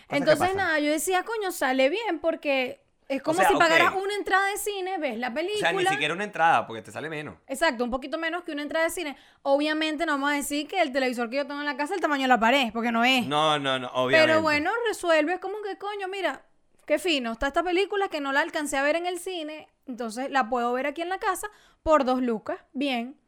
Entonces, 0.08 0.54
nada, 0.54 0.78
yo 0.78 0.90
decía, 0.90 1.22
coño, 1.24 1.50
sale 1.52 1.90
bien 1.90 2.18
porque 2.20 2.83
es 3.08 3.22
como 3.22 3.38
sea, 3.38 3.48
si 3.48 3.54
pagaras 3.56 3.94
una 3.94 4.14
entrada 4.14 4.46
de 4.48 4.56
cine, 4.56 4.98
ves 4.98 5.18
la 5.18 5.28
O 5.28 5.34
película. 5.34 5.58
sea, 5.70 5.72
ni 5.72 5.86
siquiera 5.86 6.14
una 6.14 6.24
entrada, 6.24 6.66
porque 6.66 6.82
te 6.82 6.90
sale 6.90 7.08
menos. 7.10 7.36
Exacto, 7.46 7.84
un 7.84 7.90
poquito 7.90 8.16
menos 8.18 8.42
que 8.44 8.52
una 8.52 8.62
entrada 8.62 8.84
de 8.86 8.90
cine. 8.90 9.16
Obviamente 9.42 10.06
no 10.06 10.12
vamos 10.12 10.30
a 10.32 10.34
decir 10.36 10.66
que 10.66 10.80
el 10.80 10.92
televisor 10.92 11.28
que 11.30 11.36
yo 11.36 11.46
tengo 11.46 11.60
en 11.60 11.66
la 11.66 11.76
casa 11.76 11.92
es 11.94 11.98
el 11.98 12.00
tamaño 12.02 12.22
de 12.22 12.28
la 12.28 12.40
pared, 12.40 12.70
porque 12.72 12.90
no 12.92 13.04
es. 13.04 13.26
No, 13.26 13.58
no, 13.58 13.78
no, 13.78 13.88
obviamente. 13.94 14.26
Pero 14.32 14.42
bueno, 14.42 14.70
resuelve, 14.88 15.34
es 15.34 15.40
como 15.40 15.56
que, 15.62 15.76
coño, 15.76 16.08
mira, 16.08 16.42
qué 16.86 16.98
fino, 16.98 17.32
está 17.32 17.46
esta 17.48 17.62
película 17.62 18.08
que 18.08 18.20
no 18.20 18.32
la 18.32 18.40
alcancé 18.40 18.76
a 18.78 18.82
ver 18.82 18.96
en 18.96 19.06
el 19.06 19.18
cine, 19.18 19.68
entonces 19.86 20.30
la 20.30 20.48
puedo 20.48 20.72
ver 20.72 20.86
aquí 20.86 21.02
en 21.02 21.08
la 21.10 21.18
casa 21.18 21.48
por 21.82 22.04
dos 22.04 22.22
lucas, 22.22 22.58
bien. 22.72 23.18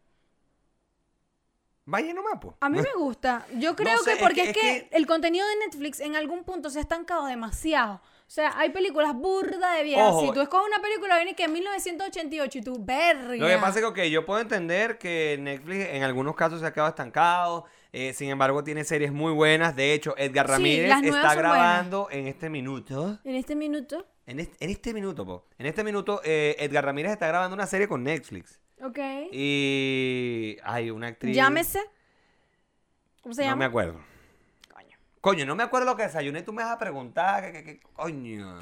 Vaya 1.89 2.13
nomás, 2.15 2.41
po. 2.41 2.57
A 2.61 2.69
mí 2.69 2.81
me 2.81 2.93
gusta. 2.97 3.47
Yo 3.55 3.77
creo 3.77 3.99
sé, 3.99 4.05
que 4.05 4.13
es 4.17 4.19
porque 4.23 4.35
que- 4.35 4.51
es 4.51 4.57
es 4.57 4.63
que, 4.83 4.89
que- 4.89 4.97
el 4.97 5.07
contenido 5.07 5.47
de 5.47 5.57
Netflix 5.67 6.01
en 6.01 6.17
algún 6.17 6.43
punto 6.45 6.69
se 6.71 6.79
ha 6.79 6.83
estancado 6.83 7.27
demasiado. 7.27 8.01
O 8.27 8.31
sea, 8.37 8.53
hay 8.59 8.71
películas 8.71 9.15
burda 9.15 9.75
de 9.75 9.85
viejas. 9.85 10.09
Ojo. 10.11 10.27
Si 10.27 10.33
tú 10.33 10.41
escoges 10.41 10.67
una 10.67 10.83
película, 10.83 11.17
viene 11.17 11.37
que 11.37 11.45
en 11.45 11.53
1988 11.53 12.59
y 12.59 12.63
tú, 12.63 12.77
verga. 12.85 13.37
Lo 13.37 13.47
que 13.47 13.57
pasa 13.59 13.79
es 13.79 13.85
que, 13.85 13.85
ok, 13.85 13.99
yo 14.11 14.27
puedo 14.27 14.41
entender 14.41 14.99
que 14.99 15.39
Netflix 15.41 15.87
en 15.91 16.03
algunos 16.03 16.35
casos 16.35 16.61
se 16.61 16.67
ha 16.67 16.73
quedado 16.73 16.89
estancado. 16.89 17.67
eh, 17.93 18.13
sin 18.15 18.29
embargo, 18.29 18.65
tiene 18.65 18.83
series 18.83 19.13
muy 19.13 19.33
buenas. 19.33 19.77
De 19.77 19.95
hecho, 19.95 20.15
Edgar 20.19 20.49
Ramírez 20.49 20.91
está 21.05 21.35
grabando 21.37 22.09
en 22.11 22.27
este 22.27 22.51
minuto. 22.51 23.19
En 23.25 23.37
este 23.37 23.55
minuto, 23.55 24.05
En 24.27 24.41
este, 24.41 24.65
en 24.65 24.71
este 24.71 24.93
minuto, 24.93 25.25
po. 25.25 25.47
En 25.57 25.67
este 25.67 25.85
minuto, 25.85 26.21
eh, 26.25 26.57
Edgar 26.59 26.85
Ramírez 26.85 27.13
está 27.13 27.29
grabando 27.29 27.55
una 27.55 27.67
serie 27.67 27.87
con 27.87 28.03
Netflix. 28.03 28.61
ok. 28.83 28.99
Y 29.31 30.57
hay 30.65 30.91
una 30.91 31.07
actriz. 31.07 31.35
Llámese. 31.35 31.81
¿Cómo 33.23 33.35
se 33.35 33.43
no 33.43 33.49
llama? 33.51 33.61
me 33.61 33.65
acuerdo. 33.67 34.01
Coño. 35.27 35.45
No 35.45 35.57
me 35.57 35.65
acuerdo 35.65 35.87
lo 35.87 35.97
que 35.97 36.05
desayuné. 36.05 36.43
Tú 36.43 36.53
me 36.53 36.63
vas 36.63 36.71
a 36.71 36.79
preguntar. 36.79 37.51
¿qué, 37.51 37.81
coño? 37.95 38.59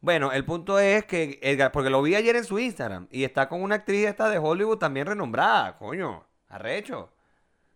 Bueno, 0.00 0.32
el 0.32 0.42
punto 0.42 0.78
es 0.78 1.04
que 1.04 1.38
Edgar, 1.42 1.70
porque 1.70 1.90
lo 1.90 2.00
vi 2.00 2.14
ayer 2.14 2.34
en 2.34 2.44
su 2.44 2.58
Instagram 2.58 3.08
y 3.10 3.24
está 3.24 3.46
con 3.46 3.62
una 3.62 3.74
actriz 3.74 4.06
esta 4.06 4.30
de 4.30 4.38
Hollywood 4.38 4.78
también 4.78 5.06
renombrada, 5.06 5.76
coño, 5.76 6.24
arrecho. 6.48 7.12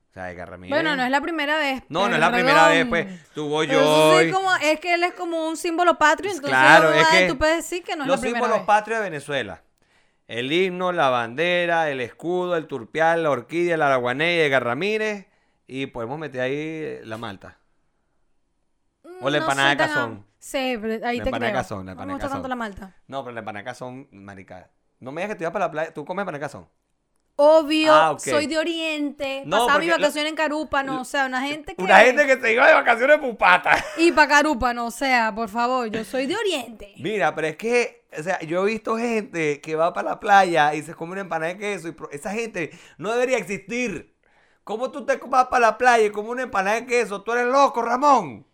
O 0.08 0.12
sea, 0.14 0.30
Edgar 0.30 0.48
Ramírez. 0.48 0.70
Bueno, 0.70 0.96
no 0.96 1.04
es 1.04 1.10
la 1.10 1.20
primera 1.20 1.58
vez. 1.58 1.82
No, 1.90 2.08
no 2.08 2.14
es 2.14 2.20
la 2.20 2.32
primera 2.32 2.68
vez, 2.68 2.86
pues. 2.86 3.06
Tuvo 3.34 3.64
yo. 3.64 4.18
sí 4.18 4.30
como, 4.30 4.50
es 4.56 4.80
que 4.80 4.94
él 4.94 5.04
es 5.04 5.12
como 5.12 5.46
un 5.46 5.58
símbolo 5.58 5.98
patrio, 5.98 6.30
entonces 6.30 6.56
Claro, 6.56 6.94
es 6.94 7.06
que 7.08 7.28
tú 7.28 7.36
puedes 7.36 7.56
decir 7.58 7.84
que 7.84 7.96
no 7.96 8.04
es 8.04 8.08
los 8.08 8.16
la 8.16 8.20
primera 8.22 8.38
símbolos 8.38 8.60
vez. 8.60 8.66
patrios 8.66 9.00
de 9.00 9.04
Venezuela. 9.10 9.62
El 10.26 10.50
himno, 10.50 10.92
la 10.92 11.10
bandera, 11.10 11.90
el 11.90 12.00
escudo, 12.00 12.56
el 12.56 12.66
turpial, 12.66 13.24
la 13.24 13.30
orquídea, 13.30 13.76
la 13.76 13.88
araguaney, 13.88 14.38
Edgar 14.38 14.64
Ramírez. 14.64 15.26
Y 15.66 15.86
podemos 15.86 16.18
meter 16.18 16.40
ahí 16.40 17.00
la 17.04 17.18
malta. 17.18 17.59
O 19.20 19.30
la 19.30 19.38
no 19.38 19.44
empanada 19.44 19.70
de 19.70 19.76
cazón. 19.76 20.26
Sí, 20.38 20.78
pero 20.80 21.06
ahí 21.06 21.18
La 21.18 21.24
te 21.24 21.28
empanada 21.28 21.46
de 21.46 21.52
creo. 21.52 21.62
cazón, 21.62 21.78
la 21.78 21.84
no 21.84 21.90
empanada 21.92 22.06
me 22.06 22.12
de 22.12 22.14
gusta 22.14 22.28
tanto 22.28 22.42
cazón. 22.42 22.48
la 22.50 22.56
malta. 22.56 22.96
No, 23.06 23.22
pero 23.24 23.34
la 23.34 23.40
empanacas 23.40 23.78
son 23.78 24.08
marica. 24.12 24.70
No 25.00 25.12
me 25.12 25.20
digas 25.22 25.34
que 25.34 25.38
te 25.38 25.44
ibas 25.44 25.52
para 25.52 25.66
la 25.66 25.70
playa. 25.70 25.94
¿Tú 25.94 26.04
comes 26.04 26.22
empanacas 26.22 26.52
son? 26.52 26.68
Obvio, 27.42 27.94
Ah, 27.94 28.16
soy 28.18 28.46
de 28.46 28.58
Oriente, 28.58 29.44
No, 29.46 29.60
pasaba 29.64 29.78
mi 29.78 29.88
vacación 29.88 30.26
en 30.26 30.34
Carúpano, 30.34 31.00
o 31.00 31.04
sea, 31.06 31.24
una 31.24 31.40
gente 31.40 31.74
que... 31.74 31.82
Una 31.82 32.00
gente 32.00 32.26
que 32.26 32.38
se 32.38 32.52
iba 32.52 32.66
de 32.68 32.74
vacaciones 32.74 33.16
pupata. 33.18 33.82
Y 33.96 34.12
para 34.12 34.28
Carúpano, 34.28 34.84
o 34.84 34.90
sea, 34.90 35.34
por 35.34 35.48
favor, 35.48 35.88
yo 35.88 36.04
soy 36.04 36.26
de 36.26 36.36
Oriente. 36.36 36.92
Mira, 36.98 37.34
pero 37.34 37.46
es 37.46 37.56
que, 37.56 38.04
o 38.18 38.22
sea, 38.22 38.38
yo 38.40 38.62
he 38.62 38.70
visto 38.72 38.98
gente 38.98 39.62
que 39.62 39.74
va 39.74 39.94
para 39.94 40.10
la 40.10 40.20
playa 40.20 40.74
y 40.74 40.82
se 40.82 40.92
come 40.94 41.12
una 41.12 41.22
empanada 41.22 41.54
de 41.54 41.58
queso. 41.58 41.88
Y 41.88 41.96
esa 42.12 42.30
gente 42.30 42.72
no 42.98 43.10
debería 43.10 43.38
existir. 43.38 44.14
¿Cómo 44.62 44.90
tú 44.90 45.06
te 45.06 45.16
vas 45.16 45.46
para 45.46 45.68
la 45.68 45.78
playa 45.78 46.04
y 46.04 46.10
comes 46.10 46.32
una 46.32 46.42
empanada 46.42 46.76
de 46.78 46.86
queso? 46.86 47.22
Tú 47.22 47.32
eres 47.32 47.46
loco, 47.46 47.80
Ramón. 47.80 48.46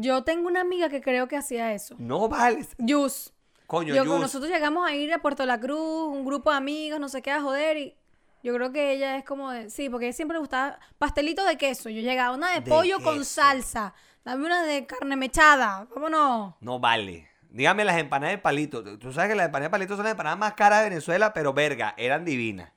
Yo 0.00 0.22
tengo 0.22 0.46
una 0.46 0.60
amiga 0.60 0.88
que 0.88 1.00
creo 1.00 1.26
que 1.26 1.36
hacía 1.36 1.72
eso. 1.74 1.96
No 1.98 2.28
vales. 2.28 2.68
Yus. 2.78 3.32
Coño, 3.66 3.94
Yo, 3.94 4.04
Yus. 4.04 4.20
nosotros 4.20 4.50
llegamos 4.50 4.86
a 4.88 4.94
ir 4.94 5.12
a 5.12 5.18
Puerto 5.20 5.44
La 5.44 5.58
Cruz, 5.58 6.08
un 6.14 6.24
grupo 6.24 6.50
de 6.52 6.56
amigas, 6.56 7.00
no 7.00 7.08
sé 7.08 7.20
qué, 7.20 7.32
a 7.32 7.40
joder 7.42 7.76
y 7.76 7.94
yo 8.42 8.54
creo 8.54 8.70
que 8.72 8.92
ella 8.92 9.16
es 9.16 9.24
como 9.24 9.50
de, 9.50 9.68
sí, 9.70 9.90
porque 9.90 10.06
a 10.06 10.08
ella 10.10 10.16
siempre 10.16 10.36
le 10.36 10.38
gustaba 10.38 10.78
pastelito 10.98 11.44
de 11.44 11.58
queso. 11.58 11.90
Yo 11.90 12.00
llegaba 12.00 12.34
una 12.36 12.50
de, 12.54 12.60
De 12.60 12.70
pollo 12.70 13.00
con 13.02 13.18
queso. 13.18 13.24
salsa, 13.42 13.92
dame 14.24 14.46
una 14.46 14.62
de 14.62 14.86
carne 14.86 15.16
mechada, 15.16 15.86
vámonos. 15.92 16.54
No 16.60 16.78
vale. 16.78 17.28
Dígame 17.50 17.84
las 17.84 17.98
empanadas 17.98 18.34
de 18.36 18.38
palito. 18.38 18.84
Tú- 18.84 18.98
Tú 18.98 19.12
sabes 19.12 19.30
que 19.30 19.34
las 19.36 19.46
empanadas 19.46 19.66
de 19.66 19.70
palito 19.70 19.96
son 19.96 20.04
las 20.04 20.12
empanadas 20.12 20.38
más 20.38 20.54
caras 20.54 20.84
de 20.84 20.90
Venezuela, 20.90 21.32
pero 21.32 21.52
verga, 21.52 21.94
eran 21.98 22.24
divinas. 22.24 22.70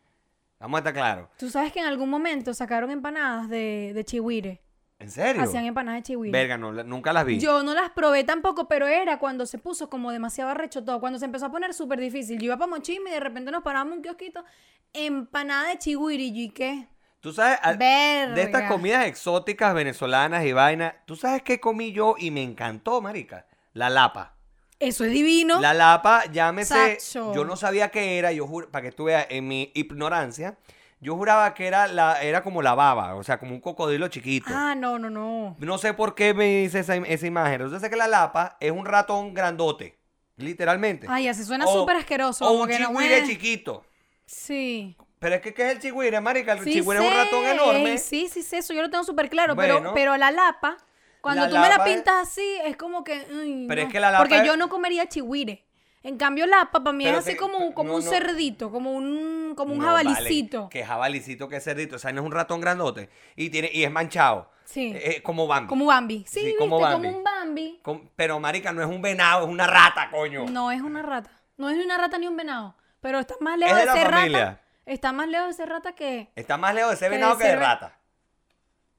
Vamos 0.60 0.78
a 0.78 0.80
estar 0.80 0.94
claros. 0.94 1.30
Tú 1.38 1.50
sabes 1.50 1.72
que 1.72 1.80
en 1.80 1.86
algún 1.86 2.10
momento 2.10 2.54
sacaron 2.54 2.90
empanadas 2.92 3.48
de, 3.48 3.92
de 3.94 4.04
chihuire. 4.04 4.62
¿En 5.02 5.10
serio? 5.12 5.42
Hacían 5.42 5.66
empanadas 5.66 6.00
de 6.00 6.04
chihuire. 6.04 6.32
Verga, 6.32 6.58
no, 6.58 6.72
la- 6.72 6.84
nunca 6.84 7.12
las 7.12 7.26
vi. 7.26 7.40
Yo 7.40 7.64
no 7.64 7.74
las 7.74 7.90
probé 7.90 8.24
tampoco, 8.24 8.68
pero 8.68 8.88
era 8.88 9.18
cuando 9.20 9.46
se 9.46 9.58
puso 9.58 9.90
como 9.90 10.12
demasiado 10.12 10.52
arrecho 10.52 10.84
todo, 10.84 11.00
cuando 11.00 11.18
se 11.20 11.26
empezó 11.26 11.48
a 11.48 11.52
poner 11.52 11.74
súper 11.74 12.00
difícil. 12.00 12.38
Yo 12.40 12.46
iba 12.46 12.58
para 12.58 12.70
Mochima 12.70 13.10
y 13.10 13.14
de 13.14 13.20
repente 13.20 13.52
nos 13.52 13.64
parábamos 13.64 13.94
en 13.94 13.98
un 13.98 14.04
kiosquito, 14.04 14.44
empanada 14.94 15.70
de 15.70 15.78
chihuire, 15.80 16.24
y 16.24 16.32
yo, 16.34 16.42
¿y 16.44 16.50
qué? 16.50 16.88
Tú 17.20 17.32
sabes, 17.34 17.60
Verga. 17.78 18.34
de 18.34 18.42
estas 18.42 18.64
comidas 18.70 19.06
exóticas 19.06 19.74
venezolanas 19.74 20.44
y 20.46 20.54
vainas, 20.54 20.94
¿tú 21.06 21.16
sabes 21.16 21.44
qué 21.44 21.60
comí 21.60 21.92
yo 21.92 22.16
y 22.18 22.32
me 22.32 22.42
encantó, 22.42 23.00
marica? 23.02 23.46
La 23.74 23.90
lapa. 23.90 24.36
Eso 24.80 25.06
es 25.06 25.12
divino. 25.12 25.60
La 25.62 25.76
lapa, 25.76 26.26
llámese, 26.32 27.00
Sacho. 27.00 27.32
yo 27.36 27.46
no 27.46 27.56
sabía 27.56 27.90
qué 27.90 28.18
era, 28.18 28.32
yo 28.32 28.48
juro, 28.48 28.70
para 28.72 28.82
que 28.84 28.92
tú 28.92 29.04
veas, 29.06 29.28
en 29.30 29.48
mi 29.48 29.72
ignorancia, 29.76 30.58
yo 31.02 31.16
juraba 31.18 31.54
que 31.54 31.66
era, 31.68 31.88
la, 31.88 32.22
era 32.22 32.42
como 32.44 32.62
la 32.62 32.76
baba, 32.76 33.16
o 33.16 33.24
sea, 33.24 33.38
como 33.40 33.54
un 33.54 33.60
cocodrilo 33.60 34.08
chiquito. 34.08 34.46
Ah, 34.50 34.76
no, 34.76 34.98
no, 35.00 35.10
no. 35.10 35.56
No 35.60 35.78
sé 35.78 35.94
por 35.94 36.16
qué 36.16 36.34
me 36.34 36.62
hice 36.64 36.80
esa, 36.80 36.96
esa 36.96 37.28
imagen. 37.28 37.54
Entonces 37.56 37.82
sé 37.82 37.90
que 37.90 37.96
la 37.96 38.08
lapa 38.08 38.56
es 38.60 38.72
un 38.72 38.86
ratón 38.86 39.34
grandote, 39.34 39.98
literalmente. 40.38 41.08
Ay, 41.10 41.28
así 41.28 41.44
suena 41.44 41.66
súper 41.68 41.98
asqueroso. 41.98 42.46
O 42.48 42.62
un 42.62 42.68
que 42.70 42.80
no 42.80 42.88
chigüire 42.90 43.22
me- 43.22 43.28
chiquito. 43.28 43.84
Sí. 44.26 44.96
Pero 45.20 45.36
es 45.36 45.42
que, 45.42 45.54
¿qué 45.54 45.68
es 45.68 45.72
el 45.76 45.80
chigüire, 45.82 46.20
marica? 46.22 46.54
El 46.54 46.64
Sí 46.64 46.72
chigüire 46.74 47.00
es 47.00 47.06
un 47.06 47.12
sé, 47.12 47.24
ratón 47.24 47.46
enorme. 47.46 47.98
Sí, 47.98 48.28
sí, 48.32 48.42
sí, 48.44 48.56
eso 48.56 48.74
yo 48.74 48.82
lo 48.82 48.90
tengo 48.90 49.04
súper 49.04 49.30
claro. 49.30 49.56
Bueno. 49.56 49.78
pero, 49.80 49.94
pero 49.94 50.18
la 50.18 50.32
lapa, 50.32 50.78
cuando 51.22 51.44
La 51.44 51.50
tú 51.50 51.58
me 51.58 51.70
la 51.70 51.84
pintas 51.84 52.28
así, 52.30 52.58
es 52.66 52.76
como 52.78 53.04
que. 53.04 53.26
Pero 53.68 53.82
no. 53.82 53.88
es 53.88 53.92
que 53.94 54.00
la 54.00 54.12
lapa 54.12 54.24
Porque 54.24 54.38
es- 54.38 54.44
yo 54.46 54.56
no 54.58 54.70
comería 54.70 55.08
chihuire. 55.08 55.64
En 56.04 56.18
cambio, 56.18 56.48
lapa 56.48 56.84
para 56.84 56.94
mí 56.98 57.04
Pero 57.04 57.20
es 57.20 57.28
así 57.28 57.36
como, 57.36 57.74
como 57.76 57.90
no, 57.92 57.98
un 58.00 58.04
no. 58.06 58.10
cerdito, 58.10 58.72
como 58.72 58.92
un, 58.94 59.54
como 59.56 59.74
un 59.74 59.80
No, 59.80 59.86
jabalicito. 59.86 60.58
Vale, 60.62 60.70
que 60.72 60.84
jabalicito, 60.84 61.48
que 61.48 61.60
cerdito. 61.60 61.98
O 61.98 62.00
sea, 62.00 62.12
no 62.12 62.22
es 62.22 62.26
un 62.26 62.32
ratón 62.32 62.60
grandote. 62.60 63.10
Y, 63.36 63.50
tiene, 63.52 63.70
y 63.72 63.84
es 63.84 63.92
manchado. 63.92 64.50
Sí. 64.66 64.92
Eh, 64.96 65.18
eh, 65.18 65.22
como 65.24 65.46
Bambi. 65.48 65.68
Como 65.68 65.86
Bambi. 65.86 66.20
Sí, 66.28 66.40
Sí, 66.40 66.46
viste, 66.46 66.58
como 66.60 66.78
como, 66.80 66.90
Bambi. 66.90 67.08
un 67.10 67.24
Bambi. 67.24 67.80
Com- 67.84 68.10
pero, 68.16 68.40
marica, 68.40 68.72
no 68.74 68.82
es 68.82 68.88
un 68.88 69.02
venado, 69.02 69.46
es 69.46 69.50
una 69.52 69.68
rata, 69.68 70.10
coño. 70.10 70.46
No 70.50 70.72
es 70.72 70.82
una 70.82 71.02
rata. 71.04 71.30
No 71.58 71.70
es 71.70 71.78
ni 71.78 71.84
una 71.84 71.98
rata 71.98 72.18
ni 72.18 72.28
un 72.28 72.36
venado. 72.38 72.76
Pero 73.00 73.20
está 73.20 73.36
más 73.40 73.54
Es 73.56 73.60
lejos 73.60 73.76
de 73.76 73.80
de, 73.82 73.86
la 73.86 73.94
ser 73.94 74.10
familia. 74.12 74.40
rata. 74.46 74.62
Está 74.86 75.12
más 75.12 75.28
lejos 75.28 75.48
de 75.50 75.54
ser 75.54 75.70
rata 75.70 75.94
que. 75.94 76.32
Está 76.36 76.58
más 76.58 76.74
lejos 76.74 76.92
de 76.92 76.98
ser 76.98 77.10
Que 77.12 77.16
venado 77.18 77.38
que 77.38 77.44
de 77.44 77.50
ser 77.52 77.60
ve- 77.60 77.66
rata. 77.66 77.98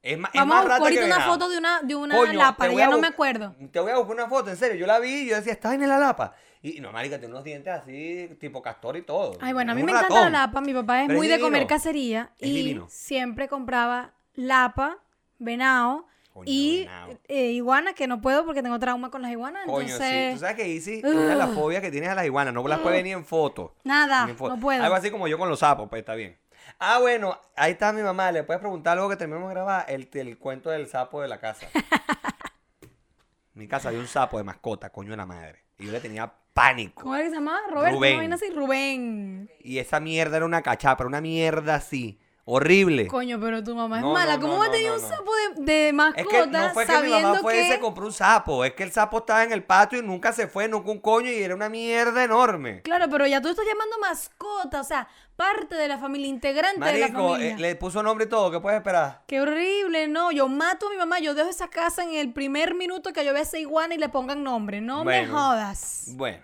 Es, 0.02 0.14
es 0.18 0.22
Vamos 0.34 0.48
más 0.48 0.58
a 0.58 0.62
buscar 0.62 0.80
ahorita 0.82 1.04
una 1.04 1.14
venado. 1.16 1.32
foto 1.32 1.48
de 1.48 1.58
una, 1.58 1.80
de 1.82 1.94
una 1.94 2.16
Coño, 2.16 2.32
lapa, 2.32 2.68
ya 2.72 2.88
no 2.88 2.98
me 2.98 3.06
acuerdo. 3.06 3.54
Te 3.70 3.78
voy 3.80 3.92
a 3.92 3.96
buscar 3.98 4.16
una 4.16 4.26
foto, 4.28 4.50
en 4.50 4.56
serio. 4.56 4.76
Yo 4.76 4.86
la 4.86 4.98
vi 4.98 5.22
y 5.22 5.26
yo 5.28 5.36
decía, 5.36 5.52
está 5.52 5.72
en 5.74 5.88
la 5.88 5.98
lapa. 5.98 6.34
Y 6.60 6.80
no, 6.80 6.90
marica, 6.92 7.18
tiene 7.18 7.32
unos 7.34 7.44
dientes 7.44 7.72
así, 7.72 8.36
tipo 8.40 8.60
castor 8.62 8.96
y 8.96 9.02
todo. 9.02 9.38
Ay, 9.40 9.52
bueno, 9.52 9.72
a 9.72 9.74
Es 9.74 9.76
mí 9.80 9.84
me 9.84 9.92
encanta 9.92 10.22
la 10.22 10.30
lapa. 10.30 10.60
Mi 10.60 10.74
papá 10.74 11.02
es 11.02 11.06
Pero 11.06 11.14
es 11.14 11.18
muy 11.18 11.28
de 11.28 11.38
comer 11.40 11.66
cacería 11.68 12.30
Es 12.38 12.48
y 12.48 12.52
divino. 12.52 12.86
siempre 12.88 13.48
compraba 13.48 14.12
lapa, 14.34 14.98
venado 15.38 16.06
Coño, 16.32 16.44
y 16.50 16.88
eh, 17.28 17.50
iguana, 17.52 17.92
que 17.92 18.06
no 18.06 18.20
puedo 18.20 18.44
porque 18.44 18.62
tengo 18.62 18.78
trauma 18.78 19.10
con 19.10 19.22
las 19.22 19.30
iguanas. 19.30 19.66
Coño, 19.66 19.80
entonces, 19.82 20.28
sí. 20.30 20.34
Tú 20.34 20.40
sabes 20.40 20.56
que 20.56 20.74
Easy, 20.74 21.00
una 21.04 21.26
de 21.26 21.34
las 21.36 21.50
fobias 21.50 21.80
que 21.82 21.90
tienes 21.90 22.08
a 22.10 22.14
las 22.14 22.24
iguanas, 22.24 22.54
no 22.54 22.66
las 22.66 22.78
puede 22.80 22.96
ver 22.96 23.04
ni 23.04 23.12
en 23.12 23.24
foto. 23.24 23.74
nada, 23.84 24.24
Ni 24.24 24.30
en 24.32 24.36
foto. 24.36 24.54
no 24.56 24.60
puedo. 24.60 24.82
Algo 24.82 24.94
así 24.96 25.10
como 25.10 25.28
yo 25.28 25.38
con 25.38 25.48
los 25.48 25.58
sapos, 25.60 25.88
pues 25.88 26.00
está 26.00 26.14
bien. 26.14 26.38
Ah, 26.78 26.98
bueno, 26.98 27.40
ahí 27.56 27.72
está 27.72 27.92
mi 27.92 28.02
mamá. 28.02 28.32
¿Le 28.32 28.42
puedes 28.44 28.60
preguntar 28.60 28.96
algo 28.96 29.08
que 29.08 29.16
terminemos 29.16 29.48
de 29.48 29.54
grabar? 29.54 29.84
El, 29.88 30.08
el 30.12 30.38
cuento 30.38 30.70
del 30.70 30.88
sapo 30.88 31.22
de 31.22 31.28
la 31.28 31.38
casa. 31.38 31.68
En 31.74 32.90
mi 33.54 33.68
casa 33.68 33.88
había 33.88 34.00
un 34.00 34.08
sapo 34.08 34.38
de 34.38 34.44
mascota, 34.44 34.90
coño 34.90 35.10
de 35.10 35.16
la 35.16 35.26
madre. 35.26 35.64
Y 35.78 35.86
yo 35.86 35.92
le 35.92 36.00
tenía 36.00 36.32
pánico. 36.52 37.02
¿Cómo 37.02 37.14
era 37.14 37.24
que 37.24 37.30
se 37.30 37.36
llamaba? 37.36 37.60
Roberto, 37.70 37.96
Rubén. 37.96 38.12
¿no 38.12 38.18
vaina 38.18 38.34
así? 38.36 38.50
Rubén. 38.50 39.50
Y 39.60 39.78
esa 39.78 40.00
mierda 40.00 40.36
era 40.36 40.46
una 40.46 40.62
cachapa, 40.62 41.04
una 41.04 41.20
mierda 41.20 41.74
así. 41.74 42.20
Horrible. 42.44 43.06
Coño, 43.06 43.38
pero 43.40 43.62
tu 43.62 43.74
mamá 43.76 43.98
es 43.98 44.02
No, 44.02 44.12
mala. 44.12 44.34
no, 44.36 44.40
¿Cómo 44.42 44.54
no, 44.54 44.58
va 44.60 44.66
a 44.66 44.70
tener 44.72 44.90
un 44.90 44.98
sapo 44.98 45.30
de, 45.56 45.62
de 45.84 45.92
mascota 45.92 46.20
Es 46.20 46.26
que 46.26 46.46
no 46.48 46.70
fue 46.70 46.86
que 46.86 46.92
mi 46.92 46.96
sabiendo 46.98 47.28
mamá 47.28 47.40
fue 47.40 47.60
y 47.60 47.68
se 47.68 47.78
compró 47.78 48.06
un 48.06 48.12
sapo. 48.12 48.64
Es 48.64 48.72
que 48.74 48.82
el 48.82 48.90
sapo 48.90 49.18
estaba 49.18 49.44
en 49.44 49.52
el 49.52 49.62
patio 49.62 50.00
y 50.00 50.02
nunca 50.02 50.32
se 50.32 50.48
fue, 50.48 50.66
nunca 50.66 50.90
un 50.90 50.98
coño 50.98 51.30
y 51.30 51.40
era 51.40 51.54
una 51.54 51.68
mierda 51.68 52.24
enorme. 52.24 52.82
Claro, 52.82 53.06
pero 53.08 53.26
ya 53.28 53.40
tú 53.40 53.48
estás 53.48 53.64
llamando 53.64 53.96
mascota, 54.00 54.80
o 54.80 54.84
sea, 54.84 55.06
parte 55.36 55.76
de 55.76 55.86
la 55.86 55.98
familia, 55.98 56.26
integrante 56.26 56.84
de 56.84 56.98
la 56.98 57.06
Marico, 57.08 57.28
familia. 57.30 57.54
eh, 57.54 57.58
le 57.58 57.76
puso 57.76 58.02
nombre 58.02 58.26
y 58.26 58.28
todo. 58.28 58.50
¿Qué 58.50 58.58
puedes 58.58 58.78
esperar? 58.78 59.22
Qué 59.28 59.40
horrible, 59.40 60.08
no. 60.08 60.32
Yo 60.32 60.48
mato 60.48 60.88
a 60.88 60.90
mi 60.90 60.96
mamá, 60.96 61.20
yo 61.20 61.34
dejo 61.34 61.48
esa 61.48 61.68
casa 61.70 62.02
en 62.02 62.12
el 62.14 62.32
primer 62.32 62.74
minuto 62.74 63.12
que 63.12 63.24
yo 63.24 63.32
vea 63.32 63.42
esa 63.42 63.58
iguana 63.58 63.94
y 63.94 63.98
le 63.98 64.08
pongan 64.08 64.42
nombre. 64.42 64.80
No 64.80 65.04
me 65.04 65.28
jodas. 65.28 66.06
Bueno, 66.16 66.42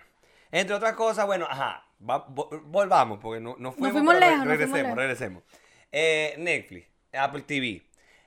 entre 0.49 0.75
otras 0.75 0.93
cosas, 0.93 1.25
bueno, 1.25 1.45
ajá, 1.49 1.83
va- 2.09 2.25
vo- 2.27 2.61
volvamos 2.63 3.19
porque 3.21 3.41
no, 3.41 3.55
fuimos, 3.55 3.75
fuimos 3.75 4.13
pero 4.13 4.19
lejos, 4.21 4.37
nos 4.37 4.47
regresemos, 4.47 4.71
fuimos 4.79 4.85
lejos. 4.87 4.97
regresemos. 4.97 5.43
Eh, 5.91 6.35
Netflix, 6.37 6.87
Apple 7.13 7.41
TV. 7.41 7.83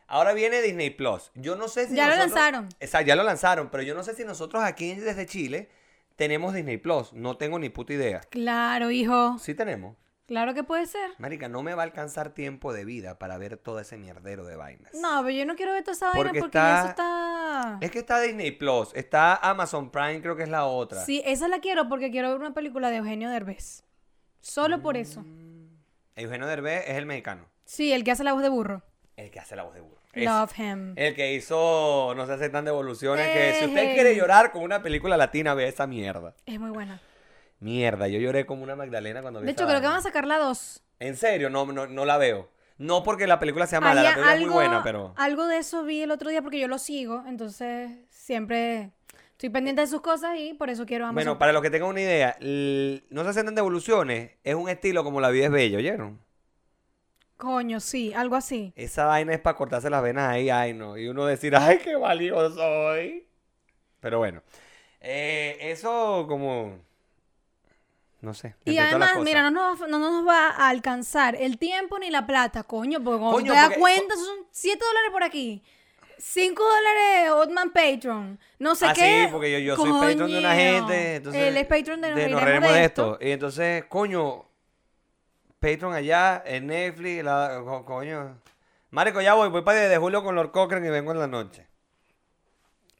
Ahora 0.08 0.34
viene 0.34 0.60
Disney 0.60 0.90
Plus. 0.90 1.30
Yo 1.34 1.56
no 1.56 1.68
sé 1.68 1.88
si 1.88 1.94
Ya 1.94 2.08
lo 2.08 2.16
lanzaron. 2.16 2.68
Exacto, 2.80 3.06
ya 3.06 3.16
lo 3.16 3.22
lanzaron, 3.22 3.70
pero 3.70 3.82
yo 3.82 3.94
no 3.94 4.02
sé 4.02 4.14
si 4.14 4.24
nosotros 4.24 4.62
aquí 4.62 4.94
desde 4.94 5.26
Chile 5.26 5.68
tenemos 6.16 6.52
Disney 6.54 6.76
Plus. 6.76 7.12
No 7.14 7.36
tengo 7.36 7.58
ni 7.58 7.68
puta 7.70 7.94
idea. 7.94 8.20
Claro, 8.30 8.90
hijo. 8.90 9.38
Sí 9.38 9.54
tenemos. 9.54 9.96
Claro 10.26 10.54
que 10.54 10.62
puede 10.64 10.86
ser. 10.86 11.10
Marica, 11.18 11.48
no 11.48 11.62
me 11.62 11.74
va 11.74 11.82
a 11.82 11.84
alcanzar 11.84 12.30
tiempo 12.32 12.72
de 12.72 12.84
vida 12.84 13.18
para 13.18 13.38
ver 13.38 13.56
todo 13.56 13.80
ese 13.80 13.96
mierdero 13.96 14.44
de 14.44 14.56
vainas. 14.56 14.92
No, 14.94 15.22
pero 15.22 15.30
yo 15.30 15.44
no 15.44 15.56
quiero 15.56 15.72
ver 15.72 15.82
toda 15.82 15.94
esa 15.94 16.06
vaina 16.06 16.22
Porque 16.24 16.38
eso 16.38 16.46
está- 16.46 16.88
está... 16.88 17.78
Es 17.80 17.90
que 17.90 17.98
está 17.98 18.20
Disney 18.20 18.50
Plus, 18.52 18.90
está 18.94 19.36
Amazon 19.36 19.90
Prime, 19.90 20.22
creo 20.22 20.36
que 20.36 20.44
es 20.44 20.48
la 20.48 20.64
otra. 20.64 21.04
Sí, 21.04 21.22
esa 21.26 21.48
la 21.48 21.60
quiero 21.60 21.88
porque 21.88 22.10
quiero 22.10 22.28
ver 22.30 22.38
una 22.38 22.54
película 22.54 22.90
de 22.90 22.96
Eugenio 22.98 23.30
Derbez. 23.30 23.82
Solo 24.40 24.80
por 24.80 24.96
eso. 24.96 25.24
Eugenio 26.16 26.46
Derbez 26.46 26.84
es 26.88 26.96
el 26.96 27.06
mexicano. 27.06 27.46
Sí, 27.72 27.90
el 27.90 28.04
que 28.04 28.10
hace 28.10 28.22
la 28.22 28.34
voz 28.34 28.42
de 28.42 28.50
burro. 28.50 28.82
El 29.16 29.30
que 29.30 29.40
hace 29.40 29.56
la 29.56 29.62
voz 29.62 29.72
de 29.72 29.80
burro. 29.80 29.96
Love 30.12 30.58
him. 30.58 30.92
El 30.94 31.14
que 31.14 31.32
hizo 31.32 32.12
No 32.14 32.26
se 32.26 32.34
aceptan 32.34 32.66
devoluciones. 32.66 33.26
Que 33.32 33.54
si 33.60 33.64
usted 33.64 33.94
quiere 33.94 34.14
llorar 34.14 34.52
con 34.52 34.62
una 34.62 34.82
película 34.82 35.16
latina, 35.16 35.54
ve 35.54 35.68
esa 35.68 35.86
mierda. 35.86 36.34
Es 36.44 36.60
muy 36.60 36.68
buena. 36.68 37.00
Mierda, 37.60 38.08
yo 38.08 38.18
lloré 38.18 38.44
como 38.44 38.62
una 38.62 38.76
Magdalena 38.76 39.22
cuando 39.22 39.40
vi 39.40 39.46
De 39.46 39.52
hecho, 39.52 39.66
creo 39.66 39.80
que 39.80 39.86
van 39.86 39.96
a 39.96 40.02
sacar 40.02 40.26
la 40.26 40.36
2. 40.36 40.82
En 41.00 41.16
serio, 41.16 41.48
no, 41.48 41.64
no, 41.64 41.86
no 41.86 42.04
la 42.04 42.18
veo. 42.18 42.50
No 42.76 43.02
porque 43.02 43.26
la 43.26 43.38
película 43.38 43.66
sea 43.66 43.80
mala, 43.80 44.02
la 44.02 44.10
película 44.10 44.34
es 44.34 44.40
muy 44.42 44.50
buena, 44.50 44.82
pero. 44.82 45.14
algo 45.16 45.46
de 45.46 45.56
eso 45.56 45.82
vi 45.82 46.02
el 46.02 46.10
otro 46.10 46.28
día 46.28 46.42
porque 46.42 46.60
yo 46.60 46.68
lo 46.68 46.76
sigo, 46.78 47.24
entonces 47.26 47.90
siempre 48.10 48.90
estoy 49.30 49.48
pendiente 49.48 49.80
de 49.80 49.86
sus 49.86 50.02
cosas 50.02 50.38
y 50.38 50.52
por 50.52 50.68
eso 50.68 50.84
quiero 50.84 51.06
Amazon. 51.06 51.14
Bueno, 51.14 51.38
para 51.38 51.52
los 51.52 51.62
que 51.62 51.70
tengan 51.70 51.88
una 51.88 52.02
idea, 52.02 52.36
No 52.38 53.22
se 53.24 53.30
aceptan 53.30 53.54
devoluciones 53.54 54.32
es 54.44 54.54
un 54.54 54.68
estilo 54.68 55.04
como 55.04 55.22
La 55.22 55.30
vida 55.30 55.46
es 55.46 55.50
bella, 55.50 55.78
¿oyeron? 55.78 56.20
Coño, 57.42 57.80
sí, 57.80 58.12
algo 58.14 58.36
así. 58.36 58.72
Esa 58.76 59.06
vaina 59.06 59.32
es 59.34 59.40
para 59.40 59.56
cortarse 59.56 59.90
las 59.90 60.00
venas 60.00 60.30
ahí, 60.30 60.48
ay 60.48 60.74
no. 60.74 60.96
Y 60.96 61.08
uno 61.08 61.26
decir, 61.26 61.56
ay, 61.56 61.78
qué 61.78 61.96
valioso 61.96 62.54
soy. 62.54 63.26
Pero 63.98 64.18
bueno. 64.18 64.42
eh, 65.00 65.58
eso 65.60 66.24
como. 66.28 66.78
No 68.20 68.32
sé. 68.32 68.54
Y 68.64 68.78
además, 68.78 69.18
mira, 69.24 69.42
no 69.42 69.50
nos, 69.50 69.82
va- 69.82 69.86
no 69.88 69.98
nos 69.98 70.24
va 70.24 70.50
a 70.50 70.68
alcanzar 70.68 71.34
el 71.34 71.58
tiempo 71.58 71.98
ni 71.98 72.10
la 72.10 72.24
plata, 72.24 72.62
coño, 72.62 73.02
porque 73.02 73.18
cuando 73.20 73.42
te 73.42 73.48
das 73.48 73.64
porque- 73.70 73.80
cuenta, 73.80 74.14
son 74.14 74.46
7 74.52 74.78
dólares 74.84 75.10
por 75.10 75.24
aquí. 75.24 75.60
5 76.18 76.62
dólares 76.62 77.30
Otman 77.32 77.72
Patreon. 77.72 78.38
No 78.60 78.76
sé 78.76 78.86
Ah, 78.86 78.92
qué. 78.94 79.24
sí, 79.24 79.28
porque 79.32 79.50
yo, 79.50 79.58
yo 79.58 79.74
soy 79.76 79.90
Patreon 79.90 80.30
de 80.30 80.38
una 80.38 80.54
gente. 80.54 81.16
Entonces, 81.16 81.42
Él 81.42 81.56
es 81.56 81.66
Patreon 81.66 82.00
de 82.00 82.10
Nos 82.10 82.30
Nos 82.30 82.42
Reiremos 82.44 82.70
de 82.72 82.78
de 82.78 82.84
esto. 82.84 83.18
Y 83.20 83.30
entonces, 83.32 83.84
coño, 83.88 84.44
Patreon 85.62 85.94
allá, 85.94 86.42
en 86.44 86.66
Netflix, 86.66 87.24
la, 87.24 87.62
co- 87.64 87.84
coño. 87.84 88.36
Marico, 88.90 89.20
ya 89.22 89.32
voy, 89.34 89.48
voy 89.48 89.62
para 89.62 89.78
de 89.88 89.96
julio 89.96 90.22
con 90.22 90.34
Lord 90.34 90.50
Cochran 90.50 90.84
y 90.84 90.90
vengo 90.90 91.12
en 91.12 91.20
la 91.20 91.26
noche. 91.28 91.66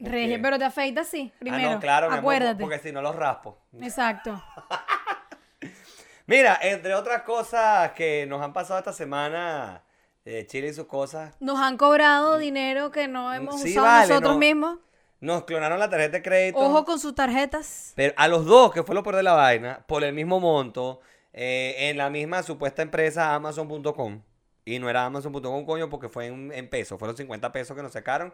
Ok. 0.01 0.09
pero 0.41 0.57
te 0.57 0.65
afeitas 0.65 1.07
sí, 1.07 1.31
primero. 1.39 1.69
ah, 1.69 1.73
no, 1.75 1.79
claro, 1.79 2.07
amor, 2.07 2.19
Acuérdate. 2.19 2.61
porque 2.61 2.79
si 2.79 2.91
no 2.91 3.01
los 3.01 3.15
raspo. 3.15 3.59
Exacto. 3.81 4.41
Mira, 6.25 6.57
entre 6.61 6.95
otras 6.95 7.23
cosas 7.23 7.91
que 7.91 8.25
nos 8.27 8.41
han 8.41 8.53
pasado 8.53 8.79
esta 8.79 8.93
semana, 8.93 9.83
eh, 10.25 10.45
Chile 10.47 10.69
y 10.69 10.73
sus 10.73 10.85
cosas, 10.87 11.35
Nos 11.41 11.59
han 11.59 11.77
cobrado 11.77 12.37
dinero 12.37 12.91
que 12.91 13.07
no 13.07 13.33
hemos 13.33 13.61
Sí, 13.61 13.71
usado 13.71 13.85
vale, 13.87 14.07
nosotros 14.07 14.33
no. 14.33 14.39
mismos. 14.39 14.79
nos 15.19 15.43
clonaron 15.43 15.79
la 15.79 15.89
tarjeta 15.89 16.17
de 16.17 16.23
crédito. 16.23 16.59
Ojo 16.59 16.85
con 16.85 16.99
sus 16.99 17.13
tarjetas. 17.13 17.93
Pero 17.95 18.13
a 18.17 18.27
los 18.27 18.45
dos, 18.45 18.73
que 18.73 18.83
fue 18.83 18.95
lo 18.95 19.03
peor 19.03 19.17
de 19.17 19.23
la 19.23 19.33
vaina, 19.33 19.83
por 19.87 20.03
el 20.03 20.13
mismo 20.13 20.39
monto, 20.39 21.01
eh, 21.33 21.89
en 21.89 21.97
la 21.97 22.09
misma 22.09 22.43
supuesta 22.43 22.81
empresa 22.81 23.33
Amazon.com. 23.35 24.21
Y 24.65 24.79
no 24.79 24.89
era 24.89 25.05
Amazon.com, 25.05 25.65
coño, 25.65 25.89
porque 25.89 26.07
fue 26.07 26.27
en, 26.27 26.51
en 26.53 26.69
pesos, 26.69 26.97
fueron 26.97 27.17
50 27.17 27.51
pesos 27.51 27.75
que 27.75 27.83
nos 27.83 27.91
sacaron. 27.91 28.33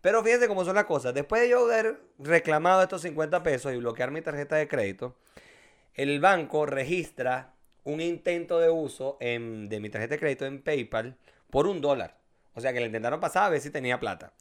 Pero 0.00 0.22
fíjense 0.22 0.48
cómo 0.48 0.64
son 0.64 0.74
las 0.74 0.84
cosas. 0.84 1.14
Después 1.14 1.42
de 1.42 1.48
yo 1.48 1.64
haber 1.64 2.00
reclamado 2.18 2.82
estos 2.82 3.02
50 3.02 3.42
pesos 3.42 3.72
y 3.72 3.76
bloquear 3.76 4.10
mi 4.10 4.22
tarjeta 4.22 4.56
de 4.56 4.68
crédito, 4.68 5.16
el 5.94 6.20
banco 6.20 6.66
registra 6.66 7.54
un 7.84 8.00
intento 8.00 8.58
de 8.60 8.70
uso 8.70 9.16
de 9.20 9.78
mi 9.80 9.90
tarjeta 9.90 10.14
de 10.14 10.20
crédito 10.20 10.46
en 10.46 10.62
PayPal 10.62 11.16
por 11.50 11.66
un 11.66 11.80
dólar. 11.80 12.16
O 12.54 12.60
sea 12.60 12.72
que 12.72 12.80
le 12.80 12.86
intentaron 12.86 13.20
pasar 13.20 13.44
a 13.44 13.48
ver 13.50 13.60
si 13.60 13.70
tenía 13.70 14.00
plata. 14.00 14.32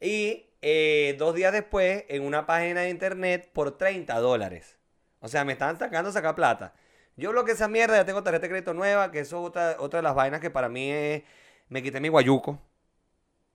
Y 0.00 0.46
eh, 0.62 1.16
dos 1.18 1.34
días 1.34 1.52
después, 1.52 2.04
en 2.08 2.22
una 2.22 2.46
página 2.46 2.82
de 2.82 2.90
internet, 2.90 3.50
por 3.52 3.76
30 3.76 4.18
dólares. 4.20 4.78
O 5.20 5.28
sea, 5.28 5.44
me 5.44 5.52
estaban 5.52 5.78
sacando 5.78 6.12
sacar 6.12 6.34
plata. 6.34 6.74
Yo 7.18 7.32
bloqueé 7.32 7.54
esa 7.54 7.66
mierda, 7.66 7.96
ya 7.96 8.04
tengo 8.04 8.22
tarjeta 8.22 8.42
de 8.42 8.48
crédito 8.48 8.74
nueva, 8.74 9.10
que 9.10 9.18
eso 9.18 9.40
es 9.40 9.48
otra, 9.48 9.76
otra 9.80 9.98
de 9.98 10.02
las 10.04 10.14
vainas 10.14 10.40
que 10.40 10.50
para 10.50 10.68
mí 10.68 10.90
es... 10.90 11.24
Me 11.68 11.82
quité 11.82 12.00
mi 12.00 12.08
guayuco. 12.08 12.60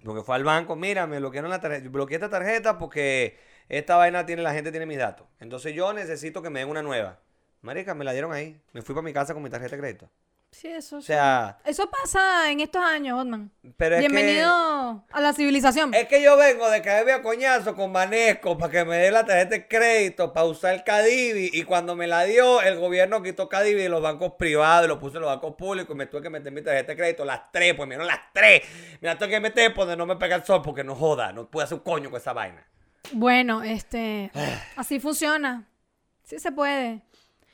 Porque 0.03 0.21
fue 0.21 0.35
al 0.35 0.43
banco, 0.43 0.75
mira, 0.75 1.07
me 1.07 1.17
bloquearon 1.19 1.49
la 1.49 1.61
tarjeta. 1.61 1.87
Bloqueé 1.89 2.15
esta 2.15 2.29
tarjeta 2.29 2.77
porque 2.77 3.39
esta 3.69 3.95
vaina 3.95 4.25
tiene, 4.25 4.41
la 4.41 4.53
gente 4.53 4.69
tiene 4.71 4.85
mis 4.85 4.97
datos. 4.97 5.27
Entonces 5.39 5.73
yo 5.73 5.93
necesito 5.93 6.41
que 6.41 6.49
me 6.49 6.59
den 6.59 6.69
una 6.69 6.81
nueva. 6.81 7.21
Marica, 7.61 7.95
me 7.95 8.03
la 8.03 8.11
dieron 8.11 8.33
ahí. 8.33 8.61
Me 8.73 8.81
fui 8.81 8.93
para 8.93 9.05
mi 9.05 9.13
casa 9.13 9.33
con 9.33 9.41
mi 9.41 9.49
tarjeta 9.49 9.77
de 9.77 9.81
crédito. 9.81 10.09
Sí, 10.53 10.67
eso 10.67 10.97
O 10.97 11.01
sí. 11.01 11.07
sea, 11.07 11.57
Eso 11.65 11.89
pasa 11.89 12.51
en 12.51 12.59
estos 12.59 12.81
años, 12.83 13.19
Otman. 13.19 13.51
pero 13.75 13.95
es 13.95 13.99
Bienvenido 14.01 15.03
a 15.11 15.19
la 15.19 15.33
civilización. 15.33 15.93
Es 15.95 16.07
que 16.07 16.21
yo 16.21 16.37
vengo 16.37 16.69
de 16.69 16.81
caerme 16.83 17.11
a 17.11 17.23
coñazo 17.23 17.75
con 17.75 17.91
Banesco 17.91 18.55
para 18.55 18.71
que 18.71 18.85
me 18.85 18.97
dé 18.97 19.09
la 19.09 19.25
tarjeta 19.25 19.49
de 19.55 19.67
crédito 19.67 20.31
para 20.31 20.45
usar 20.45 20.75
el 20.75 20.83
Cadivi. 20.83 21.49
Y 21.51 21.63
cuando 21.63 21.95
me 21.95 22.05
la 22.05 22.23
dio, 22.25 22.61
el 22.61 22.77
gobierno 22.79 23.23
quitó 23.23 23.49
Cadivi 23.49 23.81
de 23.81 23.89
los 23.89 24.01
bancos 24.03 24.33
privados 24.37 24.85
y 24.85 24.89
lo 24.89 24.99
puso 24.99 25.17
en 25.17 25.23
los 25.23 25.31
bancos 25.31 25.55
públicos. 25.55 25.95
Y 25.95 25.97
me 25.97 26.05
tuve 26.05 26.21
que 26.21 26.29
meter 26.29 26.51
mi 26.51 26.61
tarjeta 26.61 26.91
de 26.91 26.97
crédito. 26.97 27.25
Las 27.25 27.51
tres, 27.51 27.73
pues 27.73 27.89
me 27.89 27.95
dieron 27.95 28.05
las 28.07 28.19
tres. 28.31 28.61
Me 29.01 29.07
las 29.07 29.17
tuve 29.17 29.29
que 29.29 29.39
meter 29.39 29.73
donde 29.73 29.97
no 29.97 30.05
me 30.05 30.17
pega 30.17 30.35
el 30.35 30.43
sol 30.45 30.61
porque 30.63 30.83
no 30.83 30.93
joda. 30.95 31.33
No 31.33 31.49
puedo 31.49 31.65
hacer 31.65 31.79
un 31.79 31.83
coño 31.83 32.11
con 32.11 32.21
esa 32.21 32.31
vaina. 32.31 32.63
Bueno, 33.11 33.63
este, 33.63 34.31
así 34.75 34.99
funciona. 34.99 35.67
Sí 36.23 36.37
se 36.37 36.51
puede. 36.51 37.01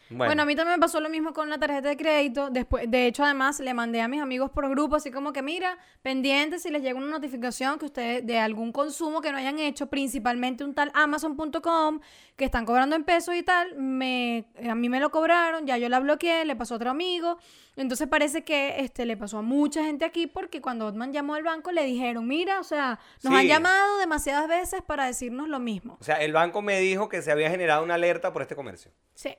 Bueno. 0.10 0.42
a 0.42 0.46
mí 0.46 0.56
también 0.56 0.80
me 0.80 0.82
pasó 0.82 1.00
lo 1.00 1.10
mismo 1.10 1.34
con 1.34 1.50
la 1.50 1.58
tarjeta 1.58 1.90
de 1.90 1.98
crédito. 1.98 2.50
Después, 2.50 2.90
de 2.90 3.08
hecho, 3.08 3.24
además, 3.24 3.60
le 3.60 3.74
mandé 3.74 4.02
a 4.02 4.08
mis 4.08 4.22
amigos 4.22 4.50
por 4.50 4.68
grupo, 4.70 4.96
así 4.96 5.12
como 5.12 5.34
que, 5.34 5.42
mira, 5.42 5.78
pendientes 6.02 6.64
si 6.64 6.70
les 6.70 6.82
llega 6.82 6.98
una 6.98 7.08
notificación 7.08 7.78
que 7.78 7.86
ustedes 7.86 8.26
de 8.26 8.40
algún 8.40 8.72
consumo 8.72 9.22
que 9.22 9.32
no 9.32 9.38
hayan 9.38 9.60
hecho, 9.60 9.88
principalmente 9.88 10.64
un 10.64 10.74
tal 10.74 10.92
Amazon.com, 10.94 12.00
que 12.36 12.46
están 12.46 12.66
cobrando 12.66 12.96
en 12.96 13.04
pesos 13.04 13.36
y 13.36 13.44
tal, 13.44 13.76
me, 13.76 14.46
a 14.68 14.76
mí 14.76 14.90
me 14.90 15.00
lo 15.00 15.12
cobraron, 15.12 15.68
ya 15.68 15.78
yo 15.78 15.90
la 15.90 16.00
bloqueé, 16.00 16.46
le 16.46 16.56
pasó 16.56 16.76
a 16.76 16.78
otro 16.78 16.90
amigo. 16.90 17.38
Entonces 17.76 18.08
parece 18.08 18.44
que 18.44 18.82
este 18.82 19.06
le 19.06 19.16
pasó 19.16 19.38
a 19.38 19.42
mucha 19.42 19.84
gente 19.84 20.04
aquí 20.04 20.28
porque 20.28 20.60
cuando 20.60 20.86
Otman 20.86 21.14
llamó 21.14 21.36
al 21.36 21.44
banco 21.44 21.72
le 21.72 21.86
dijeron, 21.86 22.28
mira, 22.28 22.60
o 22.60 22.64
sea, 22.64 23.00
nos 23.24 23.34
han 23.34 23.48
llamado 23.48 24.00
demasiadas 24.00 24.50
veces 24.50 24.82
para 24.82 25.06
decirnos 25.06 25.48
lo 25.48 25.60
mismo. 25.60 25.98
O 26.00 26.04
sea, 26.04 26.16
el 26.16 26.34
banco 26.34 26.62
me 26.62 26.80
dijo 26.80 27.08
que 27.08 27.22
se 27.22 27.32
había 27.32 27.50
generado 27.50 27.84
una 27.84 27.94
alerta 27.94 28.34
por 28.34 28.42
este 28.42 28.56
comercio. 28.56 28.92
Sí. 29.14 29.36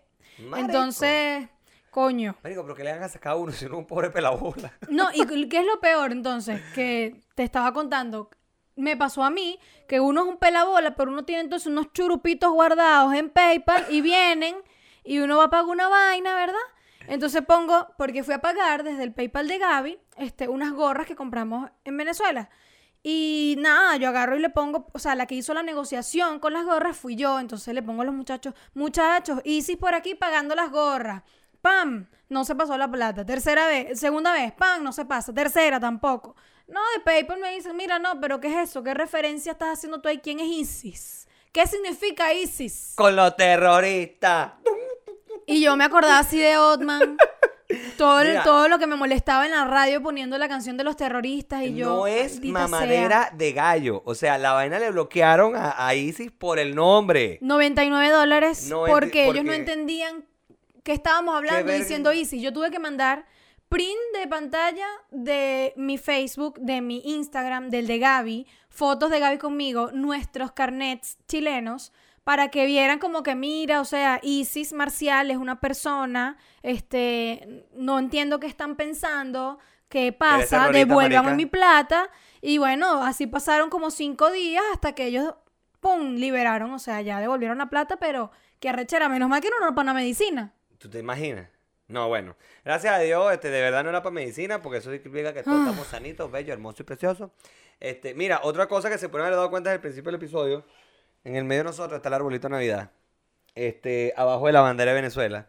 Marico. 0.49 0.69
Entonces, 0.69 1.49
coño. 1.91 2.37
Marico, 2.43 2.63
pero 2.63 2.75
que 2.75 2.85
le 2.85 2.91
hagan 2.91 3.05
a 3.05 3.19
cada 3.19 3.37
uno 3.37 3.53
si 3.53 3.67
no 3.67 3.79
un 3.79 3.87
pobre 3.87 4.11
pelabola. 4.11 4.73
No, 4.89 5.09
y 5.13 5.25
qué 5.49 5.59
es 5.59 5.67
lo 5.67 5.81
peor 5.81 6.13
entonces, 6.13 6.61
que 6.75 7.21
te 7.35 7.43
estaba 7.43 7.73
contando. 7.73 8.31
Me 8.77 8.97
pasó 8.97 9.23
a 9.25 9.31
mí 9.31 9.59
que 9.89 10.01
uno 10.01 10.23
es 10.23 10.29
un 10.29 10.39
pelabola, 10.39 10.95
pero 10.95 11.11
uno 11.11 11.25
tiene 11.25 11.43
entonces 11.43 11.67
unos 11.67 11.93
churupitos 11.93 12.51
guardados 12.53 13.15
en 13.15 13.29
PayPal 13.31 13.87
y 13.91 14.01
vienen 14.01 14.57
y 15.05 15.19
uno 15.19 15.37
va 15.39 15.45
a 15.45 15.51
pagar 15.51 15.67
una 15.67 15.89
vaina, 15.89 16.35
¿verdad? 16.35 16.55
Entonces 17.09 17.43
pongo, 17.43 17.89
porque 17.99 18.23
fui 18.23 18.35
a 18.35 18.41
pagar 18.41 18.85
desde 18.85 19.03
el 19.03 19.13
PayPal 19.13 19.49
de 19.49 19.59
Gaby, 19.59 19.99
este, 20.17 20.49
unas 20.49 20.73
gorras 20.73 21.07
que 21.07 21.17
compramos 21.17 21.71
en 21.85 21.97
Venezuela. 21.97 22.51
Y 23.03 23.57
nada, 23.59 23.97
yo 23.97 24.09
agarro 24.09 24.37
y 24.37 24.41
le 24.41 24.51
pongo, 24.51 24.87
o 24.93 24.99
sea, 24.99 25.15
la 25.15 25.27
que 25.27 25.35
hizo 25.35 25.55
la 25.55 25.63
negociación 25.63 26.39
con 26.39 26.53
las 26.53 26.67
gorras 26.67 26.97
fui 26.97 27.17
yo, 27.17 27.41
entonces 27.41 27.73
le 27.73 27.83
pongo 27.83 28.03
a 28.03 28.05
los 28.05 28.15
muchachos, 28.15 28.53
muchachos, 28.75 29.41
Isis 29.45 29.79
por 29.79 29.95
aquí 29.95 30.15
pagando 30.15 30.55
las 30.55 30.71
gorras. 30.71 31.23
¡Pam! 31.63 32.09
No 32.29 32.45
se 32.45 32.55
pasó 32.55 32.77
la 32.79 32.91
plata. 32.91 33.25
Tercera 33.25 33.67
vez, 33.67 33.99
segunda 33.99 34.33
vez, 34.33 34.53
¡pam! 34.53 34.83
No 34.83 34.93
se 34.93 35.05
pasa. 35.05 35.33
Tercera 35.33 35.81
tampoco. 35.81 36.37
No, 36.69 36.81
de 36.95 37.01
PayPal 37.01 37.41
me 37.41 37.55
dicen, 37.55 37.77
mira, 37.77 37.99
no, 37.99 38.21
pero 38.21 38.41
¿qué 38.41 38.49
es 38.49 38.71
eso? 38.71 38.83
¿Qué 38.83 38.95
referencia 38.95 39.53
estás 39.53 39.79
haciendo 39.79 40.01
tú 40.01 40.09
ahí? 40.09 40.19
¿Quién 40.19 40.39
es 40.41 40.47
ISIS? 40.47 41.29
¿Qué 41.53 41.67
significa 41.67 42.33
ISIS? 42.33 42.93
Con 42.97 43.17
los 43.17 43.35
terroristas. 43.37 44.53
Y 45.47 45.61
yo 45.63 45.77
me 45.77 45.85
acordaba 45.85 46.21
así 46.21 46.39
de 46.39 46.57
Otman. 46.57 47.17
Todo, 47.97 48.21
Mira. 48.25 48.43
todo 48.43 48.69
lo 48.69 48.79
que 48.79 48.87
me 48.87 48.97
molestaba 48.97 49.45
en 49.45 49.53
la 49.53 49.65
radio 49.65 50.03
poniendo 50.03 50.39
la 50.39 50.49
canción 50.49 50.77
de 50.77 50.85
los 50.85 50.97
terroristas 50.97 51.63
y 51.63 51.75
yo. 51.75 51.89
no 51.89 52.07
es 52.07 52.37
sea. 52.37 52.53
mamadera 52.53 53.31
de 53.35 53.53
gallo. 53.53 54.03
O 54.05 54.15
sea, 54.15 54.39
la 54.39 54.53
vaina 54.53 54.79
le 54.79 54.91
bloquearon 54.91 55.55
a, 55.57 55.87
a 55.87 55.95
Isis 55.95 56.31
por 56.31 56.59
el 56.59 56.75
nombre. 56.75 57.39
99 57.43 58.11
dólares 58.11 58.69
No 58.69 58.85
porque 58.87 59.27
ellos 59.27 59.45
no 59.45 59.53
entendían 59.53 60.25
que 60.83 60.93
estábamos 60.93 61.37
hablando 61.37 61.73
diciendo 61.73 62.11
Easy. 62.11 62.41
Yo 62.41 62.53
tuve 62.53 62.71
que 62.71 62.79
mandar 62.79 63.27
print 63.69 63.99
de 64.19 64.27
pantalla 64.27 64.87
de 65.11 65.73
mi 65.77 65.97
Facebook, 65.97 66.59
de 66.59 66.81
mi 66.81 67.03
Instagram, 67.05 67.71
del 67.71 67.87
de 67.87 67.99
Gaby, 67.99 68.47
fotos 68.69 69.11
de 69.11 69.21
Gaby 69.21 69.39
conmigo, 69.39 69.91
nuestros 69.93 70.53
carnets 70.53 71.19
chilenos, 71.29 71.93
para 72.31 72.49
que 72.49 72.65
vieran 72.65 73.01
como 73.01 73.25
que 73.25 73.35
mira, 73.35 73.81
o 73.81 73.85
sea, 73.85 74.21
Isis 74.23 74.73
Marcial 74.73 75.33
es 75.33 75.37
una 75.37 75.59
persona, 75.59 76.37
este, 76.63 77.67
no 77.75 77.99
entiendo 77.99 78.39
qué 78.39 78.47
están 78.47 78.77
pensando, 78.77 79.59
qué 79.89 80.13
pasa, 80.13 80.69
devuélvame 80.71 81.35
mi 81.35 81.47
plata. 81.47 82.09
Y 82.41 82.59
bueno, 82.59 83.03
así 83.03 83.27
pasaron 83.27 83.69
como 83.69 83.91
cinco 83.91 84.31
días 84.31 84.63
hasta 84.73 84.95
que 84.95 85.07
ellos, 85.07 85.35
¡pum!, 85.81 86.15
liberaron, 86.15 86.71
o 86.71 86.79
sea, 86.79 87.01
ya 87.01 87.19
devolvieron 87.19 87.59
la 87.59 87.69
plata, 87.69 87.97
pero 87.97 88.31
qué 88.61 88.69
arrechera, 88.69 89.09
menos 89.09 89.29
mal 89.29 89.41
que 89.41 89.51
no 89.51 89.57
era 89.57 89.75
para 89.75 89.83
una 89.91 89.95
medicina. 89.95 90.55
¿Tú 90.79 90.89
te 90.89 91.01
imaginas? 91.01 91.49
No, 91.89 92.07
bueno. 92.07 92.37
Gracias 92.65 92.95
a 92.95 93.01
Dios, 93.01 93.33
este, 93.33 93.51
de 93.51 93.61
verdad 93.61 93.83
no 93.83 93.91
era 93.91 94.05
para 94.05 94.15
medicina, 94.15 94.63
porque 94.63 94.79
eso 94.79 94.93
significa 94.93 95.35
que 95.35 95.43
todos 95.43 95.59
Ah. 95.59 95.65
estamos 95.71 95.89
sanitos, 95.89 96.31
bellos, 96.31 96.53
hermosos 96.53 96.79
y 96.79 96.85
preciosos. 96.85 97.33
Este, 97.81 98.15
mira, 98.15 98.39
otra 98.45 98.69
cosa 98.69 98.89
que 98.89 98.99
se 98.99 99.09
pueden 99.09 99.27
haber 99.27 99.37
dado 99.37 99.51
cuenta 99.51 99.71
desde 99.71 99.79
el 99.79 99.81
principio 99.83 100.13
del 100.13 100.21
episodio, 100.21 100.65
en 101.25 101.37
el 101.37 101.45
medio 101.45 101.61
de 101.61 101.69
nosotros 101.71 101.97
está 101.99 102.09
el 102.09 102.15
arbolito 102.15 102.49
de 102.49 102.53
Navidad. 102.53 102.91
Este, 103.55 104.13
abajo 104.17 104.47
de 104.47 104.53
la 104.53 104.61
bandera 104.61 104.91
de 104.93 104.97
Venezuela. 104.97 105.47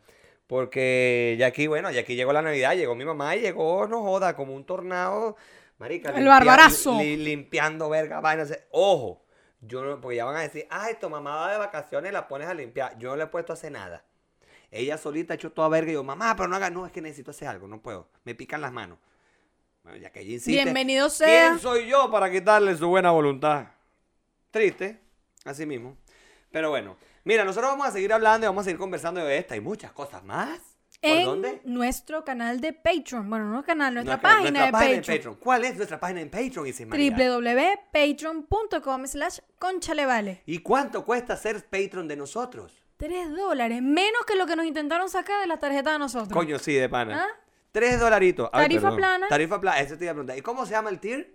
Porque 0.47 1.35
ya 1.39 1.47
aquí, 1.47 1.67
bueno, 1.67 1.91
ya 1.91 2.01
aquí 2.01 2.15
llegó 2.15 2.33
la 2.33 2.41
Navidad, 2.41 2.75
llegó 2.75 2.93
mi 2.95 3.05
mamá 3.05 3.35
y 3.35 3.41
llegó, 3.41 3.87
no 3.87 4.01
joda, 4.01 4.35
como 4.35 4.53
un 4.55 4.65
tornado. 4.65 5.37
Marica, 5.77 6.09
El 6.09 6.15
limpia- 6.25 6.29
barbarazo. 6.29 6.97
li- 6.99 7.15
limpiando 7.17 7.89
verga, 7.89 8.19
vainas. 8.19 8.51
Ojo, 8.71 9.23
yo 9.61 9.81
no, 9.83 10.01
porque 10.01 10.17
ya 10.17 10.25
van 10.25 10.35
a 10.35 10.41
decir, 10.41 10.67
ay, 10.69 10.95
tu 10.99 11.09
mamá 11.09 11.35
va 11.37 11.51
de 11.53 11.57
vacaciones 11.57 12.11
la 12.11 12.27
pones 12.27 12.47
a 12.49 12.53
limpiar. 12.53 12.97
Yo 12.97 13.09
no 13.11 13.15
le 13.15 13.23
he 13.23 13.27
puesto 13.27 13.53
a 13.53 13.55
hacer 13.55 13.71
nada. 13.71 14.03
Ella 14.71 14.97
solita 14.97 15.33
ha 15.33 15.35
hecho 15.35 15.51
toda 15.51 15.69
verga 15.69 15.91
y 15.91 15.93
yo, 15.93 16.03
mamá, 16.03 16.35
pero 16.35 16.47
no 16.49 16.55
haga, 16.55 16.69
no, 16.69 16.85
es 16.85 16.91
que 16.91 17.01
necesito 17.01 17.31
hacer 17.31 17.47
algo, 17.47 17.67
no 17.67 17.81
puedo. 17.81 18.09
Me 18.25 18.35
pican 18.35 18.59
las 18.61 18.71
manos. 18.73 18.97
Bueno, 19.83 19.97
ya 19.99 20.11
que 20.11 20.19
ella 20.21 20.33
insiste. 20.33 20.63
Bienvenido 20.63 21.09
sea. 21.09 21.49
¿Quién 21.49 21.59
soy 21.59 21.87
yo 21.87 22.11
para 22.11 22.29
quitarle 22.29 22.75
su 22.75 22.87
buena 22.87 23.11
voluntad? 23.11 23.67
Triste, 24.51 24.99
así 25.45 25.65
mismo. 25.65 25.97
Pero 26.51 26.69
bueno, 26.69 26.97
mira, 27.23 27.43
nosotros 27.45 27.71
vamos 27.71 27.87
a 27.87 27.91
seguir 27.91 28.11
hablando 28.13 28.45
y 28.45 28.47
vamos 28.49 28.61
a 28.61 28.65
seguir 28.65 28.79
conversando 28.79 29.23
de 29.23 29.37
esta 29.37 29.55
y 29.55 29.61
muchas 29.61 29.91
cosas 29.93 30.23
más. 30.23 30.59
¿Por 31.01 31.09
en 31.09 31.25
dónde? 31.25 31.61
nuestro 31.63 32.23
canal 32.23 32.61
de 32.61 32.73
Patreon. 32.73 33.27
Bueno, 33.27 33.45
no 33.49 33.63
canal, 33.63 33.93
nuestra, 33.95 34.17
Nuestra- 34.17 34.29
página, 34.29 34.49
nuestra 34.51 34.65
de, 34.67 34.71
página 34.71 35.01
Patreon. 35.15 35.35
¿Cuál 35.35 35.65
es 35.65 35.75
nuestra 35.77 35.99
página 35.99 36.21
en 36.21 36.29
Patreon, 36.29 36.67
www.patreon.com 37.91 39.07
slash 39.07 39.39
conchalevale. 39.57 40.43
¿Y 40.45 40.59
cuánto 40.59 41.03
cuesta 41.05 41.35
ser 41.37 41.63
Patreon 41.65 42.07
de 42.07 42.15
nosotros? 42.17 42.77
Tres 42.97 43.31
dólares, 43.35 43.81
menos 43.81 44.25
que 44.27 44.35
lo 44.35 44.45
que 44.45 44.55
nos 44.55 44.65
intentaron 44.65 45.09
sacar 45.09 45.41
de 45.41 45.47
la 45.47 45.57
tarjeta 45.57 45.93
de 45.93 45.99
nosotros. 45.99 46.33
Coño, 46.37 46.59
sí, 46.59 46.73
de 46.75 46.87
pana. 46.87 47.25
¿Ah? 47.25 47.27
Tres 47.71 47.99
dolaritos. 47.99 48.49
Ay, 48.53 48.65
Tarifa 48.65 48.81
perdón. 48.81 48.97
plana. 48.97 49.27
Tarifa 49.27 49.59
plana, 49.61 49.79
eso 49.79 49.97
te 49.97 50.03
iba 50.03 50.11
a 50.11 50.13
preguntar. 50.13 50.37
¿Y 50.37 50.41
cómo 50.41 50.65
se 50.67 50.73
llama 50.73 50.91
el 50.91 50.99
tier? 50.99 51.33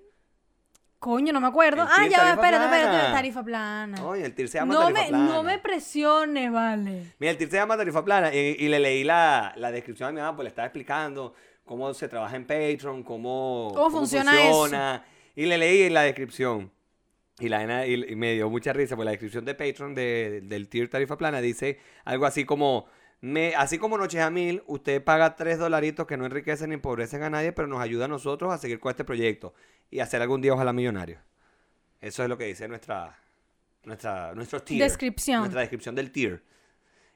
Coño, 1.06 1.32
no 1.32 1.40
me 1.40 1.46
acuerdo. 1.46 1.82
El 1.82 1.88
Ah, 1.88 2.06
ya 2.08 2.18
va, 2.24 2.30
espérate, 2.32 2.64
espérate, 2.64 3.12
tarifa 3.12 3.44
plana. 3.44 4.04
Oye, 4.04 4.24
el 4.24 4.34
tier 4.34 4.48
se 4.48 4.58
llama 4.58 4.74
no, 4.74 4.80
tarifa 4.80 5.02
me, 5.02 5.08
plana. 5.08 5.24
no 5.24 5.42
me 5.44 5.58
presiones, 5.60 6.50
vale. 6.50 7.12
Mira, 7.20 7.30
el 7.30 7.36
tier 7.38 7.48
se 7.48 7.56
llama 7.58 7.76
tarifa 7.76 8.04
plana 8.04 8.34
y, 8.34 8.56
y 8.58 8.68
le 8.68 8.80
leí 8.80 9.04
la, 9.04 9.52
la 9.56 9.70
descripción 9.70 10.08
a 10.08 10.12
mi 10.12 10.18
mamá, 10.20 10.34
pues 10.34 10.44
le 10.44 10.48
estaba 10.48 10.66
explicando 10.66 11.32
cómo 11.64 11.94
se 11.94 12.08
trabaja 12.08 12.34
en 12.34 12.44
Patreon, 12.44 13.04
cómo, 13.04 13.70
¿Cómo 13.72 13.90
funciona 13.90 14.32
funciona. 14.32 15.04
Y 15.36 15.46
le 15.46 15.58
leí 15.58 15.88
la 15.90 16.02
descripción. 16.02 16.72
Y, 17.38 17.48
la, 17.50 17.86
y, 17.86 17.94
y 18.12 18.16
me 18.16 18.32
dio 18.34 18.50
mucha 18.50 18.72
risa, 18.72 18.96
pues 18.96 19.04
la 19.04 19.12
descripción 19.12 19.44
de 19.44 19.54
Patreon 19.54 19.94
de- 19.94 20.40
del 20.42 20.68
tier 20.68 20.88
tarifa 20.88 21.16
plana 21.16 21.40
dice 21.40 21.78
algo 22.04 22.26
así 22.26 22.44
como, 22.44 22.86
me, 23.20 23.54
así 23.54 23.78
como 23.78 23.96
Noches 23.98 24.20
a 24.20 24.30
Mil, 24.30 24.62
usted 24.66 25.02
paga 25.02 25.36
tres 25.36 25.58
dolaritos 25.58 26.06
que 26.06 26.16
no 26.16 26.26
enriquecen 26.26 26.68
ni 26.68 26.74
empobrecen 26.74 27.22
a 27.22 27.30
nadie, 27.30 27.52
pero 27.52 27.66
nos 27.66 27.80
ayuda 27.80 28.04
a 28.04 28.08
nosotros 28.08 28.52
a 28.52 28.58
seguir 28.58 28.78
con 28.78 28.90
este 28.90 29.04
proyecto 29.04 29.54
y 29.90 30.00
hacer 30.00 30.22
algún 30.22 30.40
día 30.40 30.52
ojalá 30.52 30.72
millonario. 30.72 31.18
Eso 32.00 32.22
es 32.22 32.28
lo 32.28 32.36
que 32.36 32.44
dice 32.44 32.68
nuestra, 32.68 33.18
nuestra, 33.84 34.34
nuestro 34.34 34.62
tier. 34.62 34.82
Descripción. 34.82 35.40
Nuestra 35.40 35.60
descripción 35.60 35.94
del 35.94 36.12
tier. 36.12 36.42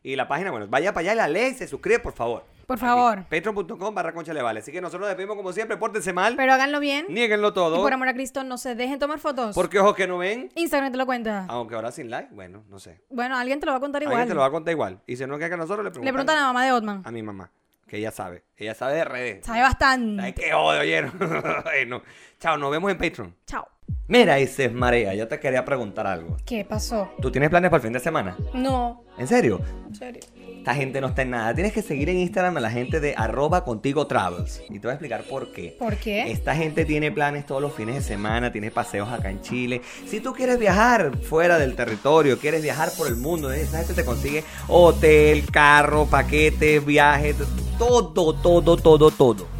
Y 0.03 0.17
la 0.17 0.27
página, 0.27 0.51
bueno, 0.51 0.67
vaya 0.69 0.93
para 0.95 1.13
allá 1.13 1.13
y 1.13 1.17
la 1.17 1.29
lee 1.29 1.51
y 1.51 1.55
se 1.55 1.69
suscribe, 1.69 1.99
por 1.99 2.15
favor. 2.15 2.47
Por 2.71 2.79
favor. 2.79 3.25
Patreon.com 3.25 3.93
barra 3.93 4.13
concha 4.13 4.33
le 4.33 4.43
vale. 4.43 4.61
Así 4.61 4.71
que 4.71 4.81
nosotros 4.81 5.01
nos 5.01 5.09
despedimos 5.09 5.37
como 5.37 5.53
siempre, 5.53 5.77
pórtense 5.77 6.13
mal, 6.13 6.37
Pero 6.37 6.53
háganlo 6.53 6.79
bien. 6.79 7.07
nieguenlo 7.09 7.49
Y 7.49 7.53
todo. 7.53 7.83
por 7.83 7.93
amor 7.93 8.07
a 8.07 8.15
Cristo, 8.15 8.45
no 8.45 8.59
se 8.59 8.77
dejen 8.77 9.01
tomar 9.01 9.19
fotos. 9.19 9.57
Porque 9.57 9.81
ojos 9.81 9.97
que 9.97 10.07
no 10.07 10.19
ven, 10.19 10.51
Instagram 10.55 10.93
te 10.93 10.97
lo 10.99 11.05
cuenta. 11.05 11.47
aunque 11.49 11.75
ahora 11.75 11.91
sin 11.91 12.11
like, 12.11 12.33
bueno, 12.33 12.63
no 12.69 12.79
sé. 12.79 13.01
Bueno, 13.11 13.37
alguien 13.37 13.59
te 13.59 13.67
lo 13.67 13.73
va 13.73 13.79
a 13.79 13.81
contar 13.81 14.03
igual. 14.03 14.15
Alguien 14.19 14.29
te 14.29 14.35
lo 14.35 14.41
va 14.43 14.47
a 14.47 14.51
contar 14.53 14.71
igual. 14.71 15.01
Y 15.09 15.17
si 15.17 15.27
no 15.27 15.35
es 15.35 15.41
que 15.49 15.53
a 15.53 15.57
nosotros 15.57 15.85
le 15.85 15.91
preguntan, 15.91 16.05
Le 16.05 16.13
preguntan 16.13 16.37
a 16.37 16.41
la 16.43 16.47
mamá 16.47 16.65
de 16.65 16.71
Otman. 16.71 17.03
a 17.05 17.11
mi 17.11 17.25
mamá, 17.25 17.51
que 17.89 17.97
ella 17.97 18.13
sabe. 18.13 18.45
Ella 18.57 18.75
sabe 18.77 18.95
de 18.95 19.05
redes. 19.05 19.45
Sabe 19.47 19.63
bastante. 19.63 20.23
Ay, 20.23 20.33
qué 20.33 20.55
odio, 20.55 20.81
oyeron. 20.83 21.13
bueno, 21.65 22.03
chao, 22.39 22.57
nos 22.57 22.71
vemos 22.71 22.89
en 22.93 22.99
Patreon. 22.99 23.35
Chao. 23.47 23.67
Mira, 24.07 24.39
Isis 24.39 24.73
Marea, 24.73 25.13
yo 25.15 25.27
te 25.27 25.41
quería 25.41 25.65
preguntar 25.65 26.07
algo. 26.07 26.37
¿Qué 26.47 26.65
pasó? 26.65 27.11
¿Tú 27.21 27.33
tienes 27.33 27.51
planes 27.51 27.69
para 27.69 27.79
el 27.79 27.83
fin 27.83 27.93
de 27.93 27.99
semana? 27.99 28.37
No. 28.55 29.03
¿En 29.19 29.27
serio? 29.27 29.61
En 29.89 29.95
serio. 29.97 30.21
Esta 30.61 30.75
gente 30.75 31.01
no 31.01 31.07
está 31.07 31.23
en 31.23 31.31
nada. 31.31 31.55
Tienes 31.55 31.73
que 31.73 31.81
seguir 31.81 32.11
en 32.11 32.19
Instagram 32.19 32.55
a 32.59 32.61
la 32.61 32.71
gente 32.71 33.01
de 33.01 33.15
arroba 33.17 33.65
contigo 33.65 34.07
travels. 34.07 34.61
Y 34.69 34.79
te 34.79 34.81
voy 34.81 34.91
a 34.91 34.93
explicar 34.93 35.23
por 35.25 35.53
qué. 35.53 35.75
¿Por 35.79 35.97
qué? 35.97 36.31
Esta 36.31 36.55
gente 36.55 36.85
tiene 36.85 37.11
planes 37.11 37.47
todos 37.47 37.63
los 37.63 37.73
fines 37.73 37.95
de 37.95 38.03
semana, 38.03 38.53
tiene 38.53 38.71
paseos 38.71 39.09
acá 39.09 39.31
en 39.31 39.41
Chile. 39.41 39.81
Si 40.07 40.21
tú 40.21 40.35
quieres 40.35 40.59
viajar 40.59 41.17
fuera 41.17 41.59
del 41.59 41.77
territorio, 41.77 42.39
quieres 42.39 42.63
viajar 42.63 42.91
por 42.99 43.09
el 43.09 43.17
mundo, 43.17 43.51
esa 43.51 43.79
gente 43.79 43.95
te 43.95 44.05
consigue 44.05 44.45
hotel, 44.69 45.51
carro, 45.51 46.05
paquetes, 46.05 46.85
viajes, 46.85 47.37
todo, 47.79 48.35
todo, 48.35 48.77
todo, 48.77 49.11
todo. 49.11 49.60